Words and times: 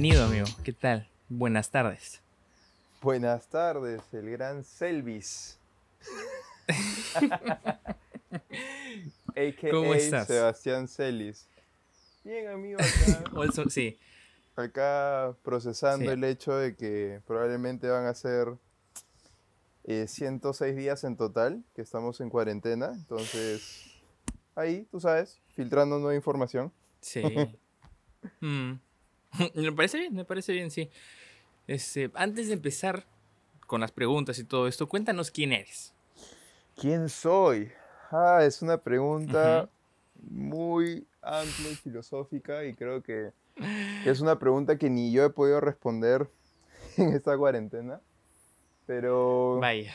Bienvenido, 0.00 0.26
amigo. 0.26 0.46
¿Qué 0.62 0.72
tal? 0.72 1.08
Buenas 1.28 1.72
tardes. 1.72 2.20
Buenas 3.02 3.48
tardes, 3.48 4.00
el 4.12 4.30
gran 4.30 4.62
Selvis. 4.62 5.58
AKA 8.30 9.70
¿Cómo 9.72 9.94
estás? 9.94 10.28
Sebastián 10.28 10.86
Celis. 10.86 11.48
Bien, 12.22 12.46
amigo, 12.46 12.78
acá, 12.78 13.24
Also- 13.34 13.68
sí, 13.70 13.98
acá 14.54 15.34
procesando 15.42 16.04
Sí. 16.06 16.12
el 16.12 16.22
hecho 16.22 16.54
de 16.54 16.76
que 16.76 17.20
probablemente 17.26 17.88
van 17.88 18.06
a 18.06 18.14
ser 18.14 18.54
eh, 19.82 20.06
106 20.06 20.76
días 20.76 21.02
en 21.02 21.16
total 21.16 21.64
que 21.74 21.82
estamos 21.82 22.20
en 22.20 22.30
cuarentena. 22.30 22.92
Entonces, 22.94 23.82
ahí, 24.54 24.86
tú 24.92 25.00
sabes, 25.00 25.40
filtrando 25.56 25.98
nueva 25.98 26.14
información. 26.14 26.72
sí. 27.00 27.20
Mm. 28.40 28.74
Me 29.54 29.72
parece 29.72 29.98
bien, 29.98 30.14
me 30.14 30.24
parece 30.24 30.52
bien, 30.52 30.70
sí. 30.70 30.90
Este, 31.66 32.10
antes 32.14 32.48
de 32.48 32.54
empezar 32.54 33.04
con 33.66 33.80
las 33.80 33.92
preguntas 33.92 34.38
y 34.38 34.44
todo 34.44 34.66
esto, 34.66 34.88
cuéntanos 34.88 35.30
quién 35.30 35.52
eres. 35.52 35.92
¿Quién 36.76 37.08
soy? 37.08 37.70
Ah, 38.10 38.40
es 38.42 38.62
una 38.62 38.78
pregunta 38.78 39.68
muy 40.30 41.06
amplia 41.20 41.70
y 41.72 41.76
filosófica 41.76 42.64
y 42.64 42.74
creo 42.74 43.02
que, 43.02 43.32
que 44.02 44.10
es 44.10 44.20
una 44.20 44.38
pregunta 44.38 44.78
que 44.78 44.88
ni 44.88 45.12
yo 45.12 45.24
he 45.24 45.30
podido 45.30 45.60
responder 45.60 46.30
en 46.96 47.14
esta 47.14 47.36
cuarentena. 47.36 48.00
Pero 48.86 49.58
Vaya. 49.60 49.92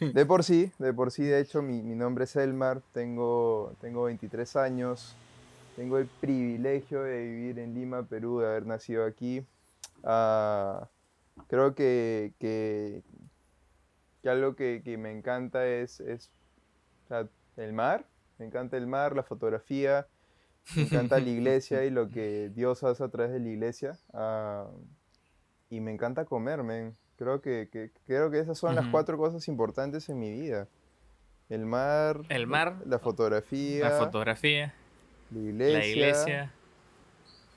de 0.00 0.26
por 0.26 0.42
sí, 0.42 0.72
de 0.80 0.92
por 0.92 1.12
sí, 1.12 1.22
de 1.22 1.38
hecho, 1.38 1.62
mi, 1.62 1.80
mi 1.82 1.94
nombre 1.94 2.24
es 2.24 2.34
Elmar, 2.34 2.82
tengo, 2.92 3.72
tengo 3.80 4.02
23 4.04 4.56
años, 4.56 5.14
tengo 5.76 5.98
el 5.98 6.06
privilegio 6.06 7.02
de 7.02 7.22
vivir 7.22 7.58
en 7.58 7.74
Lima, 7.74 8.02
Perú, 8.04 8.40
de 8.40 8.46
haber 8.46 8.66
nacido 8.66 9.04
aquí. 9.04 9.44
Ah, 10.02 10.88
creo 11.48 11.74
que, 11.74 12.32
que, 12.38 13.02
que 14.22 14.28
algo 14.30 14.56
que, 14.56 14.82
que 14.84 14.96
me 14.98 15.10
encanta 15.12 15.66
es, 15.66 16.00
es 16.00 16.30
o 17.04 17.08
sea, 17.08 17.28
el 17.56 17.72
mar, 17.72 18.06
me 18.38 18.46
encanta 18.46 18.76
el 18.76 18.86
mar, 18.86 19.14
la 19.14 19.22
fotografía, 19.22 20.06
me 20.74 20.82
encanta 20.82 21.20
la 21.20 21.28
iglesia 21.28 21.84
y 21.84 21.90
lo 21.90 22.10
que 22.10 22.50
Dios 22.54 22.82
hace 22.82 23.04
a 23.04 23.08
través 23.08 23.32
de 23.32 23.40
la 23.40 23.48
iglesia. 23.48 23.98
ah, 24.12 24.66
y 25.68 25.80
me 25.80 25.92
encanta 25.92 26.24
comer, 26.24 26.62
men. 26.62 26.94
Creo 27.16 27.40
que, 27.40 27.68
que- 27.72 27.90
creo 28.06 28.30
que 28.30 28.38
esas 28.38 28.56
son 28.58 28.74
las 28.76 28.84
cuatro 28.92 29.16
cosas 29.18 29.48
importantes 29.48 30.08
en 30.08 30.18
mi 30.20 30.30
vida. 30.30 30.68
El 31.48 31.64
mar, 31.66 32.20
El 32.28 32.46
mar, 32.46 32.82
la 32.86 32.98
fotografía, 32.98 33.88
La 33.88 33.98
fotografía, 33.98 34.74
la 35.30 35.38
iglesia, 35.40 35.78
la 35.78 35.86
iglesia. 35.86 36.54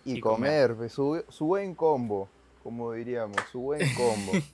y, 0.06 0.14
y 0.18 0.20
comer. 0.20 0.68
comer. 0.72 0.78
pues, 0.78 0.94
su, 0.94 1.24
su 1.30 1.46
buen 1.46 1.76
combo, 1.76 2.30
como 2.64 2.92
diríamos, 2.94 3.38
su 3.52 3.60
buen 3.60 3.94
combo. 3.96 4.34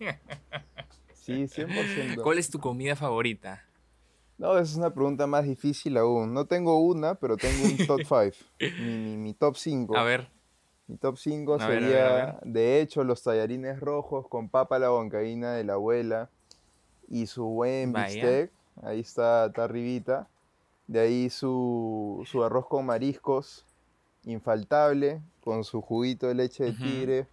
Sí, 1.14 1.48
100%. 1.48 2.22
¿Cuál 2.22 2.38
es 2.38 2.52
tu 2.52 2.60
comida 2.60 2.96
favorita? 2.96 3.64
No, 4.38 4.54
esa 4.54 4.62
es 4.64 4.76
una 4.78 4.94
pregunta 4.94 5.26
más 5.26 5.46
difícil 5.46 5.98
aún. 5.98 6.36
No 6.36 6.46
tengo 6.46 6.78
una, 6.80 7.16
pero 7.16 7.36
tengo 7.36 7.66
un 7.66 7.78
top 7.88 8.02
5. 8.08 8.46
Mi, 8.78 8.96
mi- 9.00 9.18
mi 9.18 9.34
top 9.34 9.56
5. 9.56 9.98
A 9.98 10.04
ver, 10.04 10.30
Mi 10.88 10.98
top 10.98 11.18
5 11.18 11.56
A 11.56 11.58
ver, 11.58 11.66
a 11.66 11.70
ver, 11.70 11.82
sería, 11.82 12.30
a 12.30 12.40
de 12.44 12.80
hecho, 12.80 13.04
los 13.04 13.24
tallarines 13.24 13.80
rojos 13.80 14.28
con 14.28 14.50
papa 14.50 14.76
a 14.76 14.80
la 14.80 14.92
huancaína 14.94 15.54
de 15.54 15.64
la 15.64 15.74
abuela 15.74 16.30
y 17.08 17.26
su 17.26 17.44
buen 17.46 17.92
Vaya. 17.92 18.06
bistec. 18.06 18.52
Ahí 18.84 19.00
está, 19.00 19.48
está 19.48 19.64
arribita. 19.64 20.28
De 20.88 21.00
ahí 21.00 21.30
su, 21.30 22.24
su 22.26 22.44
arroz 22.44 22.68
con 22.68 22.86
mariscos, 22.86 23.66
infaltable, 24.24 25.22
con 25.44 25.64
su 25.64 25.82
juguito 25.82 26.28
de 26.28 26.36
leche 26.36 26.66
de 26.66 26.74
tigre. 26.74 27.28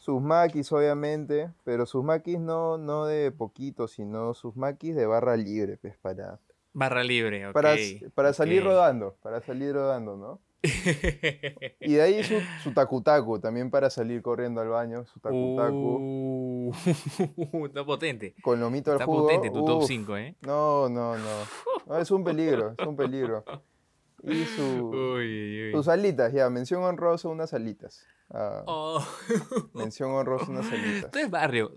Sus 0.00 0.22
maquis, 0.22 0.70
obviamente, 0.72 1.50
pero 1.64 1.84
sus 1.84 2.04
maquis 2.04 2.38
no, 2.38 2.78
no 2.78 3.06
de 3.06 3.32
poquito, 3.32 3.88
sino 3.88 4.34
sus 4.34 4.56
maquis 4.56 4.94
de 4.94 5.06
barra 5.06 5.36
libre, 5.36 5.78
pues, 5.78 5.96
para, 5.96 6.38
barra 6.72 7.02
libre, 7.02 7.48
ok. 7.48 7.52
para, 7.52 7.74
para 8.14 8.32
salir 8.32 8.62
rodando, 8.62 9.16
para 9.22 9.40
salir 9.40 9.74
rodando, 9.74 10.16
¿no? 10.16 10.38
Y 11.80 11.94
de 11.94 12.02
ahí 12.02 12.24
su, 12.24 12.34
su 12.62 12.72
tacu-tacu, 12.72 13.40
también 13.40 13.70
para 13.70 13.90
salir 13.90 14.22
corriendo 14.22 14.60
al 14.60 14.68
baño, 14.68 15.04
su 15.06 15.20
tacu-tacu. 15.20 16.72
Uh, 16.72 16.72
está 17.66 17.84
potente. 17.84 18.34
Con 18.42 18.60
lomito 18.60 18.90
al 18.90 18.96
Está 18.96 19.06
jugo. 19.06 19.22
potente 19.22 19.50
tu 19.50 19.64
top 19.64 19.82
uf, 19.82 19.86
5, 19.86 20.16
¿eh? 20.16 20.36
No, 20.42 20.88
no, 20.88 21.16
no. 21.16 21.28
No, 21.86 21.98
es 21.98 22.10
un 22.10 22.24
peligro, 22.24 22.74
es 22.76 22.86
un 22.86 22.96
peligro. 22.96 23.44
Y 24.22 24.44
su, 24.44 24.62
Uy, 24.90 24.96
uy, 25.18 25.64
uy. 25.68 25.72
sus 25.72 25.88
alitas, 25.88 26.32
ya, 26.32 26.48
mención 26.50 26.82
honrosa, 26.82 27.28
unas 27.28 27.52
alitas. 27.54 28.04
Ah, 28.30 28.64
Oh. 28.66 29.00
Mención 29.74 30.10
honrosa, 30.10 30.50
unas 30.50 30.70
alitas. 30.72 31.10
Tú 31.10 31.18
eres 31.18 31.30
barrio. 31.30 31.76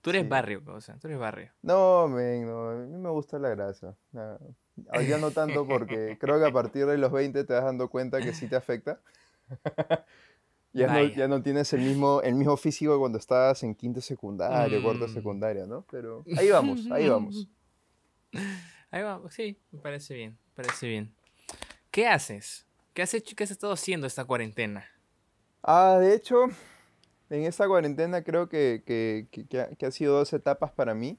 Tú 0.00 0.10
eres 0.10 0.22
Sí. 0.22 0.28
barrio, 0.28 0.62
o 0.66 0.80
sea, 0.80 0.96
tú 0.98 1.08
eres 1.08 1.18
barrio. 1.18 1.52
No, 1.60 2.06
men, 2.08 2.46
no, 2.46 2.70
a 2.70 2.74
mí 2.76 2.96
me 2.96 3.10
gusta 3.10 3.38
la 3.38 3.50
grasa. 3.50 3.96
Ya 5.06 5.18
no 5.18 5.30
tanto 5.32 5.66
porque 5.66 6.16
creo 6.20 6.38
que 6.38 6.46
a 6.46 6.52
partir 6.52 6.86
de 6.86 6.98
los 6.98 7.10
20 7.12 7.44
te 7.44 7.52
vas 7.52 7.64
dando 7.64 7.88
cuenta 7.88 8.20
que 8.22 8.32
sí 8.32 8.46
te 8.48 8.56
afecta. 8.56 9.00
ya, 10.72 10.86
no, 10.86 10.94
Vaya. 10.94 11.14
ya 11.14 11.28
no 11.28 11.42
tienes 11.42 11.72
el 11.72 11.80
mismo, 11.80 12.20
el 12.22 12.34
mismo 12.34 12.56
físico 12.56 12.98
cuando 12.98 13.18
estabas 13.18 13.62
en 13.62 13.74
quinto 13.74 14.00
secundaria, 14.00 14.80
cuarto 14.80 15.06
Mm. 15.06 15.08
secundaria, 15.08 15.66
¿no? 15.66 15.84
Pero 15.90 16.24
ahí 16.36 16.50
vamos, 16.50 16.86
ahí 16.90 17.08
vamos. 17.08 17.48
Ahí 18.90 19.02
va, 19.02 19.20
sí, 19.30 19.58
me 19.70 19.80
parece 19.80 20.14
bien, 20.14 20.38
me 20.46 20.52
parece 20.64 20.88
bien. 20.88 21.14
¿Qué 21.90 22.06
haces? 22.08 22.66
¿Qué 22.94 23.02
has 23.02 23.12
hecho? 23.12 23.36
¿Qué 23.36 23.44
has 23.44 23.50
estado 23.50 23.72
haciendo 23.74 24.06
esta 24.06 24.24
cuarentena? 24.24 24.86
Ah, 25.62 25.98
de 26.00 26.14
hecho, 26.14 26.44
en 27.28 27.42
esta 27.44 27.66
cuarentena 27.68 28.22
creo 28.22 28.48
que, 28.48 28.82
que- 28.86 29.26
que- 29.30 29.46
que 29.46 29.60
ha, 29.60 29.68
que 29.74 29.84
ha 29.86 29.90
sido 29.90 30.14
dos 30.16 30.32
etapas 30.32 30.72
para 30.72 30.94
mí. 30.94 31.18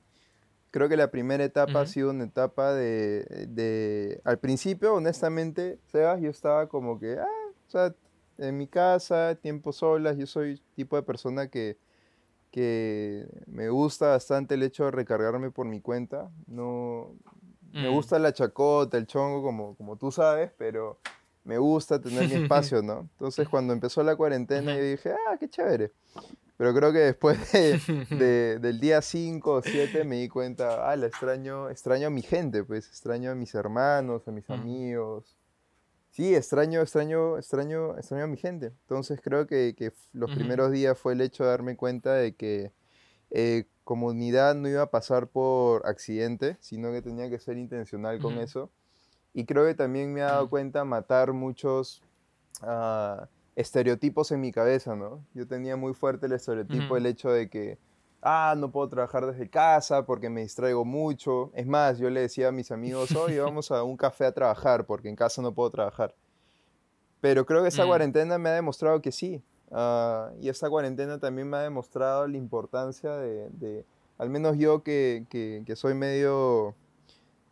Creo 0.72 0.88
que 0.88 0.98
la 0.98 1.10
primera 1.10 1.44
etapa 1.44 1.80
ha 1.80 1.84
Ujú. 1.84 1.92
sido 1.92 2.10
una 2.12 2.26
etapa 2.26 2.74
de, 2.74 3.48
de- 3.50 4.22
Al 4.24 4.38
principio, 4.40 4.94
honestamente, 4.94 5.80
Sebas, 5.86 6.22
yo 6.22 6.30
estaba 6.30 6.68
como 6.68 7.00
que, 7.00 7.18
ah, 7.20 7.26
o 7.68 7.70
sea, 7.72 7.96
en 8.38 8.58
mi 8.58 8.68
casa, 8.68 9.36
tiempo 9.36 9.72
solas, 9.74 10.16
yo 10.18 10.28
soy 10.28 10.62
tipo 10.76 10.96
de 10.96 11.04
persona 11.04 11.48
que, 11.50 11.78
que 12.52 13.28
me 13.48 13.70
gusta 13.70 14.10
bastante 14.10 14.56
el 14.56 14.64
hecho 14.64 14.86
de 14.86 14.92
recargarme 14.92 15.52
por 15.52 15.66
mi 15.66 15.82
cuenta. 15.82 16.30
No, 16.48 17.16
me 17.74 17.88
Mm. 17.88 17.92
gusta 17.92 18.18
la 18.20 18.32
chacota, 18.34 18.98
el 18.98 19.08
chongo, 19.08 19.42
como, 19.44 19.76
como 19.76 19.98
tú 19.98 20.12
sabes, 20.12 20.52
pero 20.58 21.00
me 21.44 21.58
gusta 21.58 22.00
tener 22.00 22.28
mi 22.28 22.34
espacio, 22.46 22.82
¿no? 22.82 23.02
Entonces, 23.12 23.48
cuando 23.50 23.74
empezó 23.74 24.04
la 24.04 24.16
cuarentena, 24.16 24.76
yo 24.76 24.84
dije, 24.84 25.12
ah, 25.12 25.38
qué 25.40 25.50
chévere. 25.50 25.92
Pero 26.60 26.74
creo 26.74 26.92
que 26.92 27.00
después 27.00 27.40
de- 27.54 27.80
de- 28.10 28.60
del 28.60 28.82
día 28.82 29.02
5 29.02 29.54
o 29.54 29.62
7 29.62 30.04
me 30.04 30.18
di 30.18 30.28
cuenta, 30.28 30.92
ah, 30.92 30.96
la 30.98 31.08
extraño, 31.08 31.70
extraño 31.70 32.08
a 32.08 32.10
mi 32.10 32.22
gente, 32.22 32.66
pues, 32.66 32.86
extraño 32.90 33.32
a 33.32 33.36
mis 33.36 33.56
hermanos, 33.56 34.28
a 34.28 34.32
mis 34.32 34.50
amigos. 34.50 35.38
Sí, 36.12 36.36
extraño, 36.36 36.82
extraño, 36.82 37.38
extraño, 37.38 37.98
extraño 37.98 38.26
a 38.26 38.28
mi 38.28 38.36
gente. 38.36 38.74
Entonces 38.82 39.22
creo 39.24 39.48
que, 39.48 39.74
que 39.78 39.94
los 40.12 40.30
primeros 40.36 40.72
días 40.72 40.98
fue 41.00 41.14
el 41.14 41.22
hecho 41.22 41.46
de 41.46 41.50
darme 41.52 41.78
cuenta 41.78 42.14
de 42.16 42.36
que 42.36 42.74
eh, 43.32 43.64
comunidad 43.86 44.54
no 44.56 44.68
iba 44.68 44.82
a 44.82 44.92
pasar 44.92 45.28
por 45.28 45.88
accidente, 45.88 46.58
sino 46.60 46.92
que 46.92 47.02
tenía 47.02 47.30
que 47.30 47.40
ser 47.40 47.58
intencional 47.58 48.20
con 48.20 48.34
eso. 48.38 48.70
Y 49.34 49.46
creo 49.46 49.66
que 49.66 49.76
también 49.76 50.12
me 50.12 50.20
he 50.20 50.24
dado 50.24 50.50
cuenta 50.50 50.84
matar 50.84 51.32
muchos 51.32 52.02
ah, 52.64 53.30
estereotipos 53.60 54.32
en 54.32 54.40
mi 54.40 54.52
cabeza, 54.54 54.96
¿no? 54.96 55.24
Yo 55.34 55.46
tenía 55.46 55.76
muy 55.76 55.94
fuerte 55.94 56.28
el 56.28 56.32
estereotipo, 56.32 56.86
Ujú. 56.86 56.96
el 56.96 57.06
hecho 57.08 57.30
de 57.30 57.50
que, 57.50 57.78
ah, 58.22 58.56
no 58.58 58.72
puedo 58.72 58.88
trabajar 58.88 59.26
desde 59.26 59.50
casa 59.50 60.06
porque 60.06 60.30
me 60.30 60.42
distraigo 60.42 60.86
mucho. 60.86 61.52
Es 61.54 61.68
más, 61.68 62.00
yo 62.00 62.10
le 62.10 62.22
decía 62.22 62.48
a 62.48 62.52
mis 62.54 62.72
amigos, 62.72 63.14
oye, 63.16 63.40
vamos 63.42 63.70
a 63.72 63.84
un 63.84 63.98
café 63.98 64.26
a 64.26 64.32
trabajar 64.32 64.86
porque 64.86 65.10
en 65.10 65.16
casa 65.18 65.42
no 65.42 65.52
puedo 65.54 65.70
trabajar. 65.72 66.16
Pero 67.22 67.46
creo 67.46 67.62
que 67.62 67.68
esta 67.68 67.84
Mm. 67.84 67.88
cuarentena 67.88 68.38
me 68.38 68.50
ha 68.50 68.54
demostrado 68.54 69.02
que 69.02 69.12
sí. 69.12 69.44
ah, 69.72 70.32
y 70.42 70.50
esta 70.50 70.68
cuarentena 70.70 71.20
también 71.20 71.48
me 71.50 71.58
ha 71.58 71.62
demostrado 71.62 72.28
la 72.28 72.38
importancia 72.38 73.12
de, 73.18 73.50
de- 73.52 73.86
al 74.18 74.30
menos 74.30 74.58
yo 74.58 74.82
que, 74.84 75.26
que- 75.30 75.62
que 75.66 75.76
soy 75.76 75.94
medio, 75.94 76.74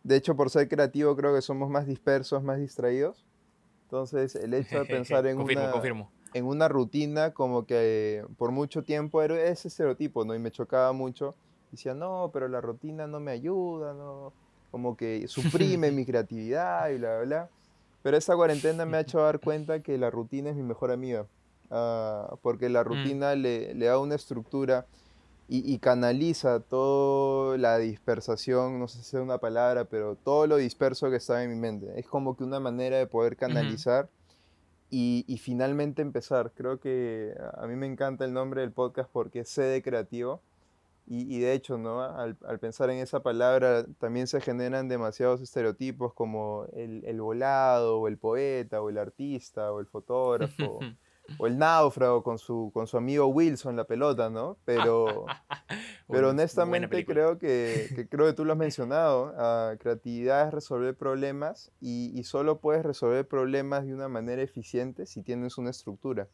de 0.02 0.16
hecho 0.16 0.34
por 0.34 0.50
ser 0.50 0.68
creativo 0.68 1.14
creo 1.14 1.32
que 1.34 1.42
somos 1.42 1.70
más 1.70 1.86
dispersos, 1.86 2.42
más 2.42 2.58
distraídos. 2.58 3.24
Entonces 3.88 4.34
el 4.36 4.52
hecho 4.52 4.80
de 4.80 4.84
pensar 4.84 5.26
en 5.26 5.38
confirmo, 5.38 5.62
una, 5.62 5.72
confirmo. 5.72 6.10
en 6.34 6.44
una 6.44 6.68
rutina 6.68 7.32
como 7.32 7.64
que 7.64 8.22
por 8.36 8.50
mucho 8.50 8.84
tiempo 8.84 9.22
era 9.22 9.42
ese 9.44 9.68
estereotipo, 9.68 10.26
¿no? 10.26 10.34
Y 10.34 10.38
me 10.38 10.50
chocaba 10.50 10.92
mucho. 10.92 11.34
Decía, 11.70 11.94
no, 11.94 12.30
pero 12.32 12.48
la 12.48 12.60
rutina 12.60 13.06
no 13.06 13.18
me 13.18 13.30
ayuda, 13.32 13.94
¿no? 13.94 14.34
Como 14.70 14.94
que 14.94 15.26
suprime 15.26 15.90
mi 15.92 16.04
creatividad 16.04 16.90
y 16.90 16.98
bla, 16.98 17.16
bla, 17.16 17.24
bla. 17.24 17.48
Pero 18.02 18.16
esta 18.18 18.36
cuarentena 18.36 18.84
me 18.84 18.98
ha 18.98 19.00
hecho 19.06 19.20
dar 19.20 19.40
cuenta 19.40 19.80
que 19.80 19.96
la 19.96 20.10
rutina 20.10 20.50
es 20.50 20.56
mi 20.56 20.62
mejor 20.62 20.90
amiga. 20.90 21.26
ah, 21.70 22.36
porque 22.42 22.68
la 22.68 22.84
rutina 22.84 23.34
le, 23.34 23.74
le 23.74 23.86
da 23.86 23.98
una 23.98 24.14
estructura 24.16 24.86
y, 25.48 25.72
y 25.72 25.78
canaliza 25.78 26.60
toda 26.60 27.56
la 27.56 27.78
dispersación, 27.78 28.78
no 28.78 28.86
sé 28.86 29.02
si 29.02 29.16
es 29.16 29.22
una 29.22 29.38
palabra, 29.38 29.86
pero 29.86 30.14
todo 30.16 30.46
lo 30.46 30.56
disperso 30.56 31.10
que 31.10 31.16
estaba 31.16 31.42
en 31.42 31.50
mi 31.50 31.56
mente. 31.56 31.98
Es 31.98 32.06
como 32.06 32.36
que 32.36 32.44
una 32.44 32.60
manera 32.60 32.98
de 32.98 33.06
poder 33.06 33.36
canalizar 33.36 34.08
y, 34.90 35.38
finalmente 35.42 36.02
empezar. 36.02 36.52
Creo 36.54 36.80
que 36.80 37.34
a 37.54 37.66
mí 37.66 37.76
me 37.76 37.86
encanta 37.86 38.24
el 38.24 38.32
nombre 38.32 38.62
del 38.62 38.72
podcast 38.72 39.10
porque 39.12 39.40
es 39.40 39.48
sede 39.48 39.82
creativo. 39.82 40.42
Y, 41.10 41.38
de 41.40 41.54
hecho, 41.54 41.78
¿no? 41.78 42.02
Al, 42.02 42.36
pensar 42.60 42.90
en 42.90 42.98
esa 42.98 43.22
palabra 43.22 43.86
también 43.98 44.26
se 44.26 44.42
generan 44.42 44.88
demasiados 44.88 45.40
estereotipos 45.40 46.12
como 46.12 46.66
el, 46.74 47.02
el 47.06 47.22
volado, 47.22 48.00
o 48.00 48.08
el 48.08 48.18
poeta, 48.18 48.82
o 48.82 48.90
el 48.90 48.98
artista, 48.98 49.72
o 49.72 49.80
el 49.80 49.86
fotógrafo. 49.86 50.80
o 51.36 51.46
el 51.46 51.58
náufrago 51.58 52.22
con 52.22 52.38
su, 52.38 52.70
con 52.72 52.86
su 52.86 52.96
amigo 52.96 53.26
Wilson, 53.26 53.76
la 53.76 53.84
pelota, 53.84 54.30
¿no? 54.30 54.56
Pero, 54.64 55.26
pero 56.08 56.30
honestamente 56.30 57.04
creo 57.04 57.38
que, 57.38 58.08
creo 58.10 58.26
que 58.26 58.32
tú 58.32 58.44
lo 58.44 58.52
has 58.52 58.58
mencionado, 58.58 59.34
ah, 59.36 59.74
creatividad 59.78 60.48
es 60.48 60.54
resolver 60.54 60.96
problemas 60.96 61.70
y, 61.80 62.22
solo 62.24 62.60
puedes 62.60 62.84
resolver 62.84 63.26
problemas 63.26 63.86
de 63.86 63.94
una 63.94 64.08
manera 64.08 64.42
eficiente 64.42 65.06
si 65.06 65.22
tienes 65.22 65.58
una 65.58 65.70
estructura. 65.70 66.28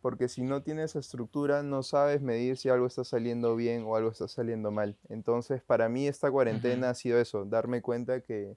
Porque 0.00 0.28
si 0.28 0.42
no 0.42 0.62
tienes 0.62 0.96
estructura 0.96 1.62
no 1.62 1.84
sabes 1.84 2.20
medir 2.22 2.56
si 2.56 2.68
algo 2.68 2.86
está 2.86 3.04
saliendo 3.04 3.54
bien 3.54 3.84
o 3.86 3.94
algo 3.94 4.10
está 4.10 4.26
saliendo 4.26 4.72
mal. 4.72 4.96
Entonces 5.08 5.62
para 5.62 5.88
mí 5.88 6.08
esta 6.08 6.30
cuarentena 6.30 6.90
ha 6.90 6.94
sido 6.94 7.20
eso, 7.20 7.44
darme 7.44 7.82
cuenta 7.82 8.20
que 8.20 8.56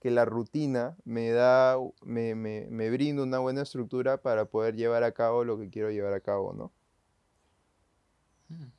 que 0.00 0.10
la 0.10 0.24
rutina 0.24 0.96
me 1.04 1.30
da, 1.30 1.76
me, 2.02 2.34
me, 2.34 2.90
brinda 2.90 3.22
una 3.22 3.38
buena 3.38 3.62
estructura 3.62 4.22
para 4.22 4.44
poder 4.44 4.76
llevar 4.76 5.02
a 5.04 5.12
cabo 5.12 5.44
lo 5.44 5.58
que 5.58 5.70
quiero 5.70 5.90
llevar 5.90 6.12
a 6.12 6.20
cabo, 6.20 6.52
¿no? 6.52 6.72
Mm. 8.48 8.76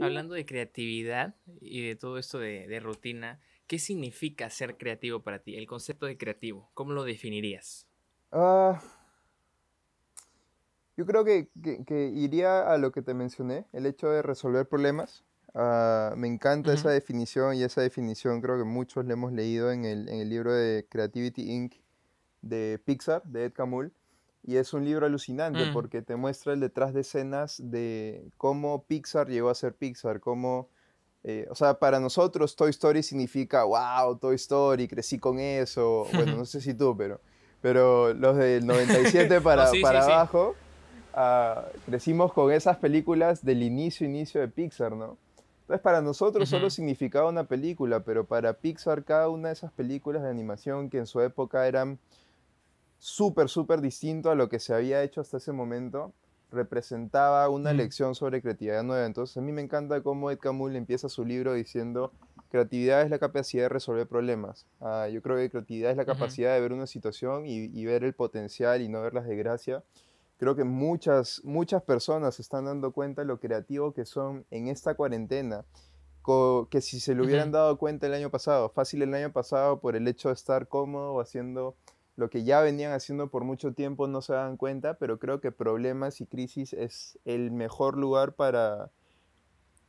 Hablando 0.00 0.34
de 0.34 0.46
creatividad 0.46 1.34
y 1.60 1.86
de 1.86 1.96
todo 1.96 2.18
esto 2.18 2.38
de, 2.38 2.80
rutina, 2.80 3.40
¿qué 3.66 3.78
significa 3.78 4.48
ser 4.50 4.76
creativo 4.76 5.22
para 5.22 5.40
ti? 5.40 5.56
El 5.56 5.66
concepto 5.66 6.06
de 6.06 6.16
creativo, 6.16 6.70
¿cómo 6.74 6.92
lo 6.92 7.04
definirías? 7.04 7.86
Ah, 8.32 8.80
yo 10.96 11.06
creo 11.06 11.24
que, 11.24 11.48
que, 11.86 12.08
iría 12.08 12.72
a 12.72 12.78
lo 12.78 12.92
que 12.92 13.02
te 13.02 13.14
mencioné, 13.14 13.66
el 13.72 13.86
hecho 13.86 14.08
de 14.08 14.22
resolver 14.22 14.68
problemas. 14.68 15.24
Ah, 15.54 16.14
me 16.16 16.26
encanta 16.26 16.72
esa 16.72 16.90
definición 16.90 17.54
y 17.54 17.62
esa 17.62 17.80
definición 17.80 18.40
creo 18.40 18.58
que 18.58 18.64
muchos 18.64 19.04
le 19.04 19.12
hemos 19.12 19.32
leído 19.32 19.70
en 19.70 19.84
el, 19.84 20.08
en 20.08 20.18
el, 20.18 20.28
libro 20.28 20.52
de 20.52 20.84
Creativity 20.90 21.52
Inc. 21.52 21.74
de 22.42 22.80
Pixar, 22.84 23.22
de 23.22 23.44
Ed 23.44 23.52
Camul. 23.52 23.92
Y 24.42 24.56
es 24.56 24.74
un 24.74 24.84
libro 24.84 25.06
alucinante 25.06 25.64
mm. 25.64 25.72
porque 25.72 26.02
te 26.02 26.16
muestra 26.16 26.52
el 26.52 26.60
detrás 26.60 26.92
de 26.92 27.00
escenas 27.00 27.62
de 27.62 28.28
cómo 28.36 28.84
Pixar 28.84 29.28
llegó 29.28 29.48
a 29.48 29.54
ser 29.54 29.74
Pixar, 29.74 30.20
cómo... 30.20 30.68
Eh, 31.22 31.46
o 31.48 31.54
sea, 31.54 31.78
para 31.78 32.00
nosotros 32.00 32.54
Toy 32.54 32.68
Story 32.70 33.02
significa, 33.02 33.64
wow, 33.64 34.18
Toy 34.18 34.34
Story, 34.34 34.88
crecí 34.88 35.18
con 35.18 35.38
eso. 35.38 36.06
Bueno, 36.12 36.36
no 36.36 36.44
sé 36.44 36.60
si 36.60 36.74
tú, 36.74 36.94
pero, 36.96 37.20
pero 37.62 38.12
los 38.12 38.36
del 38.36 38.66
97 38.66 39.40
para, 39.40 39.70
para 39.80 40.04
abajo, 40.04 40.54
ah, 41.14 41.64
crecimos 41.86 42.32
con 42.34 42.52
esas 42.52 42.76
películas 42.76 43.42
del 43.42 43.62
inicio, 43.62 44.04
inicio 44.04 44.42
de 44.42 44.48
Pixar, 44.48 44.92
¿no? 44.92 45.16
Entonces, 45.64 45.80
para 45.80 46.02
nosotros 46.02 46.46
solo 46.50 46.68
significaba 46.68 47.30
una 47.30 47.44
película, 47.44 48.00
pero 48.00 48.26
para 48.26 48.52
Pixar 48.52 49.02
cada 49.02 49.30
una 49.30 49.48
de 49.48 49.54
esas 49.54 49.72
películas 49.72 50.22
de 50.22 50.28
animación 50.28 50.90
que 50.90 50.98
en 50.98 51.06
su 51.06 51.22
época 51.22 51.66
eran 51.66 51.98
súper, 52.98 53.48
súper 53.48 53.80
distinto 53.80 54.30
a 54.30 54.34
lo 54.34 54.50
que 54.50 54.58
se 54.58 54.74
había 54.74 55.02
hecho 55.02 55.22
hasta 55.22 55.38
ese 55.38 55.52
momento, 55.52 56.12
representaba 56.50 57.48
una 57.48 57.72
lección 57.72 58.14
sobre 58.14 58.42
creatividad 58.42 58.82
nueva. 58.82 59.06
Entonces, 59.06 59.38
a 59.38 59.40
mí 59.40 59.52
me 59.52 59.62
encanta 59.62 60.02
cómo 60.02 60.30
Ed 60.30 60.38
Camul 60.38 60.76
empieza 60.76 61.08
su 61.08 61.24
libro 61.24 61.54
diciendo, 61.54 62.12
creatividad 62.50 63.00
es 63.00 63.08
la 63.08 63.18
capacidad 63.18 63.62
de 63.62 63.68
resolver 63.70 64.06
problemas. 64.06 64.66
Ah, 64.82 65.08
yo 65.08 65.22
creo 65.22 65.38
que 65.38 65.48
creatividad 65.48 65.92
es 65.92 65.96
la 65.96 66.04
capacidad 66.04 66.52
de 66.52 66.60
ver 66.60 66.74
una 66.74 66.86
situación 66.86 67.46
y, 67.46 67.70
y, 67.72 67.86
ver 67.86 68.04
el 68.04 68.12
potencial 68.12 68.82
y 68.82 68.88
no 68.90 69.00
ver 69.00 69.14
las 69.14 69.26
desgracias 69.26 69.82
creo 70.36 70.56
que 70.56 70.64
muchas, 70.64 71.40
muchas 71.44 71.82
personas 71.82 72.36
se 72.36 72.42
están 72.42 72.66
dando 72.66 72.92
cuenta 72.92 73.22
de 73.22 73.26
lo 73.26 73.40
creativo 73.40 73.92
que 73.92 74.04
son 74.04 74.44
en 74.50 74.68
esta 74.68 74.94
cuarentena, 74.94 75.64
que 76.70 76.80
si 76.80 77.00
se 77.00 77.14
lo 77.14 77.24
hubieran 77.24 77.52
dado 77.52 77.76
cuenta 77.76 78.06
el 78.06 78.14
año 78.14 78.30
pasado, 78.30 78.70
fácil 78.70 79.02
el 79.02 79.12
año 79.12 79.32
pasado 79.32 79.80
por 79.80 79.94
el 79.94 80.08
hecho 80.08 80.28
de 80.28 80.34
estar 80.34 80.68
cómodo 80.68 81.20
haciendo 81.20 81.76
lo 82.16 82.30
que 82.30 82.44
ya 82.44 82.60
venían 82.60 82.92
haciendo 82.92 83.28
por 83.28 83.44
mucho 83.44 83.72
tiempo 83.72 84.06
no 84.06 84.22
se 84.22 84.32
dan 84.32 84.56
cuenta, 84.56 84.94
pero 84.94 85.18
creo 85.18 85.40
que 85.40 85.52
problemas 85.52 86.20
y 86.20 86.26
crisis 86.26 86.72
es 86.72 87.18
el 87.24 87.50
mejor 87.50 87.98
lugar 87.98 88.34
para, 88.34 88.90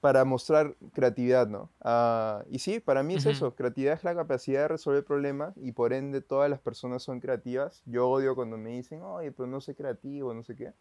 para 0.06 0.24
mostrar 0.24 0.76
creatividad, 0.94 1.48
¿no? 1.48 1.72
Ah, 1.82 2.44
y 2.52 2.60
sí, 2.60 2.80
para 2.80 3.02
mí 3.02 3.16
es 3.16 3.26
eso, 3.26 3.56
creatividad 3.56 3.96
es 3.96 4.04
la 4.04 4.14
capacidad 4.14 4.62
de 4.62 4.68
resolver 4.68 5.04
problemas 5.04 5.58
y 5.58 5.72
por 5.72 5.94
ende 5.94 6.22
todas 6.22 6.48
las 6.48 6.60
personas 6.60 7.02
son 7.02 7.20
creativas. 7.20 7.82
Yo 7.88 8.08
odio 8.08 8.36
cuando 8.36 8.56
me 8.56 8.70
dicen, 8.70 9.02
oye, 9.02 9.32
pero 9.32 9.48
no 9.48 9.60
soy 9.62 9.74
creativo, 9.74 10.32
no 10.36 10.44
sé 10.44 10.56
qué. 10.56 10.74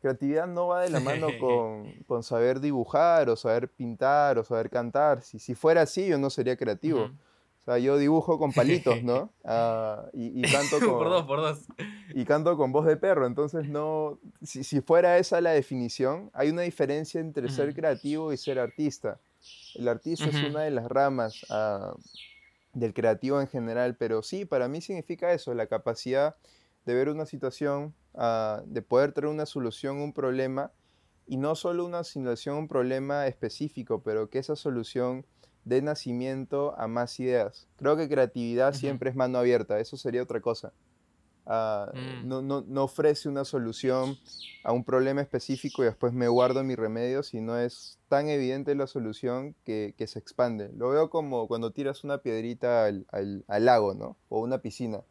Creatividad 0.00 0.48
no 0.48 0.66
va 0.66 0.82
de 0.82 0.90
la 0.90 0.98
mano 0.98 1.28
con, 1.40 1.92
con 2.08 2.24
saber 2.24 2.58
dibujar 2.58 3.30
o 3.30 3.36
saber 3.36 3.68
pintar 3.68 4.36
o 4.36 4.42
saber 4.42 4.68
cantar. 4.68 5.22
Si, 5.22 5.38
si 5.38 5.54
fuera 5.54 5.82
así, 5.82 6.08
yo 6.08 6.18
no 6.18 6.28
sería 6.28 6.56
creativo. 6.56 7.10
O 7.66 7.68
sea, 7.68 7.78
yo 7.78 7.98
dibujo 7.98 8.38
con 8.38 8.52
palitos, 8.52 9.00
¿no? 9.02 9.30
Ah, 9.44 10.06
y, 10.12 10.42
canto 10.42 10.78
con... 10.80 10.98
por 10.98 11.08
dos, 11.08 11.24
por 11.24 11.40
dos. 11.40 11.66
Y 12.14 12.24
canto 12.24 12.56
con 12.56 12.70
voz 12.70 12.86
de 12.86 12.96
perro. 12.96 13.26
Entonces, 13.26 13.68
no... 13.68 14.18
Si, 14.46 14.64
si 14.64 14.80
fuera 14.80 15.18
esa 15.18 15.40
la 15.40 15.50
definición, 15.50 16.30
hay 16.32 16.50
una 16.50 16.62
diferencia 16.62 17.20
entre 17.20 17.50
ser 17.50 17.74
creativo 17.74 18.32
y 18.32 18.36
ser 18.36 18.58
artista. 18.58 19.20
El 19.74 19.88
artista 19.88 20.26
es 20.26 20.34
una 20.36 20.62
de 20.62 20.70
las 20.70 20.86
ramas 20.86 21.44
ah, 21.50 21.94
del 22.72 22.94
creativo 22.94 23.40
en 23.40 23.48
general, 23.48 23.96
pero 23.96 24.22
sí, 24.22 24.44
para 24.44 24.68
mí 24.68 24.80
significa 24.80 25.32
eso, 25.32 25.54
la 25.54 25.66
capacidad 25.66 26.36
de 26.84 26.94
ver 26.94 27.08
una 27.08 27.26
situación, 27.26 27.94
ah, 28.14 28.62
de 28.66 28.82
poder 28.82 29.12
traer 29.12 29.28
una 29.28 29.46
solución 29.46 29.98
a 29.98 30.04
un 30.04 30.12
problema, 30.12 30.72
y 31.26 31.36
no 31.36 31.56
solo 31.56 31.84
una 31.84 32.04
situación, 32.04 32.56
un 32.56 32.68
problema 32.68 33.26
específico, 33.26 34.02
pero 34.02 34.30
que 34.30 34.38
esa 34.38 34.54
solución 34.54 35.26
de 35.64 35.82
nacimiento 35.82 36.78
a 36.78 36.86
más 36.86 37.18
ideas. 37.18 37.66
Creo 37.76 37.96
que 37.96 38.08
creatividad 38.08 38.72
siempre 38.72 39.10
es 39.10 39.16
mano 39.16 39.38
abierta, 39.38 39.80
eso 39.80 39.96
sería 39.96 40.22
otra 40.22 40.40
cosa. 40.40 40.72
Ah, 41.46 41.92
mm. 41.94 42.26
no, 42.26 42.42
no, 42.42 42.82
ofrece 42.82 43.28
una 43.28 43.44
solución 43.44 44.16
a 44.64 44.72
un 44.72 44.82
problema 44.82 45.20
específico 45.20 45.82
y 45.82 45.86
después 45.86 46.12
me 46.12 46.26
guardo 46.26 46.64
mi 46.64 46.74
remedio, 46.74 47.22
sino 47.22 47.56
es 47.56 48.00
tan 48.08 48.28
evidente 48.28 48.74
la 48.74 48.88
solución 48.88 49.54
que, 49.64 49.94
se 50.06 50.18
expande. 50.18 50.72
Lo 50.76 50.90
veo 50.90 51.08
como 51.08 51.46
cuando 51.46 51.70
tiras 51.70 52.02
una 52.02 52.18
piedrita 52.18 52.86
al, 52.86 53.44
lago, 53.46 53.94
¿no? 53.94 54.16
O 54.28 54.40
una 54.40 54.58
piscina. 54.58 55.02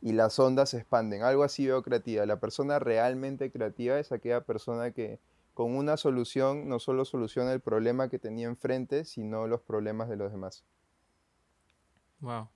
Y 0.00 0.12
las 0.12 0.38
ondas 0.40 0.70
se 0.70 0.78
expanden. 0.78 1.22
Algo 1.22 1.44
así 1.44 1.66
veo 1.66 1.82
creativa. 1.82 2.26
La 2.26 2.40
persona 2.40 2.80
realmente 2.80 3.52
creativa 3.52 3.98
es 3.98 4.10
aquella 4.10 4.40
persona 4.40 4.90
que, 4.90 5.20
con 5.54 5.76
una 5.76 5.96
solución 5.96 6.68
no 6.68 6.80
solo 6.80 7.04
soluciona 7.04 7.52
el 7.52 7.60
problema 7.60 8.08
que 8.08 8.18
tenía 8.18 8.48
enfrente, 8.48 9.04
sino 9.04 9.46
los 9.46 9.60
problemas 9.60 10.08
de 10.08 10.16
los 10.16 10.32
demás. 10.32 10.64
Wow. 12.20 12.48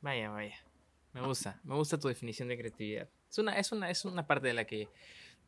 Vaya, 0.00 0.30
vaya. 0.30 0.56
Me 1.12 1.20
gusta, 1.26 1.60
me 1.64 1.74
gusta 1.74 1.98
tu 1.98 2.08
definición 2.08 2.48
de 2.48 2.56
creatividad. 2.56 3.08
Es 3.30 3.38
una, 3.38 3.58
es 3.58 3.72
una, 3.72 3.90
es 3.90 4.04
una 4.04 4.26
parte 4.26 4.48
de 4.48 4.54
la 4.54 4.64
que 4.64 4.88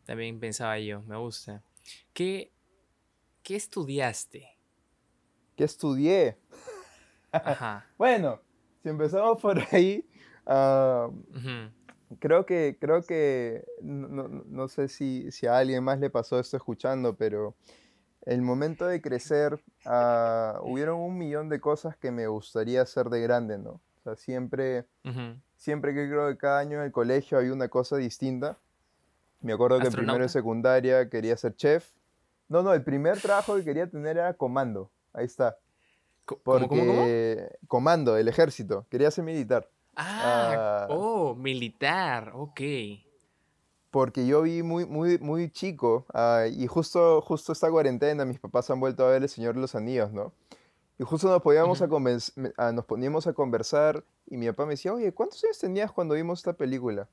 también 0.05 0.39
pensaba 0.39 0.79
yo, 0.79 1.03
me 1.03 1.17
gusta. 1.17 1.63
¿Qué, 2.13 2.53
qué 3.43 3.57
estudiaste? 3.57 4.49
¿Qué 5.57 5.65
estudié? 5.65 6.37
Ajá. 7.33 7.87
bueno, 7.99 8.41
si 8.83 8.89
empezamos 8.91 9.41
por 9.41 9.59
ahí, 9.73 10.07
uh, 10.47 11.11
creo 12.19 12.45
que, 12.45 12.77
creo 12.79 13.03
que, 13.03 13.65
no, 13.81 14.69
sé 14.69 14.89
si, 14.89 15.29
a 15.47 15.59
alguien 15.59 15.83
más 15.83 15.99
le 15.99 16.11
pasó 16.11 16.39
esto 16.39 16.57
escuchando, 16.57 17.17
pero 17.17 17.55
el 18.23 18.43
momento 18.43 18.87
de 18.87 19.01
crecer, 19.01 19.55
uh, 19.87 20.61
hubieron 20.63 21.01
un 21.01 21.17
millón 21.17 21.49
de 21.49 21.61
cosas 21.61 21.97
que 21.97 22.11
me 22.11 22.27
gustaría 22.27 22.83
hacer 22.83 23.09
de 23.09 23.21
grande, 23.21 23.59
¿no? 23.59 23.81
Sea, 24.05 24.17
siempre, 24.17 24.85
siempre 25.57 25.95
que 25.95 26.07
creo 26.07 26.29
que 26.29 26.37
cada 26.37 26.59
año 26.59 26.79
en 26.79 26.85
el 26.85 26.93
colegio 26.93 27.39
había 27.39 27.55
una 27.55 27.69
cosa 27.69 27.97
distinta. 27.97 28.59
Me 29.41 29.55
acuerdo 29.55 29.81
que 29.81 29.87
en 29.87 29.93
primero 29.95 30.19
de 30.19 30.29
secundaria 30.29 31.09
quería 31.09 31.37
ser 31.39 31.57
chef. 31.57 31.89
No, 32.49 32.63
no, 32.63 32.75
el 32.75 32.85
primer 32.85 33.19
trabajo 33.19 33.57
que 33.57 33.65
quería 33.65 33.89
tener 33.89 34.19
era 34.19 34.35
comando. 34.35 34.91
Ahí 35.15 35.25
está. 35.25 35.57
Porque, 36.43 36.69
¿Cómo, 36.69 36.85
cómo, 36.85 37.07
Comando, 37.67 38.17
el 38.19 38.29
ejército. 38.29 38.87
Quería 38.91 39.11
ser 39.11 39.25
militar. 39.25 39.71
Ah, 39.97 40.85
ah, 40.85 40.87
oh, 40.91 41.35
militar, 41.35 42.33
ok. 42.35 42.61
Porque 43.91 44.27
yo 44.27 44.43
vi 44.43 44.63
muy, 44.63 44.85
muy, 44.85 45.19
muy 45.19 45.51
chico, 45.51 46.05
ah, 46.13 46.47
y 46.51 46.67
justo, 46.67 47.23
justo 47.23 47.53
esta 47.53 47.71
cuarentena, 47.71 48.25
mis 48.25 48.41
papás 48.41 48.69
han 48.71 48.81
vuelto 48.81 49.07
a 49.07 49.11
ver 49.11 49.23
El 49.23 49.29
Señor 49.29 49.55
de 49.55 49.61
los 49.61 49.75
Anillos, 49.75 50.13
¿no? 50.13 50.33
Y 50.99 51.03
justo 51.03 51.29
nos, 51.29 51.43
podíamos 51.43 51.83
a 51.83 52.73
nos 52.73 52.85
poníamos 52.85 53.27
a 53.27 53.33
conversar, 53.33 54.05
y 54.27 54.37
mi 54.37 54.47
papá 54.47 54.65
me 54.65 54.75
decía, 54.75 54.93
oye, 54.93 55.13
¿cuántos 55.13 55.43
años 55.43 55.59
tenías 55.59 55.91
cuando 55.91 56.15
vimos 56.15 56.39
esta 56.39 56.53
película? 56.53 57.09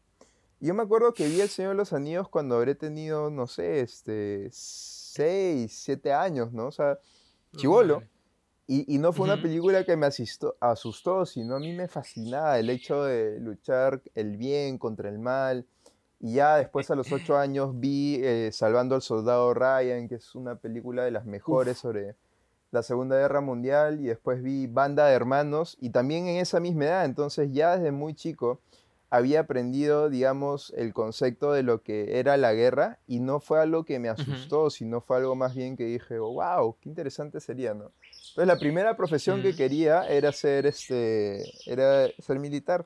Y 0.59 0.67
yo 0.67 0.75
me 0.75 0.83
acuerdo 0.83 1.13
que 1.13 1.27
vi 1.27 1.41
El 1.41 1.50
Señor 1.50 1.71
de 1.71 1.77
los 1.77 1.91
Anillos 1.91 2.29
cuando 2.29 2.55
habré 2.55 2.75
tenido, 2.75 3.31
no 3.31 3.47
sé, 3.47 3.79
este, 3.81 4.50
seis, 4.51 5.73
siete 5.83 6.13
años, 6.13 6.53
¿no? 6.53 6.67
O 6.67 6.71
sea, 6.71 7.00
chivolo. 7.57 8.03
Y, 8.67 9.00
no 9.00 9.11
fue 9.11 9.25
una 9.25 9.41
película 9.41 9.83
que 9.83 9.97
me 9.97 10.05
asistó, 10.05 10.55
asustó, 10.61 11.25
sino 11.25 11.55
a 11.55 11.59
mí 11.59 11.73
me 11.73 11.89
fascinaba 11.89 12.57
el 12.57 12.69
hecho 12.69 13.03
de 13.03 13.38
luchar 13.41 14.01
el 14.15 14.38
bien 14.38 14.77
contra 14.77 15.09
el 15.09 15.19
mal. 15.19 15.65
Y 16.21 16.35
ya 16.35 16.55
después 16.55 16.89
a 16.89 16.95
los 16.95 17.11
ocho 17.11 17.35
años 17.35 17.77
vi 17.77 18.21
eh, 18.23 18.50
Salvando 18.53 18.95
al 18.95 19.01
Soldado 19.01 19.53
Ryan, 19.53 20.07
que 20.07 20.15
es 20.15 20.35
una 20.35 20.55
película 20.55 21.03
de 21.03 21.11
las 21.11 21.25
mejores 21.25 21.79
sobre 21.79 22.15
la 22.71 22.83
Segunda 22.83 23.17
Guerra 23.17 23.41
Mundial. 23.41 23.99
Y 24.01 24.07
después 24.07 24.41
vi 24.41 24.67
Banda 24.67 25.07
de 25.07 25.13
Hermanos, 25.13 25.77
y 25.79 25.91
también 25.91 26.27
en 26.27 26.37
esa 26.37 26.59
misma 26.59 26.85
edad. 26.85 27.05
Entonces 27.05 27.51
ya 27.51 27.77
desde 27.77 27.91
muy 27.91 28.13
chico 28.15 28.59
había 29.11 29.41
aprendido, 29.41 30.09
digamos, 30.09 30.73
el 30.77 30.93
concepto 30.93 31.51
de 31.51 31.63
lo 31.63 31.83
que 31.83 32.17
era 32.17 32.37
la 32.37 32.53
guerra 32.53 32.97
y 33.07 33.19
no 33.19 33.41
fue 33.41 33.59
algo 33.59 33.83
que 33.83 33.99
me 33.99 34.07
asustó, 34.07 34.69
sino 34.69 35.01
fue 35.01 35.17
algo 35.17 35.35
más 35.35 35.53
bien 35.53 35.75
que 35.75 35.83
dije, 35.83 36.17
wow, 36.17 36.77
qué 36.79 36.87
interesante 36.87 37.41
sería, 37.41 37.73
¿no? 37.73 37.91
Entonces 38.29 38.47
la 38.47 38.57
primera 38.57 38.95
profesión 38.95 39.41
que 39.41 39.53
quería 39.53 40.07
era 40.07 40.31
ser, 40.31 40.65
este, 40.65 41.43
era 41.65 42.07
ser 42.19 42.39
militar. 42.39 42.85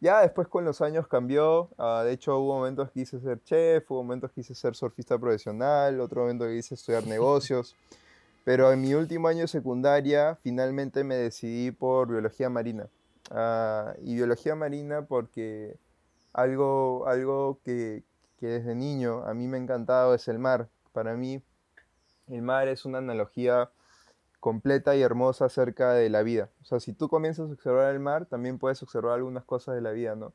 Ya 0.00 0.22
después 0.22 0.48
con 0.48 0.64
los 0.64 0.80
años 0.80 1.06
cambió, 1.06 1.68
ah, 1.76 2.02
de 2.02 2.12
hecho 2.12 2.38
hubo 2.38 2.56
momentos 2.56 2.88
que 2.88 3.00
quise 3.00 3.20
ser 3.20 3.42
chef, 3.44 3.90
hubo 3.90 4.02
momentos 4.02 4.30
que 4.30 4.36
quise 4.36 4.54
ser 4.54 4.74
surfista 4.74 5.18
profesional, 5.18 6.00
otro 6.00 6.22
momento 6.22 6.46
que 6.46 6.54
quise 6.54 6.76
estudiar 6.76 7.06
negocios, 7.06 7.76
pero 8.48 8.72
en 8.72 8.80
mi 8.80 8.94
último 8.94 9.28
año 9.28 9.42
de 9.42 9.48
secundaria 9.48 10.38
finalmente 10.42 11.04
me 11.04 11.16
decidí 11.16 11.70
por 11.70 12.08
biología 12.08 12.48
marina. 12.48 12.88
Ah, 13.30 13.92
y 14.00 14.14
biología 14.14 14.54
marina 14.54 15.04
porque 15.04 15.76
algo, 16.32 17.06
algo 17.06 17.60
que, 17.62 18.04
que 18.40 18.46
desde 18.46 18.74
niño 18.74 19.22
a 19.26 19.34
mí 19.34 19.46
me 19.48 19.58
ha 19.58 19.60
encantado 19.60 20.14
es 20.14 20.28
el 20.28 20.38
mar. 20.38 20.70
Para 20.94 21.14
mí 21.14 21.42
el 22.28 22.40
mar 22.40 22.68
es 22.68 22.86
una 22.86 22.96
analogía 22.96 23.68
completa 24.40 24.96
y 24.96 25.02
hermosa 25.02 25.44
acerca 25.44 25.92
de 25.92 26.08
la 26.08 26.22
vida. 26.22 26.48
O 26.62 26.64
sea, 26.64 26.80
si 26.80 26.94
tú 26.94 27.10
comienzas 27.10 27.50
a 27.50 27.52
observar 27.52 27.92
el 27.92 28.00
mar, 28.00 28.24
también 28.24 28.58
puedes 28.58 28.82
observar 28.82 29.12
algunas 29.12 29.44
cosas 29.44 29.74
de 29.74 29.82
la 29.82 29.90
vida, 29.90 30.16
¿no? 30.16 30.32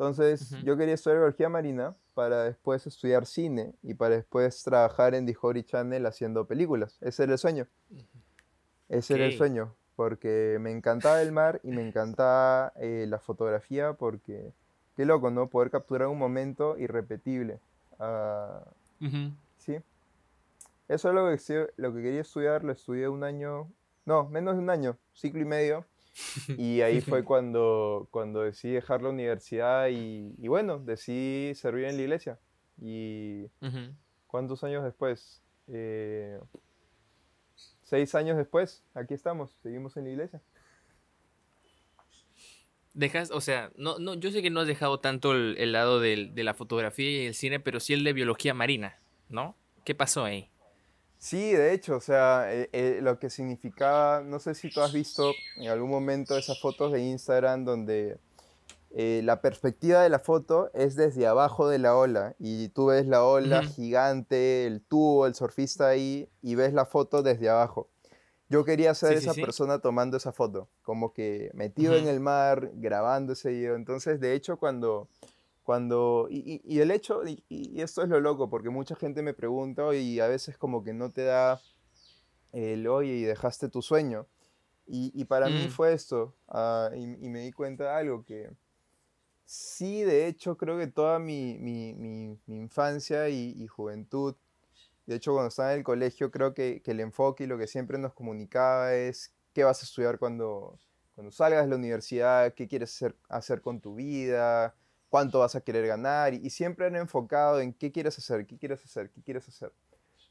Entonces, 0.00 0.52
yo 0.64 0.78
quería 0.78 0.94
estudiar 0.94 1.18
biología 1.18 1.50
marina 1.50 1.94
para 2.14 2.44
después 2.44 2.86
estudiar 2.86 3.26
cine 3.26 3.74
y 3.82 3.92
para 3.92 4.14
después 4.14 4.62
trabajar 4.62 5.14
en 5.14 5.26
Discovery 5.26 5.62
Channel 5.62 6.06
haciendo 6.06 6.46
películas. 6.46 6.96
Ese 7.02 7.24
era 7.24 7.32
el 7.32 7.38
sueño. 7.38 7.66
Ese 8.88 9.16
era 9.16 9.26
el 9.26 9.36
sueño, 9.36 9.74
porque 9.96 10.56
me 10.58 10.70
encantaba 10.70 11.20
el 11.20 11.32
mar 11.32 11.60
y 11.62 11.68
me 11.72 11.86
encantaba 11.86 12.72
eh, 12.76 13.04
la 13.10 13.18
fotografía 13.18 13.92
porque, 13.92 14.54
qué 14.96 15.04
loco, 15.04 15.30
¿no? 15.30 15.48
Poder 15.50 15.70
capturar 15.70 16.08
un 16.08 16.18
momento 16.18 16.78
irrepetible. 16.78 17.60
Uh, 17.98 18.64
Sí. 19.58 19.76
Eso 20.88 21.08
es 21.10 21.14
lo 21.14 21.28
que, 21.28 21.72
lo 21.76 21.94
que 21.94 22.02
quería 22.02 22.22
estudiar, 22.22 22.64
lo 22.64 22.72
estudié 22.72 23.06
un 23.06 23.22
año, 23.22 23.70
no, 24.06 24.26
menos 24.30 24.54
de 24.54 24.62
un 24.62 24.70
año, 24.70 24.96
ciclo 25.12 25.42
y 25.42 25.44
medio. 25.44 25.84
Y 26.56 26.80
ahí 26.82 27.00
fue 27.00 27.24
cuando, 27.24 28.08
cuando 28.10 28.42
decidí 28.42 28.74
dejar 28.74 29.02
la 29.02 29.10
universidad 29.10 29.88
y, 29.88 30.34
y 30.38 30.48
bueno, 30.48 30.78
decidí 30.78 31.54
servir 31.54 31.86
en 31.86 31.96
la 31.96 32.02
iglesia. 32.02 32.38
Y 32.80 33.46
¿cuántos 34.26 34.64
años 34.64 34.84
después? 34.84 35.42
Eh, 35.68 36.40
seis 37.82 38.14
años 38.14 38.36
después, 38.36 38.82
aquí 38.94 39.14
estamos, 39.14 39.50
seguimos 39.62 39.96
en 39.96 40.04
la 40.04 40.10
iglesia. 40.10 40.42
Dejas, 42.94 43.30
o 43.30 43.40
sea, 43.40 43.70
no, 43.76 43.98
no, 43.98 44.14
yo 44.14 44.30
sé 44.30 44.42
que 44.42 44.50
no 44.50 44.60
has 44.60 44.66
dejado 44.66 44.98
tanto 44.98 45.32
el, 45.32 45.72
lado 45.72 46.00
de 46.00 46.32
la 46.34 46.54
fotografía 46.54 47.10
y 47.10 47.26
el 47.26 47.34
cine, 47.34 47.60
pero 47.60 47.78
sí 47.78 47.92
el 47.92 48.02
de 48.02 48.12
biología 48.12 48.52
marina, 48.54 48.98
¿no? 49.28 49.56
¿Qué 49.84 49.94
pasó 49.94 50.24
ahí? 50.24 50.50
Sí, 51.20 51.52
de 51.52 51.74
hecho, 51.74 51.96
o 51.96 52.00
sea, 52.00 52.50
eh, 52.50 52.70
eh, 52.72 53.00
lo 53.02 53.18
que 53.18 53.28
significaba, 53.28 54.22
no 54.22 54.38
sé 54.38 54.54
si 54.54 54.70
tú 54.70 54.80
has 54.80 54.90
visto 54.90 55.32
en 55.56 55.68
algún 55.68 55.90
momento 55.90 56.34
esas 56.34 56.58
fotos 56.58 56.92
de 56.92 57.00
Instagram 57.02 57.66
donde 57.66 58.16
eh, 58.92 59.20
la 59.22 59.42
perspectiva 59.42 60.02
de 60.02 60.08
la 60.08 60.18
foto 60.18 60.70
es 60.72 60.96
desde 60.96 61.26
abajo 61.26 61.68
de 61.68 61.78
la 61.78 61.94
ola 61.94 62.36
y 62.38 62.70
tú 62.70 62.86
ves 62.86 63.06
la 63.06 63.22
ola 63.22 63.62
gigante, 63.62 64.66
el 64.66 64.80
tubo, 64.80 65.26
el 65.26 65.34
surfista 65.34 65.88
ahí 65.88 66.26
y 66.40 66.54
ves 66.54 66.72
la 66.72 66.86
foto 66.86 67.22
desde 67.22 67.50
abajo. 67.50 67.90
Yo 68.48 68.64
quería 68.64 68.94
ser 68.94 69.12
esa 69.12 69.34
persona 69.34 69.78
tomando 69.78 70.16
esa 70.16 70.32
foto, 70.32 70.70
como 70.80 71.12
que 71.12 71.50
metido 71.52 71.96
en 71.96 72.08
el 72.08 72.18
mar, 72.20 72.70
grabando 72.76 73.34
ese 73.34 73.50
video. 73.50 73.76
Entonces, 73.76 74.20
de 74.20 74.32
hecho, 74.32 74.56
cuando 74.56 75.06
cuando, 75.62 76.26
y, 76.30 76.80
el 76.80 76.90
hecho, 76.90 77.22
y, 77.26 77.80
esto 77.80 78.02
es 78.02 78.08
lo 78.08 78.20
loco, 78.20 78.50
porque 78.50 78.70
mucha 78.70 78.96
gente 78.96 79.22
me 79.22 79.34
pregunta 79.34 79.94
y 79.94 80.20
a 80.20 80.26
veces 80.26 80.56
como 80.56 80.82
que 80.82 80.92
no 80.92 81.10
te 81.10 81.24
da 81.24 81.60
el 82.52 82.86
oye 82.88 83.14
y 83.14 83.22
dejaste 83.22 83.68
tu 83.68 83.82
sueño. 83.82 84.26
Y, 84.92 85.24
para 85.26 85.46
mí 85.46 85.66
mm. 85.68 85.70
fue 85.70 85.92
esto, 85.92 86.34
ah, 86.48 86.90
y, 86.96 87.06
me 87.06 87.40
di 87.40 87.52
cuenta 87.52 87.84
de 87.84 87.90
algo 87.90 88.24
que 88.24 88.50
sí, 89.44 90.02
de 90.02 90.26
hecho, 90.26 90.56
creo 90.56 90.78
que 90.78 90.88
toda 90.88 91.20
mi, 91.20 91.56
mi, 91.58 91.94
mi, 91.94 92.56
infancia 92.56 93.28
y, 93.28 93.66
juventud, 93.68 94.34
de 95.06 95.16
hecho, 95.16 95.32
cuando 95.32 95.48
estaba 95.48 95.72
en 95.72 95.78
el 95.78 95.84
colegio, 95.84 96.32
creo 96.32 96.54
que, 96.54 96.82
que, 96.82 96.90
el 96.90 97.00
enfoque 97.00 97.44
y 97.44 97.46
lo 97.46 97.58
que 97.58 97.68
siempre 97.68 97.98
nos 97.98 98.14
comunicaba 98.14 98.94
es 98.94 99.32
qué 99.52 99.62
vas 99.62 99.80
a 99.82 99.84
estudiar 99.84 100.18
cuando, 100.18 100.78
cuando 101.14 101.30
salgas 101.32 101.64
de 101.64 101.70
la 101.70 101.76
universidad, 101.76 102.54
qué 102.54 102.66
quieres 102.66 102.94
hacer, 102.94 103.16
hacer 103.28 103.60
con 103.60 103.80
tu 103.80 103.94
vida, 103.94 104.74
cuánto 105.10 105.40
vas 105.40 105.56
a 105.56 105.60
querer 105.60 105.86
ganar 105.86 106.32
y, 106.32 106.48
siempre 106.48 106.86
han 106.86 106.96
enfocado 106.96 107.60
en 107.60 107.74
qué 107.74 107.92
quieres 107.92 108.16
hacer, 108.16 108.46
qué 108.46 108.56
quieres 108.56 108.82
hacer, 108.84 109.10
qué 109.10 109.20
quieres 109.20 109.46
hacer. 109.48 109.72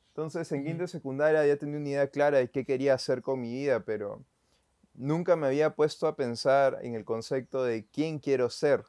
Entonces 0.07 0.51
en 0.51 0.65
quinto 0.65 0.87
secundaria 0.87 1.45
ya 1.45 1.57
tenía 1.57 1.77
una 1.77 1.89
idea 1.89 2.07
clara 2.07 2.39
de 2.39 2.49
qué 2.49 2.65
quería 2.65 2.95
hacer 2.95 3.21
con 3.21 3.39
mi 3.41 3.53
vida, 3.53 3.81
pero 3.81 4.23
nunca 4.95 5.35
me 5.35 5.47
había 5.47 5.75
puesto 5.75 6.07
a 6.07 6.15
pensar 6.15 6.79
en 6.81 6.95
el 6.95 7.05
concepto 7.05 7.63
de 7.63 7.85
quién 7.85 8.19
quiero 8.19 8.49
ser. 8.49 8.85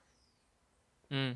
Mm. 1.10 1.32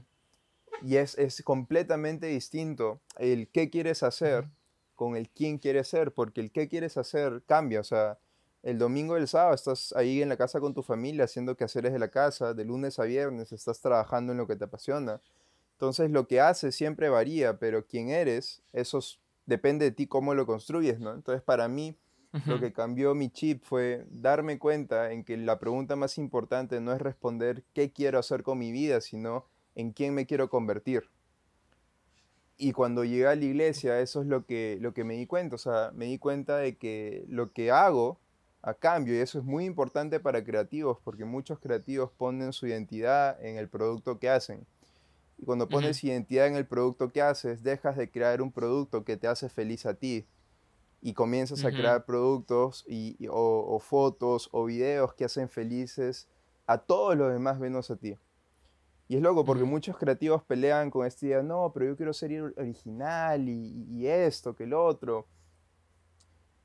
Y 0.82 0.96
es, 0.96 1.16
es, 1.18 1.42
completamente 1.42 2.26
distinto 2.26 3.00
el 3.18 3.49
qué 3.49 3.70
quieres 3.70 4.02
hacer 4.02 4.49
con 4.96 5.16
el 5.16 5.28
quién 5.28 5.58
quieres 5.58 5.88
ser, 5.88 6.12
porque 6.12 6.40
el 6.40 6.50
qué 6.50 6.68
quieres 6.68 6.96
hacer 6.96 7.42
cambia. 7.46 7.80
O 7.80 7.84
sea, 7.84 8.18
el 8.64 8.78
domingo 8.78 9.16
y 9.16 9.21
el 9.21 9.28
sábado 9.28 9.54
estás 9.54 9.92
ahí 9.94 10.23
en 10.23 10.30
la 10.30 10.38
casa 10.38 10.59
con 10.59 10.73
tu 10.73 10.83
familia 10.83 11.25
haciendo 11.25 11.54
quehaceres 11.54 11.92
de 11.92 11.99
la 11.99 12.09
casa, 12.09 12.54
de 12.54 12.64
lunes 12.64 12.99
a 12.99 13.04
viernes 13.04 13.52
estás 13.52 13.78
trabajando 13.80 14.33
en 14.33 14.38
lo 14.38 14.47
que 14.47 14.56
te 14.56 14.64
apasiona. 14.64 15.21
Entonces 15.73 16.11
lo 16.11 16.26
que 16.26 16.40
haces 16.40 16.75
siempre 16.75 17.11
varía, 17.11 17.59
pero 17.59 17.87
quién 17.87 18.09
eres, 18.09 18.62
eso 18.73 19.00
depende 19.44 19.85
de 19.85 19.90
ti 19.90 20.06
cómo 20.06 20.35
lo 20.35 20.47
construyes, 20.47 20.99
¿no? 20.99 21.12
Entonces 21.12 21.42
para 21.42 21.68
mí 21.68 21.99
lo 22.47 22.59
que 22.59 22.73
cambió 22.73 23.14
mi 23.14 23.28
chip 23.28 23.62
fue 23.62 24.06
darme 24.11 24.59
cuenta 24.59 25.12
en 25.12 25.25
que 25.25 25.37
la 25.37 25.59
pregunta 25.59 25.94
más 25.94 26.16
importante 26.16 26.80
no 26.80 26.92
es 26.92 27.00
responder 27.00 27.62
qué 27.75 27.92
quiero 27.92 28.18
hacer 28.18 28.42
con 28.42 28.59
mi 28.59 28.73
vida, 28.73 29.00
sino 29.02 29.44
en 29.75 29.92
quién 29.92 30.14
me 30.14 30.26
quiero 30.26 30.49
convertir. 30.49 31.04
Y 32.56 32.73
cuando 32.73 33.04
llegué 33.04 33.26
a 33.26 33.37
la 33.37 33.44
iglesia, 33.44 34.00
eso 34.00 34.23
es 34.23 34.26
lo 34.26 34.47
que, 34.47 34.78
lo 34.80 34.94
que 34.94 35.04
me 35.04 35.14
di 35.14 35.26
cuenta. 35.26 35.56
O 35.56 35.59
sea, 35.59 35.90
me 35.94 36.06
di 36.06 36.18
cuenta 36.18 36.56
de 36.56 36.76
que 36.76 37.25
lo 37.28 37.52
que 37.52 37.71
hago 37.71 38.18
a 38.64 38.73
cambio, 38.73 39.14
y 39.14 39.18
eso 39.18 39.38
es 39.38 39.44
muy 39.44 39.66
importante 39.66 40.18
para 40.21 40.42
creativos, 40.42 40.99
porque 41.04 41.26
muchos 41.26 41.59
creativos 41.59 42.11
ponen 42.11 42.52
su 42.54 42.66
identidad 42.66 43.42
en 43.44 43.59
el 43.59 43.68
producto 43.68 44.18
que 44.18 44.30
hacen. 44.30 44.66
Y 45.37 45.44
cuando 45.44 45.68
pones 45.68 46.02
identidad 46.02 46.47
en 46.47 46.56
el 46.56 46.66
producto 46.66 47.12
que 47.12 47.21
haces, 47.21 47.62
dejas 47.62 47.97
de 47.97 48.11
crear 48.11 48.40
un 48.40 48.50
producto 48.50 49.04
que 49.04 49.18
te 49.18 49.26
hace 49.26 49.50
feliz 49.50 49.85
a 49.85 49.92
ti 49.92 50.26
y 51.02 51.12
comienzas 51.12 51.62
a 51.66 51.71
crear 51.71 52.06
productos 52.06 52.87
y, 52.88 53.18
o, 53.30 53.78
fotos 53.80 54.49
o 54.52 54.64
videos 54.64 55.12
que 55.12 55.26
hacen 55.26 55.50
felices 55.50 56.26
a 56.66 56.78
todos 56.78 57.18
los 57.18 57.30
demás 57.30 57.59
menos 57.59 57.90
a 57.90 57.97
ti. 57.97 58.16
Y 59.09 59.16
es 59.16 59.23
loco 59.23 59.44
porque 59.44 59.64
muchos 59.64 59.99
creativos 59.99 60.42
pelean 60.42 60.90
con 60.90 61.06
esta 61.06 61.26
idea, 61.26 61.42
no, 61.42 61.71
pero 61.75 61.85
yo 61.85 61.97
quiero 61.97 62.14
ser 62.14 62.54
original 62.56 63.47
y, 63.47 63.85
y 63.90 64.06
esto, 64.06 64.56
que 64.56 64.64
el 64.64 64.73
otro 64.73 65.26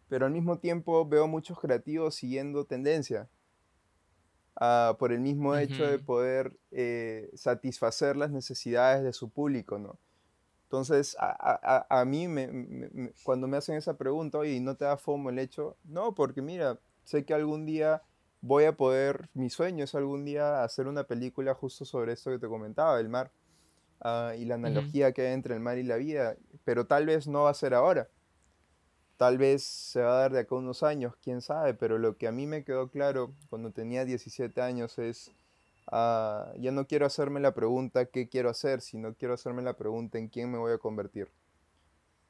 pero 0.10 0.26
al 0.26 0.32
mismo 0.32 0.58
tiempo 0.58 1.08
veo 1.08 1.28
muchos 1.28 1.60
creativos 1.60 2.16
siguiendo 2.16 2.66
tendencia. 2.66 3.30
Ah, 4.56 4.98
por 5.00 5.14
el 5.14 5.22
mismo 5.22 5.56
hecho 5.56 5.88
de 5.88 6.00
poder 6.00 6.58
eh, 6.72 7.30
satisfacer 7.34 8.18
las 8.18 8.32
necesidades 8.32 9.04
de 9.04 9.14
su 9.14 9.30
público, 9.30 9.80
¿no? 9.80 9.98
Entonces, 10.64 11.16
a, 11.18 11.88
a, 11.90 12.02
a 12.02 12.06
mí, 12.06 12.28
me, 12.28 13.14
cuando 13.24 13.48
me 13.48 13.58
hacen 13.58 13.76
esa 13.76 13.96
pregunta, 13.98 14.40
oye, 14.40 14.60
¿no 14.60 14.76
te 14.76 14.84
da 14.84 14.98
fomo 14.98 15.30
el 15.30 15.40
hecho? 15.40 15.78
No, 15.86 16.14
porque 16.14 16.42
mira, 16.42 16.80
sé 17.06 17.24
que 17.24 17.34
algún 17.34 17.66
día 17.66 18.04
voy 18.42 18.66
a 18.66 18.76
poder, 18.76 19.30
mi 19.34 19.50
sueño 19.50 19.86
es 19.86 19.96
algún 19.96 20.26
día 20.26 20.64
hacer 20.64 20.88
una 20.88 21.06
película 21.06 21.54
justo 21.54 21.86
sobre 21.86 22.14
esto 22.14 22.30
que 22.30 22.40
te 22.40 22.48
comentaba, 22.48 23.00
el 23.00 23.10
mar, 23.10 23.32
ah, 24.02 24.34
y 24.38 24.46
la 24.46 24.56
analogía 24.56 25.14
que 25.14 25.26
hay 25.26 25.34
entre 25.34 25.56
el 25.56 25.62
mar 25.62 25.78
y 25.78 25.84
la 25.84 25.96
vida, 25.96 26.36
pero 26.66 26.86
tal 26.86 27.06
vez 27.06 27.28
no 27.28 27.44
va 27.44 27.52
a 27.52 27.54
ser 27.54 27.74
ahora 27.74 28.10
Tal 29.20 29.38
vez 29.38 29.64
se 29.64 30.00
va 30.02 30.14
a 30.14 30.22
dar 30.22 30.32
de 30.32 30.40
acá 30.40 30.56
unos 30.56 30.82
años, 30.82 31.14
quién 31.22 31.42
sabe, 31.42 31.74
pero 31.74 31.98
lo 31.98 32.16
que 32.16 32.26
a 32.26 32.32
mí 32.32 32.48
me 32.48 32.64
quedó 32.64 32.88
claro 32.88 33.34
cuando 33.50 33.70
tenía 33.70 34.06
17 34.06 34.62
años 34.62 34.98
es, 34.98 35.28
uh, 35.88 36.56
ya 36.58 36.72
no 36.72 36.88
quiero 36.88 37.06
hacerme 37.06 37.42
la 37.42 37.54
pregunta 37.54 38.06
qué 38.06 38.30
quiero 38.30 38.50
hacer, 38.50 38.80
sino 38.80 39.14
quiero 39.14 39.34
hacerme 39.34 39.62
la 39.62 39.74
pregunta 39.74 40.18
en 40.18 40.30
quién 40.30 40.50
me 40.50 40.58
voy 40.58 40.72
a 40.72 40.78
convertir. 40.78 41.28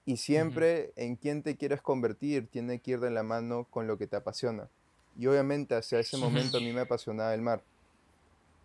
Y 0.04 0.18
siempre 0.18 0.92
en 0.96 1.16
quién 1.16 1.44
te 1.44 1.58
quieres 1.58 1.80
convertir 1.80 2.48
tiene 2.48 2.80
que 2.80 2.90
ir 2.90 3.00
de 3.00 3.12
la 3.12 3.22
mano 3.22 3.68
con 3.70 3.86
lo 3.86 4.00
que 4.00 4.08
te 4.08 4.16
apasiona. 4.16 4.68
Y 5.16 5.28
obviamente 5.28 5.76
hacia 5.76 6.00
ese 6.00 6.18
momento 6.18 6.58
a 6.58 6.60
mí 6.60 6.74
me 6.74 6.82
apasionaba 6.82 7.36
el 7.36 7.44
mar. 7.44 7.62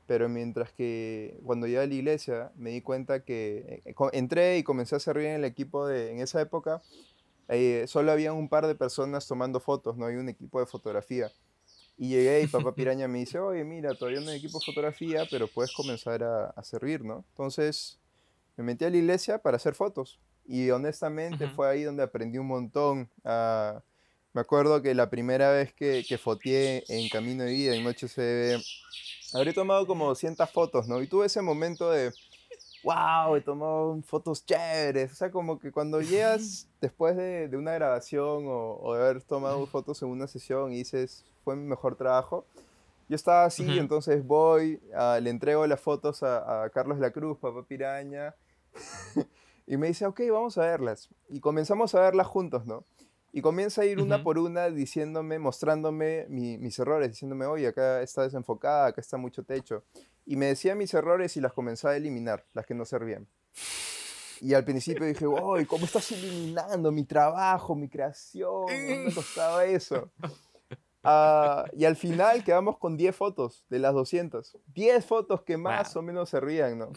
Pero 0.07 0.31
mientras 0.31 0.73
que 0.73 1.37
cuando 1.45 1.67
llegué 1.67 1.81
a 1.81 1.87
la 1.87 1.93
iglesia 1.93 2.53
me 2.57 2.71
di 2.71 2.81
cuenta 2.81 3.21
que 3.21 3.83
eh, 3.85 3.95
entré 4.15 4.57
y 4.57 4.63
comencé 4.63 4.97
a 4.97 4.99
servir 4.99 5.27
en 5.27 5.35
el 5.35 5.45
equipo 5.45 5.87
de, 5.87 6.11
en 6.11 6.21
esa 6.21 6.41
época, 6.41 6.81
eh, 7.49 7.85
solo 7.87 8.13
había 8.13 8.33
un 8.33 8.49
par 8.49 8.67
de 8.67 8.75
personas 8.75 9.27
tomando 9.27 9.61
fotos, 9.61 9.97
no 9.97 10.07
había 10.07 10.21
un 10.21 10.29
equipo 10.29 10.61
de 10.61 10.67
fotografía. 10.67 11.31
Y 11.97 12.09
llegué 12.09 12.43
y 12.43 12.47
papá 12.47 12.75
Piraña 12.75 13.09
me 13.09 13.21
dice, 13.21 13.39
oye, 13.39 13.65
mira, 13.65 13.95
todavía 13.95 14.21
no 14.21 14.31
hay 14.31 14.39
equipo 14.39 14.59
de 14.59 14.67
fotografía, 14.67 15.25
pero 15.31 15.47
puedes 15.49 15.73
comenzar 15.73 16.23
a, 16.23 16.47
a 16.47 16.65
servir, 16.65 17.05
¿no? 17.05 17.25
Entonces 17.31 17.99
me 18.57 18.65
metí 18.65 18.85
a 18.85 18.91
la 18.91 18.97
iglesia 18.97 19.39
para 19.39 19.57
hacer 19.57 19.75
fotos. 19.75 20.19
Y 20.47 20.71
honestamente 20.71 21.49
fue 21.49 21.69
ahí 21.69 21.83
donde 21.83 22.03
aprendí 22.03 22.39
un 22.39 22.47
montón. 22.47 23.09
Ah, 23.25 23.83
me 24.33 24.41
acuerdo 24.41 24.83
que 24.83 24.95
la 24.95 25.09
primera 25.11 25.51
vez 25.51 25.73
que, 25.73 26.05
que 26.07 26.19
foteé 26.19 26.85
en 26.89 27.09
Camino 27.09 27.45
de 27.45 27.53
Vida, 27.53 27.75
en 27.75 27.85
Noche 27.85 28.09
se 28.09 28.59
habré 29.33 29.53
tomado 29.53 29.87
como 29.87 30.07
200 30.09 30.51
fotos, 30.51 30.87
¿no? 30.87 31.01
Y 31.03 31.07
tuve 31.07 31.27
ese 31.27 31.41
momento 31.41 31.91
de, 31.91 32.13
wow, 32.85 33.35
he 33.35 33.41
tomado 33.41 34.01
fotos 34.03 34.45
chéveres. 34.45 35.13
O 35.13 35.15
sea, 35.15 35.31
como 35.31 35.59
que 35.59 35.73
cuando 35.73 36.01
llegas 36.01 36.69
después 36.81 37.17
de, 37.17 37.49
de 37.49 37.57
una 37.57 37.73
grabación 37.73 38.47
o, 38.47 38.79
o, 38.81 38.95
de 38.95 39.03
haber 39.03 39.23
tomado 39.23 39.67
fotos 39.67 40.03
en 40.03 40.11
una 40.11 40.27
sesión 40.27 40.73
y 40.73 40.77
dices, 40.77 41.25
fue 41.43 41.57
mi 41.57 41.67
mejor 41.67 41.97
trabajo. 41.97 42.45
Yo 43.09 43.17
estaba 43.17 43.45
así, 43.45 43.79
entonces 43.79 44.27
voy, 44.27 44.81
ah, 44.95 45.19
le 45.21 45.29
entrego 45.29 45.67
las 45.67 45.81
fotos 45.81 46.23
a, 46.23 46.65
a 46.65 46.71
Carlos 46.71 46.99
La 46.99 47.11
Cruz, 47.11 47.37
papá 47.39 47.63
Piraña, 47.63 48.35
y 49.67 49.77
me 49.77 49.89
dice, 49.89 50.07
ok, 50.07 50.21
vamos 50.31 50.57
a 50.57 50.63
verlas. 50.63 51.11
Y 51.29 51.41
comenzamos 51.41 51.95
a 51.95 52.01
verlas 52.01 52.27
juntos, 52.27 52.65
¿no? 52.65 52.85
Y 53.31 53.43
comienza 53.43 53.83
a 53.83 53.85
ir 53.85 54.01
una 54.01 54.23
por 54.23 54.39
una 54.39 54.71
diciéndome, 54.71 55.41
mostrándome 55.41 56.27
mis 56.29 56.79
errores, 56.79 57.11
diciéndome, 57.11 57.47
oye, 57.47 57.67
acá 57.67 58.01
está 58.01 58.23
desenfocada, 58.23 58.87
acá 58.87 59.01
está 59.01 59.17
mucho 59.17 59.43
techo. 59.43 59.83
Y 60.27 60.37
me 60.37 60.47
decía 60.47 60.75
mis 60.75 60.95
errores 60.95 61.37
y 61.37 61.41
las 61.41 61.53
comenzaba 61.53 61.95
a 61.95 61.97
eliminar, 61.97 62.47
las 62.55 62.67
que 62.67 62.75
no 62.75 62.85
servían. 62.85 63.29
Y 64.41 64.55
al 64.55 64.65
principio 64.65 65.07
dije, 65.07 65.27
uy, 65.27 65.65
¿cómo 65.67 65.85
estás 65.85 66.11
eliminando 66.13 66.91
mi 66.93 67.05
trabajo, 67.05 67.75
mi 67.75 67.89
creación? 67.89 68.67
¿No 68.67 69.05
me 69.05 69.15
costaba 69.15 69.65
eso? 69.65 70.11
Uh, 71.05 71.69
y 71.77 71.85
al 71.85 71.97
final 71.97 72.43
quedamos 72.43 72.79
con 72.79 72.97
10 72.97 73.15
fotos 73.15 73.67
de 73.69 73.79
las 73.79 73.93
200. 73.93 74.57
10 74.69 75.05
fotos 75.05 75.43
que 75.43 75.59
más 75.59 75.95
o 75.97 76.03
menos 76.03 76.31
servían, 76.31 76.79
¿no? 76.79 76.93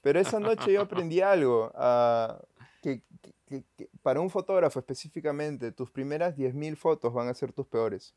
Pero 0.00 0.20
esa 0.20 0.38
noche 0.38 0.72
yo 0.72 0.82
aprendí 0.82 1.20
algo, 1.20 1.72
uh, 1.74 2.40
que, 2.82 3.02
que, 3.48 3.64
que, 3.76 3.90
para 4.02 4.20
un 4.20 4.30
fotógrafo 4.30 4.78
específicamente, 4.78 5.72
tus 5.72 5.90
primeras 5.90 6.36
10.000 6.36 6.76
fotos 6.76 7.12
van 7.12 7.28
a 7.28 7.34
ser 7.34 7.52
tus 7.52 7.66
peores. 7.66 8.14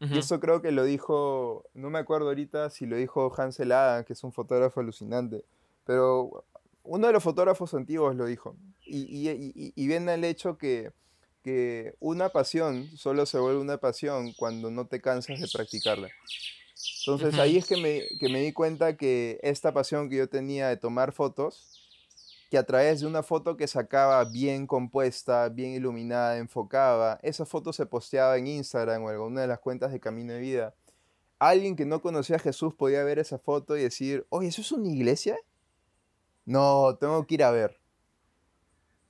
Uh 0.00 0.04
-huh. 0.04 0.14
Y 0.16 0.18
eso 0.18 0.38
creo 0.38 0.62
que 0.62 0.70
lo 0.70 0.84
dijo, 0.84 1.64
no 1.74 1.90
me 1.90 1.98
acuerdo 1.98 2.28
ahorita 2.28 2.70
si 2.70 2.86
lo 2.86 2.96
dijo 2.96 3.32
Hansel 3.36 3.72
Adam, 3.72 4.04
que 4.04 4.12
es 4.12 4.22
un 4.24 4.32
fotógrafo 4.32 4.80
alucinante, 4.80 5.44
pero 5.84 6.44
uno 6.84 7.06
de 7.06 7.12
los 7.12 7.22
fotógrafos 7.22 7.74
antiguos 7.74 8.14
lo 8.14 8.26
dijo. 8.26 8.56
Y, 8.84 8.98
y, 8.98 9.30
y, 9.30 9.72
y 9.74 9.86
viene 9.86 10.14
el 10.14 10.24
hecho 10.24 10.56
que, 10.56 10.92
que 11.42 11.94
una 12.00 12.28
pasión 12.30 12.86
solo 12.96 13.26
se 13.26 13.38
vuelve 13.38 13.60
una 13.60 13.78
pasión 13.78 14.32
cuando 14.34 14.70
no 14.70 14.86
te 14.86 15.00
cansas 15.00 15.40
de 15.40 15.48
practicarla. 15.52 16.08
Entonces 17.00 17.38
ahí 17.38 17.56
es 17.56 17.66
que 17.66 17.76
me, 17.76 18.02
que 18.20 18.28
me 18.28 18.40
di 18.40 18.52
cuenta 18.52 18.96
que 18.96 19.40
esta 19.42 19.72
pasión 19.72 20.08
que 20.08 20.16
yo 20.16 20.28
tenía 20.28 20.68
de 20.68 20.76
tomar 20.76 21.12
fotos, 21.12 21.67
que 22.50 22.56
a 22.56 22.64
través 22.64 23.00
de 23.00 23.06
una 23.06 23.22
foto 23.22 23.56
que 23.56 23.66
sacaba 23.66 24.24
bien 24.24 24.66
compuesta, 24.66 25.48
bien 25.48 25.72
iluminada, 25.72 26.38
enfocaba, 26.38 27.18
esa 27.22 27.44
foto 27.44 27.72
se 27.72 27.84
posteaba 27.84 28.38
en 28.38 28.46
Instagram 28.46 29.04
o 29.04 29.10
en 29.10 29.16
alguna 29.16 29.42
de 29.42 29.46
las 29.46 29.58
cuentas 29.58 29.92
de 29.92 30.00
Camino 30.00 30.32
de 30.32 30.40
Vida. 30.40 30.74
Alguien 31.38 31.76
que 31.76 31.84
no 31.84 32.00
conocía 32.00 32.36
a 32.36 32.40
Jesús 32.40 32.74
podía 32.74 33.04
ver 33.04 33.18
esa 33.18 33.38
foto 33.38 33.76
y 33.76 33.82
decir, 33.82 34.26
oye, 34.30 34.48
¿eso 34.48 34.62
es 34.62 34.72
una 34.72 34.88
iglesia? 34.88 35.36
No, 36.46 36.96
tengo 36.98 37.26
que 37.26 37.34
ir 37.34 37.44
a 37.44 37.50
ver. 37.50 37.78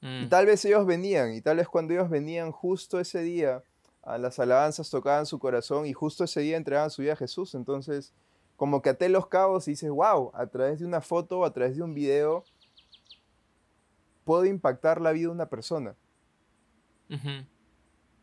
Mm. 0.01 0.25
Y 0.25 0.27
tal 0.27 0.47
vez 0.47 0.65
ellos 0.65 0.85
venían, 0.85 1.33
y 1.33 1.41
tal 1.41 1.59
vez 1.59 1.69
cuando 1.69 1.95
ellos 1.95 2.11
venían 2.11 2.51
justo 2.51 2.99
ese 2.99 3.23
día, 3.23 3.63
a 4.03 4.19
las 4.19 4.39
alabanzas 4.39 4.91
tocaban 4.91 5.27
su 5.27 5.39
corazón 5.39 5.87
y 5.87 5.93
justo 5.93 6.25
ese 6.25 6.41
día 6.41 6.57
entregaban 6.57 6.91
su 6.91 7.03
vida 7.03 7.13
a 7.13 7.17
Jesús. 7.17 7.55
Entonces, 7.55 8.13
como 8.57 8.83
que 8.83 8.91
até 8.91 9.09
los 9.09 9.29
cabos 9.29 9.69
y 9.69 9.73
dices, 9.73 9.91
wow, 9.91 10.33
a 10.35 10.47
través 10.47 10.81
de 10.81 10.87
una 10.87 11.01
foto 11.01 11.41
o 11.41 11.45
a 11.45 11.53
través 11.53 11.77
de 11.77 11.83
un 11.83 11.95
video, 11.95 12.45
puedo 14.29 14.45
impactar 14.45 15.01
la 15.01 15.13
vida 15.13 15.29
de 15.29 15.33
una 15.33 15.49
persona. 15.49 15.97
Uh 17.09 17.15
-huh. 17.15 17.47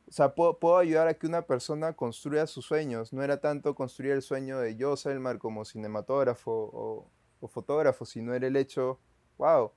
O 0.07 0.11
sea, 0.11 0.35
puedo, 0.35 0.59
puedo, 0.59 0.77
ayudar 0.77 1.07
a 1.07 1.15
que 1.15 1.25
una 1.25 1.41
persona 1.41 1.93
construya 1.93 2.45
sus 2.45 2.63
sueños. 2.63 3.11
No 3.11 3.23
era 3.23 3.41
tanto 3.41 3.73
construir 3.73 4.11
el 4.11 4.21
sueño 4.21 4.59
de 4.59 4.75
yo, 4.75 4.95
Selmar, 4.97 5.39
como 5.39 5.65
cinematógrafo 5.65 6.51
o, 6.51 7.09
o 7.39 7.47
fotógrafo, 7.47 8.05
sino 8.05 8.35
era 8.35 8.45
el 8.45 8.55
hecho, 8.55 8.99
wow. 9.39 9.63
O 9.63 9.73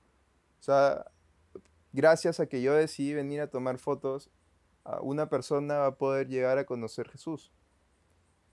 sea, 0.59 1.03
gracias 1.93 2.39
a 2.39 2.45
que 2.45 2.61
yo 2.61 2.75
decidí 2.75 3.15
venir 3.15 3.41
a 3.41 3.47
tomar 3.47 3.79
fotos, 3.79 4.29
una 5.01 5.29
persona 5.29 5.79
va 5.79 5.87
a 5.87 5.95
poder 5.95 6.27
llegar 6.27 6.59
a 6.59 6.65
conocer 6.65 7.09
Jesús. 7.09 7.51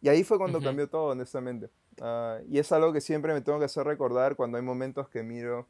Y 0.01 0.09
ahí 0.09 0.25
fue 0.25 0.39
cuando 0.39 0.59
uh 0.59 0.61
-huh. 0.63 0.65
cambió 0.65 0.89
todo, 0.89 1.09
honestamente. 1.11 1.67
Uh, 2.01 2.43
y 2.49 2.59
es 2.59 2.73
algo 2.73 2.95
que 2.95 3.03
siempre 3.03 3.35
me 3.35 3.43
tengo 3.43 3.59
que 3.59 3.67
hacer 3.67 3.85
recordar 3.85 4.35
cuando 4.35 4.57
hay 4.57 4.65
momentos 4.65 5.11
que 5.11 5.23
miro 5.23 5.69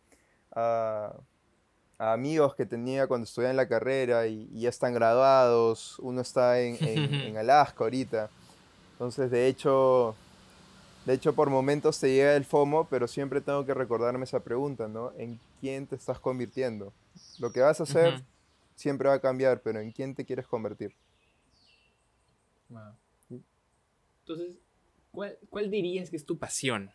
a, 0.53 1.13
a 1.99 2.13
amigos 2.13 2.55
que 2.55 2.67
tenía 2.67 3.07
cuando 3.07 3.25
estudiaba 3.25 3.51
en 3.51 3.57
la 3.57 3.69
carrera 3.69 4.27
y, 4.27 4.49
y 4.53 4.63
ya 4.63 4.69
están 4.69 4.95
graduados. 4.95 5.99
Uno 6.01 6.21
está 6.21 6.61
en, 6.61 6.77
en, 6.81 7.15
en, 7.15 7.37
Alaska 7.37 7.85
ahorita. 7.85 8.31
Entonces, 8.93 9.31
de 9.31 9.47
hecho, 9.47 10.15
de 11.05 11.15
hecho, 11.15 11.35
por 11.35 11.51
momentos 11.51 11.99
te 11.99 12.13
llega 12.13 12.37
el 12.37 12.45
FOMO, 12.45 12.89
pero 12.89 13.09
siempre 13.09 13.41
tengo 13.41 13.65
que 13.67 13.75
recordarme 13.75 14.25
esa 14.25 14.41
pregunta, 14.41 14.89
¿no? 14.89 15.13
¿En 15.17 15.39
quién 15.61 15.87
te 15.87 15.97
estás 15.97 16.19
convirtiendo? 16.19 16.93
Lo 17.39 17.53
que 17.53 17.61
vas 17.61 17.81
a 17.81 17.85
hacer... 17.85 18.15
Uh 18.15 18.17
-huh 18.19 18.25
siempre 18.77 19.09
va 19.09 19.15
a 19.15 19.21
cambiar, 19.21 19.63
pero 19.63 19.81
¿en 19.81 19.91
quién 19.91 20.15
te 20.15 20.25
quieres 20.25 20.47
convertir? 20.47 20.95
Wow. 22.69 22.95
Entonces, 24.21 24.59
¿cuál, 25.11 25.39
¿cuál, 25.49 25.71
dirías 25.71 26.11
que 26.11 26.17
es 26.17 26.27
tu 26.27 26.39
pasión? 26.39 26.91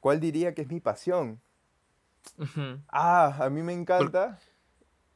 ¿Cuál 0.00 0.20
diría 0.20 0.54
que 0.54 0.62
es 0.62 0.68
mi 0.68 0.80
pasión? 0.80 1.40
Uh 2.38 2.44
-huh. 2.44 2.82
Ah, 2.88 3.36
a 3.44 3.50
mí 3.50 3.62
me 3.62 3.72
encanta, 3.72 4.38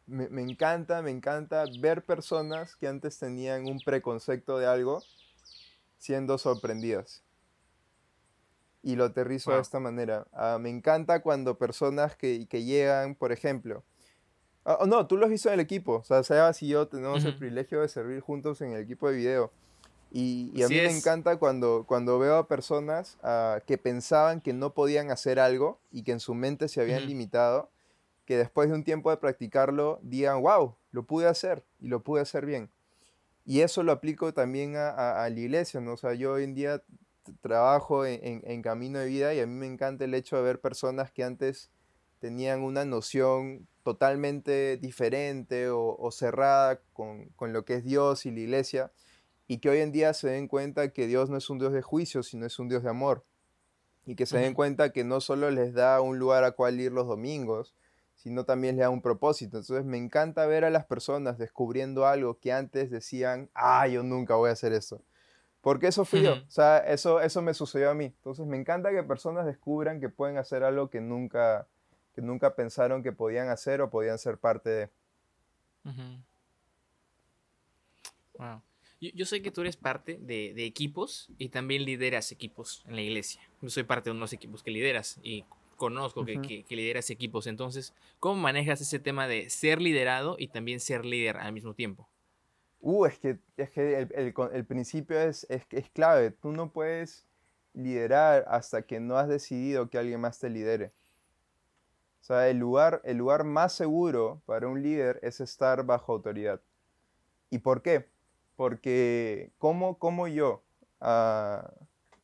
Por... 0.07 0.15
me, 0.15 0.29
me, 0.29 0.43
encanta, 0.43 1.03
me 1.03 1.11
encanta 1.11 1.65
ver 1.81 2.05
personas 2.05 2.77
que 2.77 2.89
antes 2.89 3.19
tenían 3.19 3.67
un 3.67 3.81
preconcepto 3.81 4.59
de 4.59 4.67
algo 4.67 5.03
siendo 5.99 6.39
sorprendidas. 6.39 7.23
Y 8.83 8.95
lo 8.97 9.05
aterrizo 9.05 9.51
wow. 9.51 9.57
de 9.57 9.63
esta 9.63 9.81
manera. 9.81 10.27
Uh, 10.33 10.59
me 10.59 10.71
encanta 10.71 11.21
cuando 11.21 11.59
personas 11.59 12.17
que, 12.17 12.47
que 12.49 12.65
llegan, 12.65 13.15
por 13.15 13.33
ejemplo, 13.33 13.83
Oh, 14.71 14.85
no, 14.85 15.07
tú 15.07 15.17
lo 15.17 15.25
has 15.25 15.31
visto 15.31 15.49
en 15.49 15.55
el 15.55 15.61
equipo. 15.61 15.95
O 15.95 16.05
sea, 16.05 16.23
Sebas 16.23 16.63
y 16.63 16.69
yo 16.69 16.89
tenemos 16.89 17.25
uh 17.25 17.27
-huh. 17.27 17.31
el 17.31 17.39
privilegio 17.39 17.81
de 17.81 17.89
servir 17.89 18.21
juntos 18.21 18.61
en 18.61 18.73
el 18.73 18.83
equipo 18.83 19.09
de 19.09 19.17
video. 19.17 19.51
Y, 20.11 20.51
y 20.55 20.63
a 20.63 20.69
mí 20.69 20.79
es. 20.79 20.91
me 20.91 20.97
encanta 20.99 21.37
cuando, 21.37 21.85
cuando 21.87 22.19
veo 22.19 22.37
a 22.37 22.49
personas 22.49 23.19
uh, 23.23 23.61
que 23.67 23.77
pensaban 23.77 24.41
que 24.41 24.53
no 24.53 24.73
podían 24.73 25.11
hacer 25.11 25.39
algo 25.39 25.79
y 25.91 26.03
que 26.03 26.13
en 26.13 26.21
su 26.21 26.35
mente 26.35 26.69
se 26.69 26.81
habían 26.81 27.01
uh 27.01 27.05
-huh. 27.05 27.09
limitado, 27.09 27.71
que 28.25 28.37
después 28.37 28.69
de 28.69 28.75
un 28.75 28.85
tiempo 28.85 29.11
de 29.11 29.19
practicarlo 29.19 29.99
digan, 30.03 30.41
wow, 30.43 30.75
lo 30.93 31.03
pude 31.05 31.27
hacer 31.27 31.65
y 31.81 31.89
lo 31.89 32.03
pude 32.03 32.23
hacer 32.23 32.47
bien. 32.47 32.71
Y 33.45 33.61
eso 33.61 33.83
lo 33.83 33.93
aplico 33.93 34.33
también 34.33 34.77
a, 34.77 34.91
a, 34.91 35.25
a 35.25 35.31
la 35.31 35.39
iglesia, 35.41 35.81
¿no? 35.81 35.95
O 35.95 35.97
sea, 35.97 36.15
yo 36.15 36.33
hoy 36.33 36.45
en 36.45 36.55
día 36.55 36.83
trabajo 37.41 38.05
en, 38.07 38.21
en, 38.25 38.43
en 38.45 38.63
Camino 38.63 38.99
de 38.99 39.07
Vida 39.07 39.35
y 39.35 39.41
a 39.41 39.47
mí 39.47 39.55
me 39.55 39.67
encanta 39.67 40.05
el 40.05 40.15
hecho 40.15 40.37
de 40.37 40.43
ver 40.43 40.61
personas 40.61 41.11
que 41.13 41.25
antes 41.25 41.71
tenían 42.21 42.63
una 42.63 42.85
noción 42.85 43.67
totalmente 43.85 44.77
diferente 44.77 45.71
o, 45.71 45.97
o 45.97 46.11
cerrada 46.11 46.81
con, 46.93 47.27
con, 47.37 47.53
lo 47.53 47.65
que 47.65 47.75
es 47.75 47.85
Dios 47.85 48.27
y 48.27 48.31
la 48.31 48.41
iglesia, 48.41 48.91
y 49.49 49.59
que 49.59 49.71
hoy 49.71 49.79
en 49.79 49.91
día 49.93 50.13
se 50.13 50.29
den 50.29 50.47
cuenta 50.47 50.93
que 50.93 51.07
Dios 51.07 51.31
no 51.31 51.39
es 51.39 51.49
un 51.49 51.59
Dios 51.59 51.73
de 51.73 51.81
juicio, 51.81 52.23
sino 52.23 52.45
es 52.45 52.59
un 52.59 52.69
Dios 52.69 52.83
de 52.83 52.91
amor. 52.91 53.25
Y 54.05 54.15
que 54.15 54.27
se 54.27 54.39
den 54.39 54.55
cuenta 54.55 54.93
que 54.93 55.05
no 55.05 55.21
solo 55.21 55.51
les 55.51 55.73
da 55.73 56.01
un 56.01 56.19
lugar 56.19 56.45
a 56.45 56.53
cual 56.53 56.79
ir 56.81 56.93
los 56.93 57.07
domingos, 57.07 57.75
sino 58.15 58.45
también 58.45 58.77
les 58.77 58.85
da 58.85 58.91
un 58.91 59.01
propósito. 59.01 59.59
Entonces 59.59 59.87
me 59.87 59.97
encanta 59.97 60.47
ver 60.47 60.65
a 60.65 60.71
las 60.71 60.85
personas 60.85 61.39
descubriendo 61.39 62.07
algo 62.07 62.39
que 62.39 62.53
antes 62.53 62.91
decían, 62.91 63.51
ah, 63.55 63.89
yo 63.89 64.03
nunca 64.03 64.35
voy 64.35 64.51
a 64.51 64.53
hacer 64.53 64.73
eso. 64.75 65.03
Porque 65.63 65.89
eso 65.89 66.05
fui 66.05 66.21
uh 66.21 66.23
-huh. 66.23 66.41
yo, 66.41 66.47
o 66.47 66.51
sea, 66.51 66.79
eso, 66.79 67.21
eso 67.21 67.41
me 67.43 67.55
sucedió 67.55 67.91
a 67.91 67.95
mí. 67.95 68.05
Entonces 68.05 68.47
me 68.47 68.59
encanta 68.59 68.91
que 68.91 69.03
personas 69.03 69.47
descubran 69.47 69.99
que 69.99 70.11
pueden 70.11 70.37
hacer 70.37 70.63
algo 70.63 70.91
que 70.91 71.01
nunca, 71.01 71.67
que 72.15 72.21
nunca 72.21 72.55
pensaron 72.55 73.03
que 73.03 73.13
podían 73.13 73.49
hacer 73.49 73.81
o 73.81 73.89
podían 73.89 74.19
ser 74.19 74.37
parte 74.37 74.71
de. 74.71 74.91
Uh 75.85 75.89
-huh. 75.89 76.25
Wow. 78.39 78.63
Yo, 79.01 79.11
yo, 79.15 79.27
sé 79.27 79.43
que 79.43 79.51
tú 79.51 79.61
eres 79.61 79.77
parte 79.77 80.19
de, 80.21 80.53
de, 80.55 80.65
equipos 80.65 81.29
y 81.39 81.51
también 81.51 81.85
lideras 81.85 82.33
equipos 82.33 82.85
en 82.89 82.97
la 82.97 83.03
iglesia. 83.03 83.41
Yo 83.63 83.71
soy 83.71 83.85
parte 83.85 84.11
de 84.11 84.17
unos 84.17 84.33
equipos 84.33 84.63
que 84.63 84.71
lideras 84.71 85.21
y 85.23 85.45
conozco 85.79 86.27
que, 86.27 86.65
que, 86.67 86.77
lideras 86.77 87.09
equipos. 87.09 87.47
Entonces, 87.47 87.95
¿cómo 88.21 88.35
manejas 88.41 88.83
ese 88.83 88.99
tema 88.99 89.27
de 89.27 89.49
ser 89.49 89.81
liderado 89.81 90.37
y 90.39 90.49
también 90.49 90.81
ser 90.81 91.07
líder 91.07 91.39
al 91.39 91.53
mismo 91.53 91.73
tiempo? 91.73 92.07
Uh, 92.81 93.07
es 93.07 93.19
que, 93.19 93.39
es 93.57 93.71
que 93.71 93.99
el, 93.99 94.35
el, 94.53 94.65
principio 94.65 95.19
es, 95.19 95.47
es, 95.49 95.63
es 95.71 95.89
clave. 95.91 96.31
Tú 96.31 96.53
no 96.53 96.71
puedes 96.71 97.25
liderar 97.73 98.45
hasta 98.49 98.83
que 98.83 99.01
no 99.01 99.17
has 99.17 99.29
decidido 99.29 99.89
que 99.89 99.99
alguien 99.99 100.21
más 100.21 100.39
te 100.39 100.51
lidere. 100.51 100.93
O 102.21 102.25
sea, 102.25 102.49
el 102.49 102.59
lugar, 102.59 103.01
el 103.05 103.17
lugar 103.17 103.45
más 103.45 103.73
seguro 103.73 104.43
para 104.45 104.69
un 104.69 104.83
líder 104.83 105.19
es 105.23 105.41
estar 105.41 105.85
bajo 105.85 106.13
autoridad. 106.13 106.61
¿Y 107.51 107.59
por 107.59 107.83
qué? 107.83 108.07
Porque 108.59 109.53
como, 109.57 110.01
como 110.01 110.27
yo, 110.27 110.65
ah, 111.01 111.71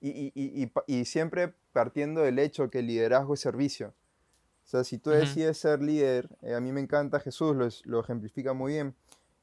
y, 0.00 1.04
siempre 1.04 1.54
partiendo 1.72 2.22
del 2.22 2.40
hecho 2.40 2.70
que 2.70 2.80
el 2.80 2.88
liderazgo 2.88 3.34
es 3.34 3.40
servicio. 3.40 3.94
O 4.64 4.66
sea, 4.66 4.82
si 4.82 4.98
tú 4.98 5.10
decides 5.10 5.58
ser 5.58 5.80
líder, 5.80 6.28
eh, 6.42 6.54
a 6.54 6.60
mí 6.60 6.72
me 6.72 6.80
encanta 6.80 7.20
Jesús, 7.20 7.54
lo, 7.54 7.68
lo 7.84 8.00
ejemplifica 8.00 8.52
muy 8.52 8.72
bien. 8.72 8.96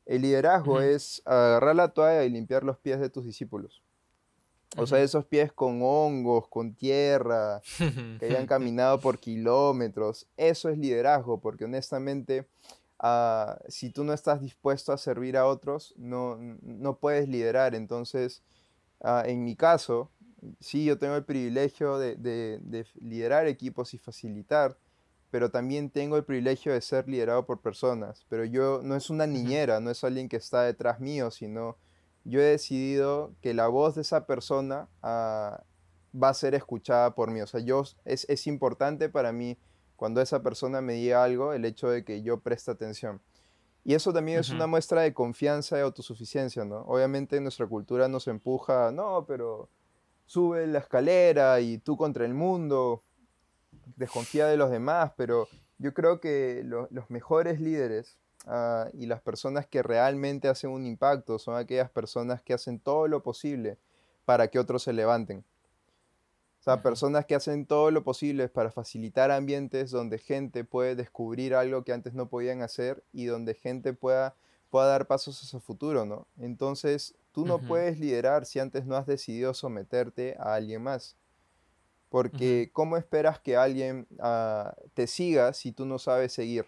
El 0.05 0.23
liderazgo 0.23 0.81
es 0.81 1.21
agarrar 1.23 1.77
la 1.77 1.93
toalla 1.93 2.25
y 2.25 2.29
limpiar 2.29 2.65
los 2.65 2.77
pies 2.77 2.99
de 2.99 3.09
tus 3.09 3.23
discípulos. 3.23 3.81
O 4.75 4.85
sea, 4.85 5.01
esos 5.01 5.23
pies 5.23 5.53
con 5.53 5.79
hongos, 5.81 6.49
con 6.49 6.75
tierra, 6.75 7.61
que 8.19 8.25
hayan 8.25 8.47
caminado 8.47 8.99
por 8.99 9.17
kilómetros. 9.17 10.27
Eso 10.35 10.67
es 10.67 10.77
liderazgo, 10.77 11.39
porque 11.39 11.63
honestamente, 11.63 12.47
si 13.67 13.89
tú 13.89 14.03
no 14.03 14.13
estás 14.13 14.41
dispuesto 14.41 14.93
a 14.93 14.97
servir 14.97 15.37
a 15.37 15.47
otros, 15.47 15.93
no, 15.97 16.37
no 16.61 16.97
puedes 16.97 17.27
liderar. 17.27 17.73
Entonces, 17.73 18.43
ah, 19.01 19.23
en 19.25 19.43
mi 19.43 19.55
caso, 19.55 20.11
sí, 20.59 20.85
yo 20.85 20.97
tengo 20.99 21.15
el 21.15 21.25
privilegio 21.25 21.97
de, 21.97 22.15
de, 22.15 22.85
liderar 22.99 23.47
equipos 23.47 23.93
y 23.93 23.97
facilitar, 23.97 24.77
pero 25.31 25.49
también 25.49 25.89
tengo 25.89 26.17
el 26.17 26.25
privilegio 26.25 26.73
de 26.73 26.81
ser 26.81 27.07
liderado 27.07 27.45
por 27.45 27.61
personas. 27.61 28.25
Pero 28.29 28.45
yo 28.45 28.81
no 28.83 28.95
es 28.95 29.09
una 29.09 29.25
niñera, 29.27 29.79
no 29.79 29.89
es 29.89 30.03
alguien 30.03 30.29
que 30.29 30.37
está 30.37 30.63
detrás 30.63 30.99
mío, 30.99 31.31
sino 31.31 31.77
yo 32.23 32.39
he 32.39 32.45
decidido 32.45 33.33
que 33.41 33.53
la 33.53 33.67
voz 33.67 33.95
de 33.95 34.01
esa 34.01 34.27
persona 34.27 34.89
ah, 35.01 35.63
va 36.13 36.29
a 36.29 36.33
ser 36.33 36.53
escuchada 36.53 37.15
por 37.15 37.31
mí. 37.31 37.41
O 37.41 37.47
sea, 37.47 37.61
yo, 37.61 37.83
es, 38.05 38.25
es, 38.29 38.47
importante 38.47 39.09
para 39.09 39.31
mí 39.31 39.57
cuando 40.01 40.19
esa 40.19 40.41
persona 40.41 40.81
me 40.81 40.93
diga 40.93 41.23
algo, 41.23 41.53
el 41.53 41.63
hecho 41.63 41.87
de 41.87 42.03
que 42.03 42.23
yo 42.23 42.39
preste 42.39 42.71
atención. 42.71 43.21
Y 43.83 43.93
eso 43.93 44.11
también 44.11 44.39
es 44.39 44.49
una 44.49 44.65
muestra 44.65 45.03
de 45.03 45.13
confianza 45.13 45.77
y 45.77 45.81
autosuficiencia, 45.81 46.65
¿no? 46.65 46.79
Obviamente 46.87 47.39
nuestra 47.39 47.67
cultura 47.67 48.07
nos 48.07 48.27
empuja, 48.27 48.91
no, 48.91 49.25
pero 49.27 49.69
sube 50.25 50.65
la 50.65 50.79
escalera 50.79 51.59
y 51.59 51.77
tú 51.77 51.97
contra 51.97 52.25
el 52.25 52.33
mundo, 52.33 53.03
desconfía 53.97 54.47
de 54.47 54.57
los 54.57 54.71
demás, 54.71 55.11
pero 55.15 55.47
yo 55.77 55.93
creo 55.93 56.19
que 56.19 56.63
los 56.63 57.09
mejores 57.11 57.59
líderes 57.61 58.17
Ah, 58.47 58.89
y 58.93 59.05
las 59.05 59.21
personas 59.21 59.67
que 59.67 59.83
realmente 59.83 60.47
hacen 60.47 60.71
un 60.71 60.85
impacto 60.85 61.37
son 61.37 61.57
aquellas 61.57 61.91
personas 61.91 62.41
que 62.41 62.53
hacen 62.53 62.79
todo 62.79 63.07
lo 63.07 63.21
posible 63.21 63.77
para 64.25 64.47
que 64.47 64.59
otros 64.59 64.83
se 64.83 64.93
levanten. 64.93 65.43
O 66.61 66.63
sea, 66.63 66.83
personas 66.83 67.25
que 67.25 67.33
hacen 67.33 67.65
todo 67.65 67.89
lo 67.89 68.03
posible 68.03 68.47
para 68.47 68.69
facilitar 68.69 69.31
ambientes 69.31 69.89
donde 69.89 70.19
gente 70.19 70.63
puede 70.63 70.95
descubrir 70.95 71.55
algo 71.55 71.83
que 71.83 71.91
antes 71.91 72.13
no 72.13 72.29
podían 72.29 72.61
hacer 72.61 73.03
y 73.11 73.25
donde 73.25 73.55
gente 73.55 73.93
pueda, 73.93 74.35
pueda 74.69 74.85
dar 74.85 75.07
pasos 75.07 75.41
hacia 75.41 75.57
el 75.57 75.63
futuro, 75.63 76.05
¿no? 76.05 76.27
Entonces, 76.37 77.15
tú 77.31 77.47
no 77.47 77.57
puedes 77.57 77.99
liderar 77.99 78.45
si 78.45 78.59
antes 78.59 78.85
no 78.85 78.95
has 78.95 79.07
decidido 79.07 79.55
someterte 79.55 80.35
a 80.37 80.53
alguien 80.53 80.83
más. 80.83 81.15
Porque, 82.09 82.69
¿cómo 82.73 82.95
esperas 82.95 83.39
que 83.39 83.57
alguien 83.57 84.05
ah, 84.19 84.75
te 84.93 85.07
siga 85.07 85.53
si 85.53 85.71
tú 85.71 85.87
no 85.87 85.97
sabes 85.97 86.31
seguir? 86.31 86.67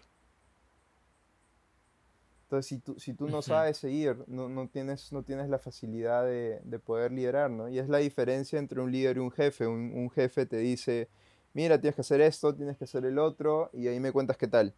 Entonces, 2.44 2.66
si 2.66 2.78
tú, 2.78 3.00
si 3.00 3.14
tú 3.14 3.26
no 3.26 3.40
sabes 3.40 3.78
seguir, 3.78 4.22
no, 4.26 4.50
no, 4.50 4.68
tienes, 4.68 5.12
no 5.12 5.22
tienes 5.22 5.48
la 5.48 5.58
facilidad 5.58 6.24
de, 6.24 6.60
de, 6.62 6.78
poder 6.78 7.10
liderar, 7.10 7.50
¿no? 7.50 7.70
Y 7.70 7.78
es 7.78 7.88
la 7.88 7.98
diferencia 7.98 8.58
entre 8.58 8.82
un 8.82 8.92
líder 8.92 9.16
y 9.16 9.20
un 9.20 9.30
jefe. 9.30 9.66
Un, 9.66 9.92
un, 9.94 10.10
jefe 10.10 10.44
te 10.44 10.58
dice, 10.58 11.08
mira, 11.54 11.80
tienes 11.80 11.94
que 11.94 12.02
hacer 12.02 12.20
esto, 12.20 12.54
tienes 12.54 12.76
que 12.76 12.84
hacer 12.84 13.06
el 13.06 13.18
otro, 13.18 13.70
y 13.72 13.88
ahí 13.88 13.98
me 13.98 14.12
cuentas 14.12 14.36
qué 14.36 14.46
tal. 14.46 14.74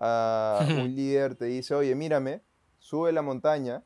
Uh, 0.00 0.80
un 0.80 0.94
líder 0.96 1.36
te 1.36 1.44
dice, 1.44 1.76
oye, 1.76 1.94
mírame, 1.94 2.42
sube 2.80 3.12
la 3.12 3.22
montaña, 3.22 3.84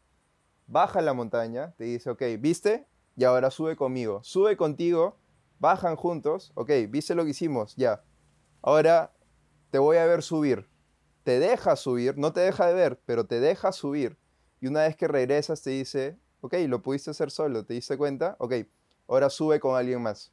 baja 0.66 1.02
la 1.02 1.12
montaña, 1.12 1.74
te 1.76 1.85
dice, 1.85 2.09
ok, 2.09 2.22
¿viste? 2.38 2.87
Y 3.16 3.24
ahora 3.24 3.50
sube 3.50 3.76
conmigo. 3.76 4.24
Sube 4.24 4.56
contigo, 4.56 5.18
bajan 5.59 5.94
juntos, 5.94 6.52
ok, 6.54 6.70
¿viste 6.88 7.14
lo 7.14 7.24
que 7.24 7.30
hicimos? 7.30 7.76
Ya. 7.76 8.02
Ahora 8.62 9.12
te 9.70 9.78
voy 9.78 9.98
a 9.98 10.06
ver 10.06 10.22
subir 10.22 10.69
te 11.22 11.38
deja 11.38 11.76
subir, 11.76 12.16
no 12.16 12.33
te 12.33 12.40
deja 12.40 12.66
de 12.66 12.74
ver, 12.74 13.00
pero 13.06 13.26
te 13.26 13.40
deja 13.40 13.72
subir. 13.72 14.16
Y 14.61 14.66
una 14.66 14.83
vez 14.83 14.96
que 14.96 15.09
regresas 15.09 15.62
te 15.62 15.70
dice, 15.70 16.18
ok, 16.40 16.54
lo 16.66 16.83
pudiste 16.83 17.11
hacer 17.11 17.30
solo, 17.30 17.64
te 17.64 17.74
diste 17.74 17.96
cuenta, 17.96 18.37
ok, 18.38 18.54
ahora 19.09 19.30
sube 19.30 19.61
con 19.61 19.76
alguien 19.76 20.02
más. 20.02 20.33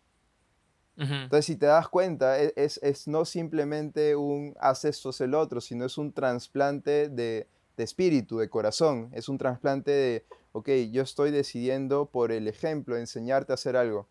Entonces, 1.00 1.46
si 1.46 1.56
te 1.56 1.68
das 1.68 1.88
cuenta, 1.90 2.42
e, 2.42 2.54
es, 2.56 2.80
es, 2.82 3.08
no 3.08 3.24
simplemente 3.24 4.16
un 4.16 4.56
haz 4.60 4.84
esto, 4.84 5.12
es 5.12 5.22
el 5.22 5.36
otro, 5.36 5.62
sino 5.62 5.86
es 5.86 6.00
un 6.00 6.12
trasplante 6.12 7.08
de, 7.08 7.48
de 7.78 7.84
espíritu, 7.84 8.40
de 8.40 8.50
corazón. 8.50 9.12
Es 9.14 9.30
un 9.30 9.38
trasplante 9.38 9.92
de, 9.92 10.26
ok, 10.54 10.70
yo 10.92 11.04
estoy 11.04 11.30
decidiendo 11.30 12.08
por 12.08 12.32
el 12.32 12.48
ejemplo, 12.48 12.98
enseñarte 12.98 13.54
a 13.54 13.56
hacer 13.56 13.78
algo. 13.78 14.08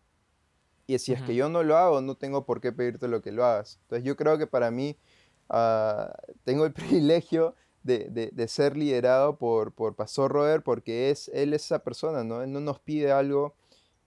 Y 0.87 0.97
si 0.99 1.11
es 1.11 1.21
que 1.21 1.35
yo 1.35 1.49
no 1.49 1.63
lo 1.63 1.75
hago, 1.75 1.99
no 1.99 2.15
tengo 2.15 2.45
por 2.45 2.61
qué 2.61 2.71
pedirte 2.71 3.09
lo 3.09 3.21
que 3.21 3.33
lo 3.33 3.43
hagas. 3.43 3.79
Entonces, 3.81 4.05
yo 4.05 4.15
creo 4.15 4.37
que 4.37 4.47
para 4.47 4.71
mí 4.71 4.97
Ah, 5.49 6.13
tengo 6.43 6.65
el 6.65 6.73
privilegio 6.73 7.55
de, 7.83 8.31
de, 8.33 8.47
ser 8.47 8.75
liderado 8.75 9.37
por, 9.37 9.73
por 9.73 9.95
Pastor 9.95 10.31
Robert 10.31 10.63
porque 10.63 11.09
es, 11.09 11.29
él 11.29 11.53
es 11.53 11.65
esa 11.65 11.83
persona, 11.83 12.23
¿no? 12.23 12.43
Él 12.43 12.51
no 12.51 12.59
nos 12.59 12.79
pide 12.79 13.11
algo 13.11 13.55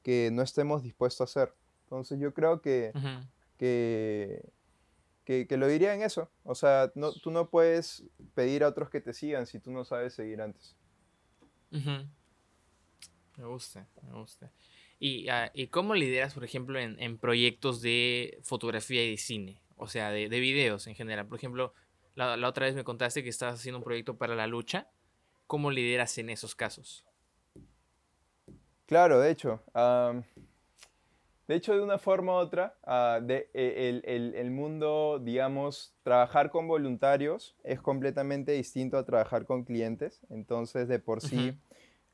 que 0.02 0.30
no 0.32 0.42
estemos 0.42 0.82
dispuestos 0.82 1.20
a 1.20 1.24
hacer. 1.24 1.54
Entonces 1.84 2.20
yo 2.20 2.34
creo 2.34 2.60
que, 2.60 2.92
que, 3.56 4.42
que, 5.24 5.56
lo 5.56 5.66
diría 5.66 5.94
en 5.94 6.02
eso. 6.02 6.30
O 6.44 6.54
sea, 6.54 6.92
no, 6.94 7.12
tú 7.12 7.30
no 7.30 7.48
puedes 7.48 8.04
pedir 8.34 8.64
a 8.64 8.68
otros 8.68 8.90
que 8.90 9.00
te 9.00 9.14
sigan 9.14 9.46
si 9.46 9.58
tú 9.58 9.70
no 9.70 9.84
sabes 9.84 10.14
seguir 10.14 10.42
antes. 10.42 10.76
Me 11.70 13.46
gusta, 13.46 13.88
me 14.02 14.12
gusta. 14.12 14.52
¿Y, 14.98 15.30
uh, 15.30 15.50
¿Y, 15.54 15.68
cómo 15.68 15.94
lideras, 15.94 16.34
por 16.34 16.44
ejemplo, 16.44 16.78
en, 16.78 17.00
en, 17.00 17.16
proyectos 17.16 17.80
de 17.80 18.38
fotografía 18.42 19.02
y 19.02 19.12
de 19.12 19.16
cine? 19.16 19.60
O 19.80 19.88
sea, 19.88 20.10
de, 20.10 20.28
videos 20.28 20.86
en 20.86 20.94
general. 20.94 21.26
Por 21.26 21.38
ejemplo, 21.38 21.72
la, 22.14 22.36
otra 22.46 22.66
vez 22.66 22.74
me 22.74 22.84
contaste 22.84 23.22
que 23.22 23.30
estabas 23.30 23.56
haciendo 23.56 23.78
un 23.78 23.84
proyecto 23.84 24.16
para 24.16 24.34
la 24.34 24.46
lucha. 24.46 24.88
¿Cómo 25.46 25.70
lideras 25.70 26.16
en 26.18 26.30
esos 26.30 26.54
casos? 26.54 27.04
Claro, 28.86 29.20
de 29.20 29.30
hecho. 29.30 29.62
de 31.48 31.54
hecho, 31.54 31.74
de 31.74 31.80
una 31.80 31.98
forma 31.98 32.32
u 32.32 32.36
otra, 32.36 32.76
ah, 32.84 33.20
de, 33.22 33.48
e, 33.54 34.02
el, 34.04 34.50
mundo, 34.50 35.18
digamos, 35.18 35.94
trabajar 36.02 36.50
con 36.50 36.68
voluntarios 36.68 37.56
es 37.64 37.80
completamente 37.80 38.52
distinto 38.52 38.98
a 38.98 39.04
trabajar 39.04 39.46
con 39.46 39.64
clientes. 39.64 40.20
Entonces, 40.28 40.88
de 40.88 40.98
por 40.98 41.22
sí, 41.22 41.56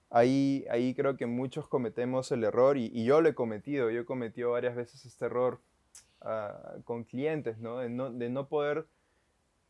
ahí, 0.09 0.65
ahí 0.71 0.95
creo 0.95 1.17
que 1.17 1.27
muchos 1.27 1.67
cometemos 1.69 2.31
el 2.31 2.45
error 2.45 2.79
y, 2.79 2.91
y 2.95 3.05
yo 3.05 3.21
lo 3.21 3.29
he 3.29 3.35
cometido. 3.35 3.91
Yo 3.91 4.03
he 4.03 4.07
cometido 4.07 4.53
varias 4.53 4.77
veces 4.77 5.05
este 5.05 5.25
error 5.25 5.61
con 6.85 7.05
clientes, 7.05 7.59
¿no? 7.59 7.79
De, 7.79 7.89
¿no? 8.29 8.49
poder, 8.49 8.87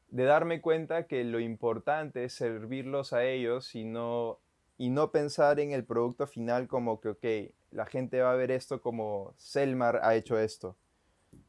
de 0.09 0.25
darme 0.25 0.61
cuenta 0.61 1.07
que 1.07 1.25
lo 1.25 1.41
importante 1.41 2.25
es 2.25 2.35
servirlos 2.35 3.13
a 3.13 3.25
ellos 3.25 3.75
y 3.75 3.85
no, 3.85 4.39
y 4.79 4.91
no 4.91 5.11
pensar 5.11 5.61
en 5.61 5.73
el 5.73 5.85
producto 5.85 6.27
final 6.27 6.69
como 6.69 7.01
que, 7.01 7.09
ok, 7.09 7.53
la 7.73 7.87
gente 7.87 8.21
va 8.21 8.33
a 8.33 8.37
ver 8.37 8.51
esto 8.51 8.81
como 8.81 9.35
Selmar 9.37 10.01
ha 10.03 10.15
hecho 10.15 10.39
esto, 10.39 10.77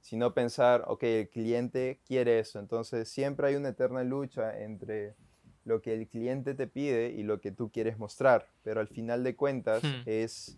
sino 0.02 0.34
pensar, 0.34 0.84
ok, 0.88 1.04
el 1.04 1.30
cliente 1.30 2.00
quiere 2.06 2.40
eso. 2.40 2.60
Entonces 2.60 3.08
siempre 3.08 3.48
hay 3.48 3.56
una 3.56 3.70
eterna 3.70 4.04
lucha 4.04 4.60
entre 4.60 5.16
lo 5.64 5.82
que 5.82 5.94
el 5.94 6.08
cliente 6.08 6.54
te 6.54 6.68
pide 6.68 7.10
y 7.10 7.24
lo 7.24 7.40
que 7.42 7.52
tú 7.52 7.70
quieres 7.72 7.98
mostrar, 7.98 8.48
pero 8.64 8.80
al 8.80 8.88
final 8.88 9.24
de 9.24 9.36
cuentas 9.36 9.84
hmm. 9.84 10.04
es 10.06 10.58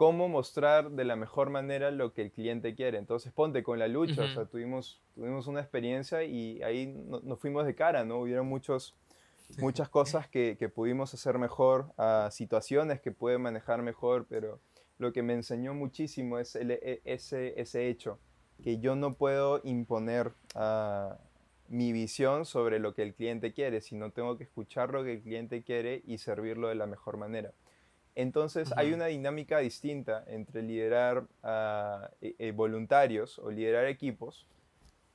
cómo 0.00 0.30
mostrar 0.30 0.92
de 0.92 1.04
la 1.04 1.14
mejor 1.14 1.50
manera 1.50 1.90
lo 1.90 2.14
que 2.14 2.22
el 2.22 2.30
cliente 2.32 2.74
quiere. 2.74 2.96
Entonces, 2.96 3.34
ponte 3.34 3.62
con 3.62 3.78
la 3.78 3.86
lucha, 3.86 4.22
o 4.22 4.28
sea, 4.28 4.46
tuvimos, 4.46 4.98
tuvimos 5.14 5.46
una 5.46 5.60
experiencia 5.60 6.24
y 6.24 6.62
ahí 6.62 6.86
nos 6.86 7.38
fuimos 7.38 7.66
de 7.66 7.74
cara, 7.74 8.02
¿no? 8.02 8.20
Hubieron 8.20 8.46
muchos, 8.46 8.96
muchas 9.58 9.90
cosas 9.90 10.26
que, 10.26 10.56
que, 10.58 10.70
pudimos 10.70 11.12
hacer 11.12 11.36
mejor, 11.36 11.92
a 11.98 12.30
situaciones 12.32 13.02
que 13.02 13.12
puede 13.12 13.36
manejar 13.36 13.82
mejor, 13.82 14.24
pero 14.26 14.58
lo 14.96 15.12
que 15.12 15.22
me 15.22 15.34
enseñó 15.34 15.74
muchísimo 15.74 16.38
es 16.38 16.56
e, 16.56 17.02
ese, 17.04 17.60
ese 17.60 17.88
hecho, 17.90 18.18
que 18.64 18.78
yo 18.78 18.96
no 18.96 19.16
puedo 19.16 19.60
imponer 19.64 20.32
uh, 20.54 21.12
mi 21.68 21.92
visión 21.92 22.46
sobre 22.46 22.78
lo 22.78 22.94
que 22.94 23.02
el 23.02 23.12
cliente 23.12 23.52
quiere, 23.52 23.82
sino 23.82 24.12
tengo 24.12 24.38
que 24.38 24.44
escuchar 24.44 24.94
lo 24.94 25.04
que 25.04 25.12
el 25.12 25.20
cliente 25.20 25.62
quiere 25.62 26.00
y 26.06 26.16
servirlo 26.16 26.68
de 26.68 26.76
la 26.76 26.86
mejor 26.86 27.18
manera. 27.18 27.52
Entonces 28.14 28.72
hay 28.76 28.92
una 28.92 29.06
dinámica 29.06 29.58
distinta 29.58 30.24
entre 30.26 30.62
liderar 30.62 31.26
eh, 32.20 32.34
eh, 32.38 32.52
voluntarios 32.52 33.38
o 33.38 33.50
liderar 33.50 33.86
equipos 33.86 34.46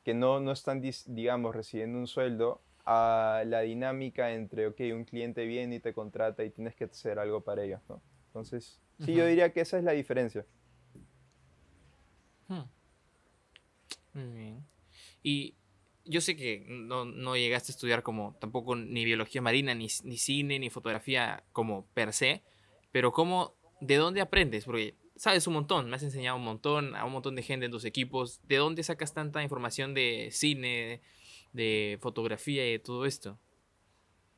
que 0.04 0.14
no, 0.14 0.40
no 0.40 0.52
están, 0.52 0.82
digamos, 1.08 1.56
recibiendo 1.56 1.98
un 1.98 2.08
sueldo, 2.08 2.62
a 2.86 3.44
la 3.48 3.62
dinámica 3.62 4.32
entre, 4.32 4.68
ok, 4.68 4.80
un 4.94 5.06
cliente 5.06 5.46
viene 5.46 5.76
y 5.76 5.80
te 5.80 5.94
contrata 5.94 6.44
y 6.44 6.52
tienes 6.52 6.76
que 6.76 6.86
hacer 6.86 7.18
algo 7.18 7.42
para 7.42 7.64
ellos, 7.64 7.82
¿no? 7.90 8.02
Entonces, 8.28 8.80
sí, 9.00 9.14
yo 9.14 9.26
diría 9.26 9.52
que 9.52 9.62
esa 9.62 9.78
es 9.80 9.84
la 9.84 9.94
diferencia. 9.94 10.46
Hmm. 12.48 12.62
Muy 14.14 14.28
bien. 14.38 14.66
Y 15.24 15.56
yo 16.06 16.22
sé 16.22 16.36
que 16.36 16.66
no, 16.70 17.06
no, 17.06 17.36
llegaste 17.36 17.72
a 17.72 17.74
estudiar 17.74 18.04
como 18.04 18.36
tampoco 18.40 18.76
ni 18.76 19.04
biología 19.04 19.42
marina, 19.42 19.74
ni, 19.74 19.88
ni, 20.04 20.18
cine, 20.18 20.60
ni 20.60 20.70
fotografía 20.70 21.44
como 21.54 21.88
per 21.96 22.14
se, 22.14 22.44
pero 22.96 23.12
¿cómo, 23.12 23.58
de 23.82 23.98
dónde 23.98 24.22
aprendes? 24.22 24.64
Porque 24.64 24.96
sabes 25.18 25.46
un 25.48 25.54
montón, 25.54 25.90
me 25.90 25.98
has 25.98 26.04
enseñado 26.04 26.38
un 26.38 26.46
montón 26.46 26.96
a 26.96 27.04
un 27.04 27.12
montón 27.12 27.36
de 27.36 27.42
gente 27.42 27.66
en 27.66 27.72
tus 27.74 27.84
equipos. 27.84 28.40
¿De 28.48 28.56
dónde 28.56 28.84
sacas 28.84 29.14
tanta 29.14 29.44
información 29.44 29.94
de 29.94 30.30
cine, 30.32 31.02
de 31.52 31.98
fotografía 32.00 32.66
y 32.66 32.72
de 32.72 32.80
todo 32.80 33.06
esto? 33.06 33.38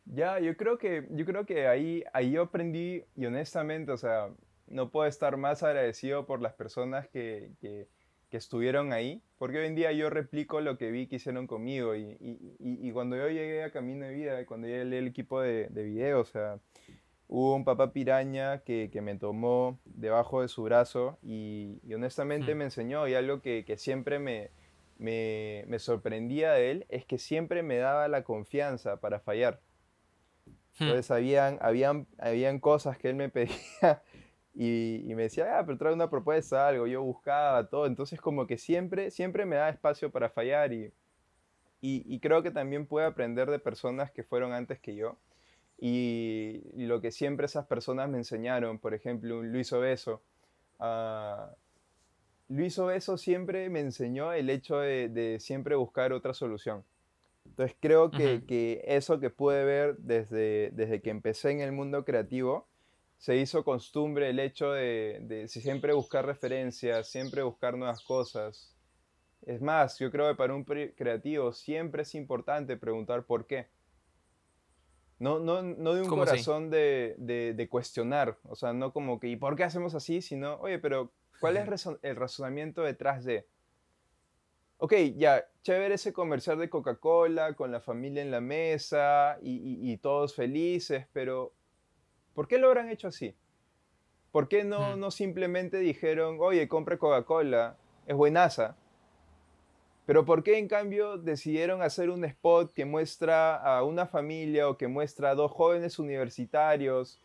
Ya, 0.06 0.40
yo 0.40 0.58
creo 0.58 0.80
que, 0.80 1.08
yo 1.12 1.24
creo 1.24 1.46
que 1.46 1.68
ahí, 1.68 2.04
ahí 2.14 2.32
yo 2.32 2.42
aprendí 2.42 3.04
y 3.16 3.28
honestamente, 3.28 3.92
o 3.92 3.98
sea, 3.98 4.32
no 4.66 4.90
puedo 4.90 5.08
estar 5.08 5.38
más 5.38 5.62
agradecido 5.62 6.26
por 6.26 6.42
las 6.42 6.54
personas 6.54 7.08
que, 7.10 7.52
que, 7.62 7.88
que 8.32 8.38
estuvieron 8.38 8.92
ahí, 8.92 9.22
porque 9.38 9.60
hoy 9.60 9.68
en 9.68 9.76
día 9.76 9.92
yo 9.92 10.10
replico 10.10 10.62
lo 10.62 10.80
que 10.80 10.90
vi 10.90 11.06
que 11.06 11.18
hicieron 11.18 11.46
conmigo 11.46 11.94
y, 11.94 12.18
y, 12.20 12.58
y, 12.60 12.92
cuando 12.92 13.18
yo 13.18 13.30
llegué 13.30 13.64
a 13.64 13.72
Camino 13.72 14.08
de 14.08 14.16
Vida, 14.16 14.46
cuando 14.48 14.66
llegué 14.66 14.82
al 14.82 15.08
equipo 15.08 15.42
de, 15.42 15.68
de 15.70 15.84
video, 15.84 16.22
o 16.22 16.26
sea, 16.26 16.60
hubo 17.28 17.56
un 17.56 17.66
papá 17.66 17.92
piraña 17.92 18.60
que, 18.60 18.90
que, 18.92 19.02
me 19.02 19.16
tomó 19.16 19.80
debajo 19.86 20.42
de 20.42 20.48
su 20.48 20.64
brazo 20.64 21.20
y, 21.22 21.80
honestamente 21.94 22.56
mm. 22.56 22.58
me 22.58 22.64
enseñó 22.66 23.08
y 23.08 23.16
algo 23.16 23.42
que, 23.42 23.66
que 23.66 23.78
siempre 23.78 24.20
me, 24.20 24.52
me, 24.98 25.66
me, 25.68 25.80
sorprendía 25.80 26.54
de 26.54 26.72
él 26.72 26.86
es 26.90 27.06
que 27.06 27.18
siempre 27.18 27.64
me 27.64 27.78
daba 27.78 28.08
la 28.08 28.24
confianza 28.24 29.00
para 29.00 29.20
fallar. 29.20 29.60
Hmm. 30.80 30.84
Entonces 30.84 31.12
habían, 31.12 31.58
habían, 31.62 32.08
habían 32.18 32.60
cosas 32.60 32.98
que 32.98 33.10
él 33.10 33.16
me 33.16 33.30
pedía 33.30 34.02
y, 34.54 35.04
y 35.06 35.16
me 35.16 35.24
decía, 35.24 35.60
ah, 35.60 35.66
pero 35.66 35.78
trae 35.78 35.94
una 35.94 36.10
propuesta, 36.10 36.68
algo, 36.68 36.88
yo 36.88 37.04
buscaba 37.04 37.68
todo, 37.68 37.88
entonces 37.88 38.22
como 38.22 38.48
que 38.48 38.58
siempre, 38.58 39.12
siempre 39.12 39.46
me 39.46 39.58
da 39.58 39.70
espacio 39.70 40.12
para 40.12 40.30
fallar 40.30 40.72
y, 40.72 40.94
y, 41.82 42.04
y 42.06 42.20
creo 42.22 42.42
que 42.42 42.52
también 42.52 42.88
puedo 42.88 43.06
aprender 43.06 43.52
de 43.52 43.60
personas 43.60 44.12
que 44.12 44.24
fueron 44.24 44.54
antes 44.54 44.80
que 44.80 44.96
yo 44.96 45.18
y, 45.78 46.62
lo 46.76 47.02
que 47.02 47.12
siempre 47.12 47.46
esas 47.46 47.66
personas 47.68 48.10
me 48.10 48.18
enseñaron, 48.18 48.80
por 48.80 48.94
ejemplo, 48.94 49.44
Luis 49.44 49.72
Obeso. 49.74 50.22
Uh, 50.80 51.52
Luis 52.50 52.78
Obeso 52.80 53.18
siempre 53.18 53.70
me 53.70 53.82
enseñó 53.82 54.34
el 54.34 54.50
hecho 54.50 54.80
de, 54.80 55.10
de 55.10 55.40
siempre 55.40 55.76
buscar 55.76 56.14
otra 56.14 56.34
solución. 56.34 56.84
Entonces 57.46 57.76
creo 57.80 58.12
que, 58.12 58.44
que, 58.46 58.84
eso 58.86 59.20
que 59.20 59.30
pude 59.30 59.64
ver 59.64 59.98
desde, 59.98 60.72
desde 60.74 61.02
que 61.02 61.10
empecé 61.10 61.52
en 61.52 61.62
el 61.62 61.72
mundo 61.72 62.06
creativo, 62.06 62.68
se 63.18 63.38
hizo 63.38 63.64
costumbre 63.64 64.30
el 64.30 64.40
hecho 64.40 64.72
de, 64.72 65.20
de, 65.22 65.48
siempre 65.48 65.94
buscar 65.94 66.26
referencias, 66.26 67.10
siempre 67.10 67.42
buscar 67.42 67.78
nuevas 67.78 68.04
cosas. 68.04 68.76
Es 69.46 69.62
más, 69.62 69.98
yo 69.98 70.12
creo 70.12 70.30
que 70.30 70.36
para 70.36 70.54
un 70.54 70.64
creativo 70.64 71.52
siempre 71.54 72.04
es 72.04 72.14
importante 72.16 72.78
preguntar 72.78 73.24
por 73.24 73.48
qué. 73.48 73.68
No, 75.20 75.40
no, 75.40 75.64
no 75.64 75.96
de 75.96 76.02
un 76.02 76.10
corazón 76.10 76.70
de, 76.70 77.16
de, 77.18 77.70
cuestionar, 77.70 78.38
o 78.44 78.56
sea, 78.56 78.74
no 78.74 78.94
como 78.94 79.20
que, 79.20 79.28
¿y 79.28 79.36
por 79.36 79.56
qué 79.56 79.64
hacemos 79.64 79.96
así? 79.96 80.22
Sino, 80.22 80.56
oye, 80.58 80.78
pero 80.78 81.12
¿cuál 81.40 81.58
es 81.58 81.88
el 82.04 82.16
razonamiento 82.16 82.84
detrás 82.84 83.26
de? 83.26 83.48
Ok, 84.78 84.94
ya, 85.16 85.44
chévere 85.64 85.96
ese 85.96 86.14
comercial 86.14 86.60
de 86.60 86.70
Coca-Cola 86.70 87.54
con 87.54 87.72
la 87.72 87.82
familia 87.82 88.22
en 88.22 88.30
la 88.30 88.42
mesa 88.42 89.40
y, 89.42 89.56
y, 89.56 89.92
y, 89.92 89.98
todos 89.98 90.36
felices, 90.36 91.08
pero 91.14 91.52
¿por 92.36 92.48
qué 92.48 92.60
lo 92.60 92.68
habrán 92.68 92.90
hecho 92.90 93.08
así? 93.08 93.36
¿Por 94.32 94.48
qué 94.48 94.64
no, 94.64 94.96
no 94.98 95.10
simplemente 95.10 95.80
dijeron, 95.80 96.38
oye, 96.40 96.68
compre 96.68 97.00
Coca-Cola, 97.00 97.76
es 98.06 98.16
buenaza? 98.16 98.76
Pero 100.08 100.24
¿por 100.24 100.42
qué 100.42 100.58
en 100.58 100.70
cambio 100.70 101.18
decidieron 101.18 101.82
hacer 101.82 102.10
un 102.10 102.24
spot 102.24 102.72
que 102.74 102.86
muestra 102.86 103.58
a 103.58 103.84
una 103.84 104.08
familia 104.08 104.70
o 104.70 104.78
que 104.78 104.88
muestra 104.88 105.32
a 105.32 105.36
dos 105.36 105.52
jóvenes 105.52 106.00
universitarios 106.00 107.20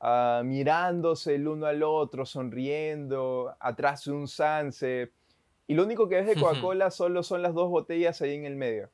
uh, 0.00 0.42
mirándose 0.42 1.34
el 1.34 1.46
uno 1.46 1.66
al 1.66 1.82
otro, 1.82 2.24
sonriendo, 2.24 3.54
atrás 3.60 4.06
de 4.06 4.12
un 4.12 4.26
sunset? 4.26 5.12
Y 5.66 5.74
lo 5.74 5.84
único 5.84 6.08
que 6.08 6.22
ves 6.22 6.26
de 6.26 6.40
Coca-Cola 6.40 6.90
solo 6.90 7.22
son 7.22 7.42
las 7.42 7.52
dos 7.52 7.68
botellas 7.68 8.22
ahí 8.22 8.34
en 8.34 8.46
el 8.46 8.56
medio. 8.56 8.88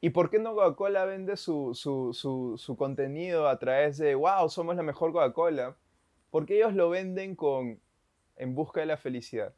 ¿Y 0.00 0.10
por 0.10 0.30
qué 0.30 0.40
no 0.40 0.56
Coca-Cola 0.56 1.04
vende 1.04 1.36
su, 1.36 1.76
su, 1.76 2.12
su, 2.12 2.58
su, 2.58 2.76
contenido 2.76 3.46
a 3.46 3.60
través 3.60 3.98
de, 3.98 4.16
wow, 4.16 4.50
somos 4.50 4.74
la 4.74 4.82
mejor 4.82 5.12
Coca-Cola? 5.12 5.76
Porque 6.32 6.56
ellos 6.56 6.74
lo 6.74 6.90
venden 6.90 7.36
con, 7.36 7.78
en 8.34 8.54
busca 8.56 8.80
de 8.80 8.86
la 8.86 8.96
felicidad. 8.96 9.54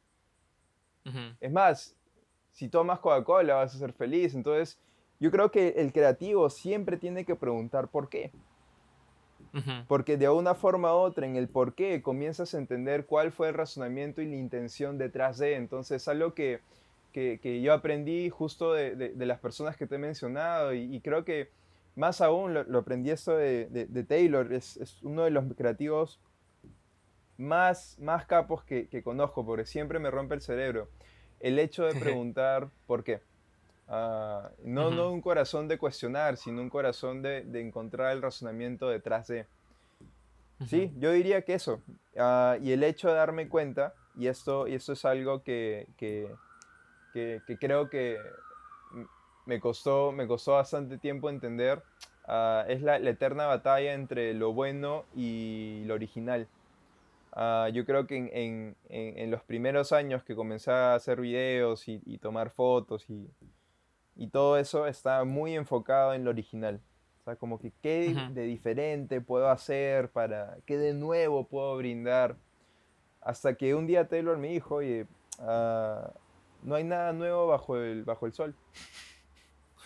Es 1.39 1.51
más, 1.51 1.96
si 2.57 2.69
tomas 2.69 2.97
Coca-Cola 2.97 3.53
vas 3.53 3.75
a 3.75 3.77
ser 3.77 3.93
feliz. 3.93 4.33
Entonces, 4.33 4.79
yo 5.19 5.29
creo 5.29 5.51
que 5.51 5.75
el 5.77 5.93
creativo 5.93 6.49
siempre 6.49 6.97
tiene 6.97 7.23
que 7.23 7.35
preguntar 7.35 7.87
por 7.89 8.09
qué. 8.09 8.31
Porque 9.87 10.17
de 10.17 10.27
una 10.29 10.55
forma 10.55 10.93
u 10.93 10.97
otra, 10.97 11.25
en 11.25 11.35
el 11.35 11.47
por 11.47 11.75
qué, 11.75 12.01
comienzas 12.01 12.53
a 12.53 12.57
entender 12.57 13.05
cuál 13.05 13.31
fue 13.31 13.49
el 13.49 13.53
razonamiento 13.53 14.21
y 14.23 14.27
la 14.27 14.35
intención 14.35 14.97
detrás 14.97 15.37
de. 15.37 15.55
Entonces, 15.55 16.07
algo 16.07 16.33
que, 16.33 16.59
que, 17.11 17.39
que 17.41 17.61
yo 17.61 17.73
aprendí 17.73 18.29
justo 18.29 18.73
de, 18.73 18.95
de, 18.95 19.25
las 19.27 19.39
personas 19.39 19.77
que 19.77 19.85
te 19.85 19.95
he 19.95 19.99
mencionado 19.99 20.73
y, 20.73 20.99
creo 21.01 21.25
que 21.25 21.51
más 21.95 22.21
aún 22.21 22.55
lo, 22.55 22.79
aprendí 22.79 23.11
esto 23.11 23.35
de, 23.35 23.67
de 23.67 24.03
Taylor, 24.03 24.51
es, 24.51 24.77
es, 24.77 25.01
uno 25.03 25.23
de 25.23 25.31
los 25.31 25.45
creativos 25.55 26.19
más, 27.37 27.97
más 27.99 28.25
capos 28.25 28.63
que, 28.63 28.87
que 28.87 29.01
conozco, 29.03 29.45
porque 29.45 29.65
siempre 29.65 29.99
me 29.99 30.11
rompe 30.11 30.35
el 30.35 30.41
cerebro 30.41 30.89
el 31.39 31.59
hecho 31.59 31.85
de 31.85 31.99
preguntar 31.99 32.69
por 32.85 33.03
qué. 33.03 33.21
Ah, 33.87 34.49
no, 34.63 34.91
no 34.91 35.11
un 35.11 35.21
corazón 35.21 35.67
de 35.67 35.77
cuestionar, 35.77 36.37
sino 36.37 36.61
un 36.61 36.69
corazón 36.69 37.21
de, 37.21 37.43
de 37.43 37.61
encontrar 37.61 38.11
el 38.11 38.21
razonamiento 38.21 38.89
detrás 38.89 39.27
de. 39.27 39.45
Sí, 40.67 40.91
yo 40.97 41.11
diría 41.11 41.43
que 41.43 41.53
eso. 41.53 41.81
Uh, 42.15 42.61
y 42.61 42.71
el 42.71 42.83
hecho 42.83 43.09
de 43.09 43.13
darme 43.13 43.47
cuenta, 43.47 43.93
y 44.17 44.27
esto, 44.27 44.67
y 44.67 44.73
esto 44.73 44.93
es 44.93 45.05
algo 45.05 45.43
que, 45.43 45.87
que, 45.97 46.27
que, 47.13 47.41
que 47.45 47.57
creo 47.57 47.89
que 47.89 48.17
me 49.45 49.59
costó, 49.59 50.11
me 50.11 50.27
costó 50.27 50.53
bastante 50.53 50.97
tiempo 50.97 51.29
entender, 51.29 51.83
uh, 52.27 52.67
es 52.67 52.81
la, 52.81 52.97
la, 52.97 53.11
eterna 53.11 53.45
batalla 53.45 53.93
entre 53.93 54.33
lo 54.33 54.51
bueno 54.51 55.05
y 55.15 55.83
lo 55.85 55.93
original. 55.93 56.47
Uh, 57.37 57.69
yo 57.71 57.85
creo 57.85 58.07
que 58.07 58.17
en, 58.17 58.31
en, 58.33 58.75
en, 58.89 59.29
los 59.29 59.43
primeros 59.43 59.91
años 59.91 60.23
que 60.23 60.35
comencé 60.35 60.71
a 60.71 60.95
hacer 60.95 61.21
videos 61.21 61.87
y, 61.87 62.01
y 62.03 62.17
tomar 62.17 62.49
fotos 62.49 63.07
y, 63.11 63.29
y, 64.15 64.29
todo 64.29 64.57
eso 64.57 64.87
está 64.87 65.23
muy 65.23 65.53
enfocado 65.53 66.15
en 66.15 66.23
lo 66.23 66.31
original. 66.31 66.81
O 67.19 67.23
sea, 67.25 67.35
como 67.35 67.59
que 67.59 67.71
qué 67.83 68.15
de 68.31 68.41
diferente 68.41 69.21
puedo 69.21 69.51
hacer 69.51 70.09
para, 70.09 70.57
qué 70.65 70.79
de 70.79 70.95
nuevo 70.95 71.47
puedo 71.47 71.77
brindar. 71.77 72.37
Hasta 73.21 73.53
que 73.53 73.75
un 73.75 73.85
día 73.85 74.07
Taylor 74.07 74.39
me 74.39 74.47
dijo, 74.47 74.73
oye, 74.75 75.05
uh, 75.37 76.09
no 76.63 76.73
hay 76.73 76.85
nada 76.85 77.13
nuevo 77.13 77.45
bajo 77.45 77.77
el, 77.77 78.03
bajo 78.03 78.25
el 78.25 78.33
sol. 78.33 78.55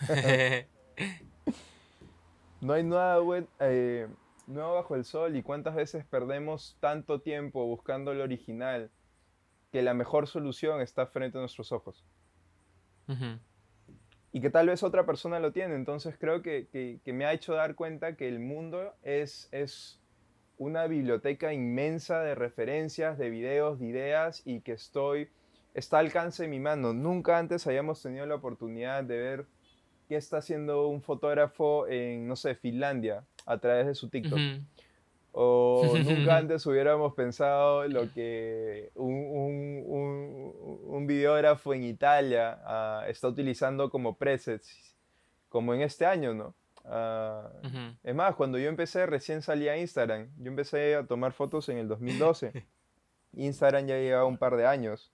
no 2.62 2.72
hay 2.72 2.82
nada 2.82 3.18
bueno. 3.18 3.46
Eh, 3.60 4.08
nuevo 4.46 4.74
bajo 4.74 4.94
el 4.94 5.04
sol 5.04 5.36
y 5.36 5.42
cuántas 5.42 5.74
veces 5.74 6.04
perdemos 6.04 6.76
tanto 6.80 7.20
tiempo 7.20 7.64
buscando 7.66 8.14
lo 8.14 8.24
original 8.24 8.90
que 9.70 9.82
la 9.82 9.94
mejor 9.94 10.26
solución 10.26 10.80
está 10.80 11.06
frente 11.06 11.38
a 11.38 11.40
nuestros 11.40 11.72
ojos. 11.72 12.04
Y 14.32 14.40
que 14.40 14.50
tal 14.50 14.68
vez 14.68 14.82
otra 14.82 15.04
persona 15.04 15.40
lo 15.40 15.52
tiene. 15.52 15.74
Entonces 15.74 16.16
creo 16.18 16.42
que, 16.42 16.68
que, 16.68 17.00
que, 17.04 17.12
me 17.12 17.26
ha 17.26 17.32
hecho 17.32 17.54
dar 17.54 17.74
cuenta 17.74 18.16
que 18.16 18.28
el 18.28 18.38
mundo 18.38 18.94
es, 19.02 19.48
es 19.52 20.00
una 20.56 20.86
biblioteca 20.86 21.52
inmensa 21.52 22.20
de 22.20 22.34
referencias, 22.34 23.18
de 23.18 23.30
videos, 23.30 23.78
de 23.78 23.86
ideas 23.86 24.42
y 24.46 24.60
que 24.60 24.72
estoy, 24.72 25.28
está 25.74 25.98
al 25.98 26.06
alcance 26.06 26.44
de 26.44 26.48
mi 26.48 26.60
mano. 26.60 26.92
Nunca 26.92 27.38
antes 27.38 27.66
hayamos 27.66 28.02
tenido 28.02 28.24
la 28.26 28.36
oportunidad 28.36 29.04
de 29.04 29.18
ver 29.18 29.46
qué 30.08 30.16
está 30.16 30.38
haciendo 30.38 30.88
un 30.88 31.02
fotógrafo 31.02 31.86
en, 31.88 32.26
no 32.26 32.36
sé, 32.36 32.54
Finlandia 32.54 33.24
a 33.46 33.58
través 33.58 33.86
de 33.86 33.94
su 33.94 34.08
TikTok. 34.08 34.38
O 35.32 35.94
nunca 36.04 36.36
antes 36.36 36.66
hubiéramos 36.66 37.14
pensado 37.14 37.88
lo 37.88 38.12
que 38.12 38.90
un, 38.94 39.14
un, 39.86 40.80
un, 40.84 41.06
videógrafo 41.06 41.72
en 41.72 41.84
Italia 41.84 42.58
uh, 42.66 43.10
está 43.10 43.28
utilizando 43.28 43.88
como 43.88 44.16
presets, 44.16 44.94
como 45.48 45.72
en 45.72 45.80
este 45.80 46.04
año, 46.04 46.34
¿no? 46.34 46.54
Uh, 46.84 47.94
Es 48.02 48.14
más, 48.14 48.34
cuando 48.34 48.58
yo 48.58 48.68
empecé, 48.68 49.06
recién 49.06 49.40
salía 49.40 49.76
Instagram. 49.76 50.28
Yo 50.38 50.50
empecé 50.50 50.96
a 50.96 51.06
tomar 51.06 51.32
fotos 51.32 51.68
en 51.68 51.78
el 51.78 51.88
2012. 51.88 52.66
Instagram 53.34 53.86
ya 53.86 53.96
llevaba 53.96 54.26
un 54.26 54.36
par 54.36 54.56
de 54.56 54.66
años. 54.66 55.12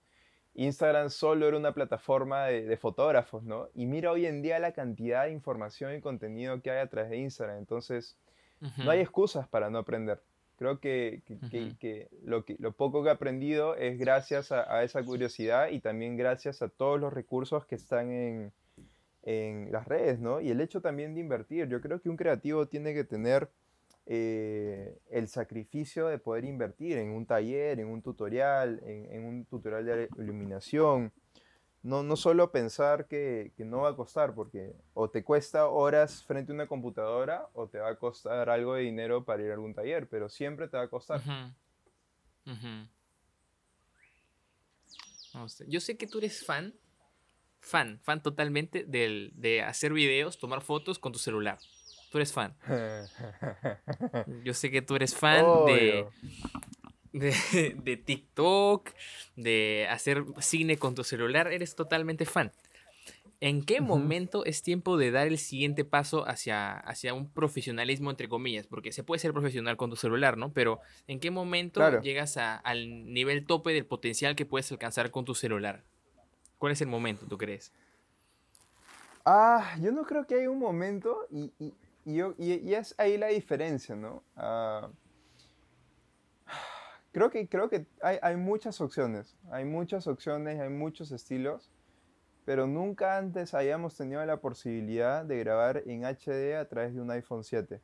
Instagram 0.65 1.09
solo 1.09 1.47
era 1.47 1.57
una 1.57 1.73
plataforma 1.73 2.45
de, 2.45 2.75
fotógrafos, 2.75 3.43
¿no? 3.43 3.69
Y 3.75 3.85
mira 3.85 4.11
hoy 4.11 4.25
en 4.25 4.41
día 4.41 4.59
la 4.59 4.73
cantidad 4.73 5.23
de 5.23 5.31
información 5.31 5.95
y 5.95 6.01
contenido 6.01 6.61
que 6.61 6.69
hay 6.69 6.79
a 6.79 6.87
través 6.87 7.11
de 7.11 7.17
Instagram. 7.17 7.57
Entonces, 7.59 8.17
no 8.77 8.91
hay 8.91 8.99
excusas 8.99 9.47
para 9.47 9.69
no 9.69 9.79
aprender. 9.79 10.21
Creo 10.57 10.81
que, 10.81 11.21
lo, 12.25 12.43
que 12.43 12.57
lo 12.59 12.73
poco 12.73 13.01
que 13.03 13.07
he 13.07 13.11
aprendido 13.13 13.75
es 13.75 13.97
gracias 13.97 14.51
a, 14.51 14.83
esa 14.83 15.01
curiosidad 15.01 15.69
y 15.69 15.79
también 15.79 16.17
gracias 16.17 16.61
a 16.61 16.67
todos 16.67 16.99
los 16.99 17.13
recursos 17.13 17.65
que 17.65 17.75
están 17.75 18.11
en, 18.11 18.51
en 19.23 19.71
las 19.71 19.87
redes, 19.87 20.19
¿no? 20.19 20.41
Y 20.41 20.49
el 20.49 20.59
hecho 20.59 20.81
también 20.81 21.15
de 21.15 21.21
invertir. 21.21 21.69
Yo 21.69 21.79
creo 21.79 22.01
que 22.01 22.09
un 22.09 22.17
creativo 22.17 22.67
tiene 22.67 22.93
que 22.93 23.05
tener 23.05 23.49
eh, 24.11 24.97
el 25.11 25.27
sacrificio 25.27 26.07
de 26.07 26.17
poder 26.17 26.43
invertir 26.43 26.97
en 26.97 27.11
un 27.11 27.27
taller, 27.27 27.79
en 27.79 27.87
un 27.89 28.01
tutorial, 28.01 28.81
en, 28.83 29.23
un 29.23 29.45
tutorial 29.45 29.85
de 29.85 30.09
iluminación. 30.17 31.13
No, 31.83 32.01
no 32.01 32.15
solo 32.15 32.51
pensar 32.51 33.05
que, 33.05 33.53
no 33.59 33.81
va 33.81 33.89
a 33.89 33.95
costar, 33.95 34.33
porque 34.33 34.73
o 34.95 35.11
te 35.11 35.23
cuesta 35.23 35.67
horas 35.67 36.23
frente 36.23 36.51
a 36.51 36.55
una 36.55 36.65
computadora 36.65 37.49
o 37.53 37.67
te 37.67 37.77
va 37.77 37.89
a 37.89 37.95
costar 37.97 38.49
algo 38.49 38.73
de 38.73 38.81
dinero 38.81 39.23
para 39.25 39.43
ir 39.43 39.51
a 39.51 39.53
algún 39.53 39.75
taller, 39.75 40.09
pero 40.09 40.27
siempre 40.27 40.67
te 40.67 40.77
va 40.77 40.83
a 40.83 40.89
costar. 40.89 41.21
Yo 45.67 45.79
sé 45.79 45.97
que 45.97 46.07
tú 46.07 46.17
eres 46.17 46.43
fan, 46.43 46.73
fan, 47.59 47.99
fan 48.01 48.23
totalmente 48.23 48.85
del, 48.85 49.33
de 49.35 49.61
hacer 49.61 49.93
videos, 49.93 50.39
tomar 50.39 50.61
fotos 50.61 50.97
con 50.97 51.11
tu 51.11 51.19
celular. 51.19 51.59
Tú 52.09 52.17
eres 52.17 52.33
fan. 52.33 52.55
Yo 54.43 54.53
sé 54.53 54.71
que 54.71 54.81
tú 54.81 54.95
eres 54.95 55.15
fan 55.15 55.45
de, 55.67 56.05
de, 57.11 57.97
TikTok, 57.97 58.89
de 59.35 59.87
hacer 59.89 60.23
cine 60.39 60.77
con 60.77 60.95
tu 60.95 61.03
celular. 61.03 61.51
Eres 61.51 61.75
totalmente 61.75 62.25
fan. 62.25 62.51
¿En 63.41 63.63
qué 63.63 63.79
momento 63.79 64.43
es 64.43 64.63
tiempo 64.63 64.97
de 64.97 65.11
dar 65.11 65.27
el 65.27 65.37
siguiente 65.37 65.85
paso 65.85 66.27
hacia, 66.27 66.77
hacia 66.77 67.13
un 67.13 67.31
profesionalismo, 67.31 68.09
entre 68.09 68.27
comillas? 68.27 68.67
Porque 68.67 68.91
se 68.91 69.03
puede 69.03 69.19
ser 69.19 69.31
profesional 69.31 69.77
con 69.77 69.89
tu 69.89 69.95
celular, 69.95 70.35
¿no? 70.35 70.51
Pero 70.51 70.79
¿en 71.07 71.21
qué 71.21 71.31
momento 71.31 72.01
llegas 72.01 72.35
al 72.37 73.13
nivel 73.13 73.45
tope 73.45 73.71
del 73.71 73.85
potencial 73.85 74.35
que 74.35 74.45
puedes 74.45 74.69
alcanzar 74.71 75.09
con 75.11 75.23
tu 75.23 75.35
celular? 75.35 75.83
¿Cuál 76.57 76.73
es 76.73 76.81
el 76.81 76.87
momento, 76.87 77.27
tú 77.27 77.37
crees? 77.37 77.71
Ah, 79.25 79.75
yo 79.79 79.91
no 79.91 80.03
creo 80.03 80.25
que 80.25 80.35
haya 80.35 80.49
un 80.49 80.59
momento 80.59 81.25
y, 81.29 81.53
y, 81.59 81.73
es 82.17 82.95
ahí 82.97 83.17
la 83.17 83.27
diferencia, 83.27 83.95
¿no? 83.95 84.23
Ah, 84.35 84.89
creo 87.11 87.29
que, 87.29 87.47
creo 87.47 87.69
que 87.69 87.85
hay, 88.01 88.35
muchas 88.35 88.81
opciones, 88.81 89.37
hay 89.51 89.65
muchas 89.65 90.07
opciones, 90.07 90.59
hay 90.59 90.69
muchos 90.69 91.11
estilos, 91.11 91.71
pero 92.45 92.67
nunca 92.67 93.17
antes 93.17 93.53
hayamos 93.53 93.95
tenido 93.95 94.25
la 94.25 94.37
posibilidad 94.37 95.23
de 95.25 95.39
grabar 95.39 95.83
en 95.85 96.03
HD 96.03 96.55
a 96.55 96.67
través 96.67 96.95
de 96.95 97.01
un 97.01 97.11
iPhone 97.11 97.43
7. 97.43 97.81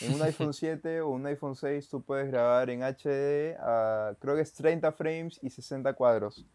En 0.00 0.14
un 0.14 0.22
iPhone 0.22 0.52
7 0.54 1.00
o 1.00 1.08
un 1.08 1.26
iPhone 1.26 1.54
6 1.54 1.88
tú 1.88 2.02
puedes 2.02 2.30
grabar 2.30 2.70
en 2.70 2.82
HD 2.82 3.56
a, 3.60 4.14
creo 4.18 4.34
que 4.34 4.42
es 4.42 4.52
30 4.54 4.92
frames 4.92 5.38
y 5.42 5.50
60 5.50 5.92
cuadros. 5.94 6.46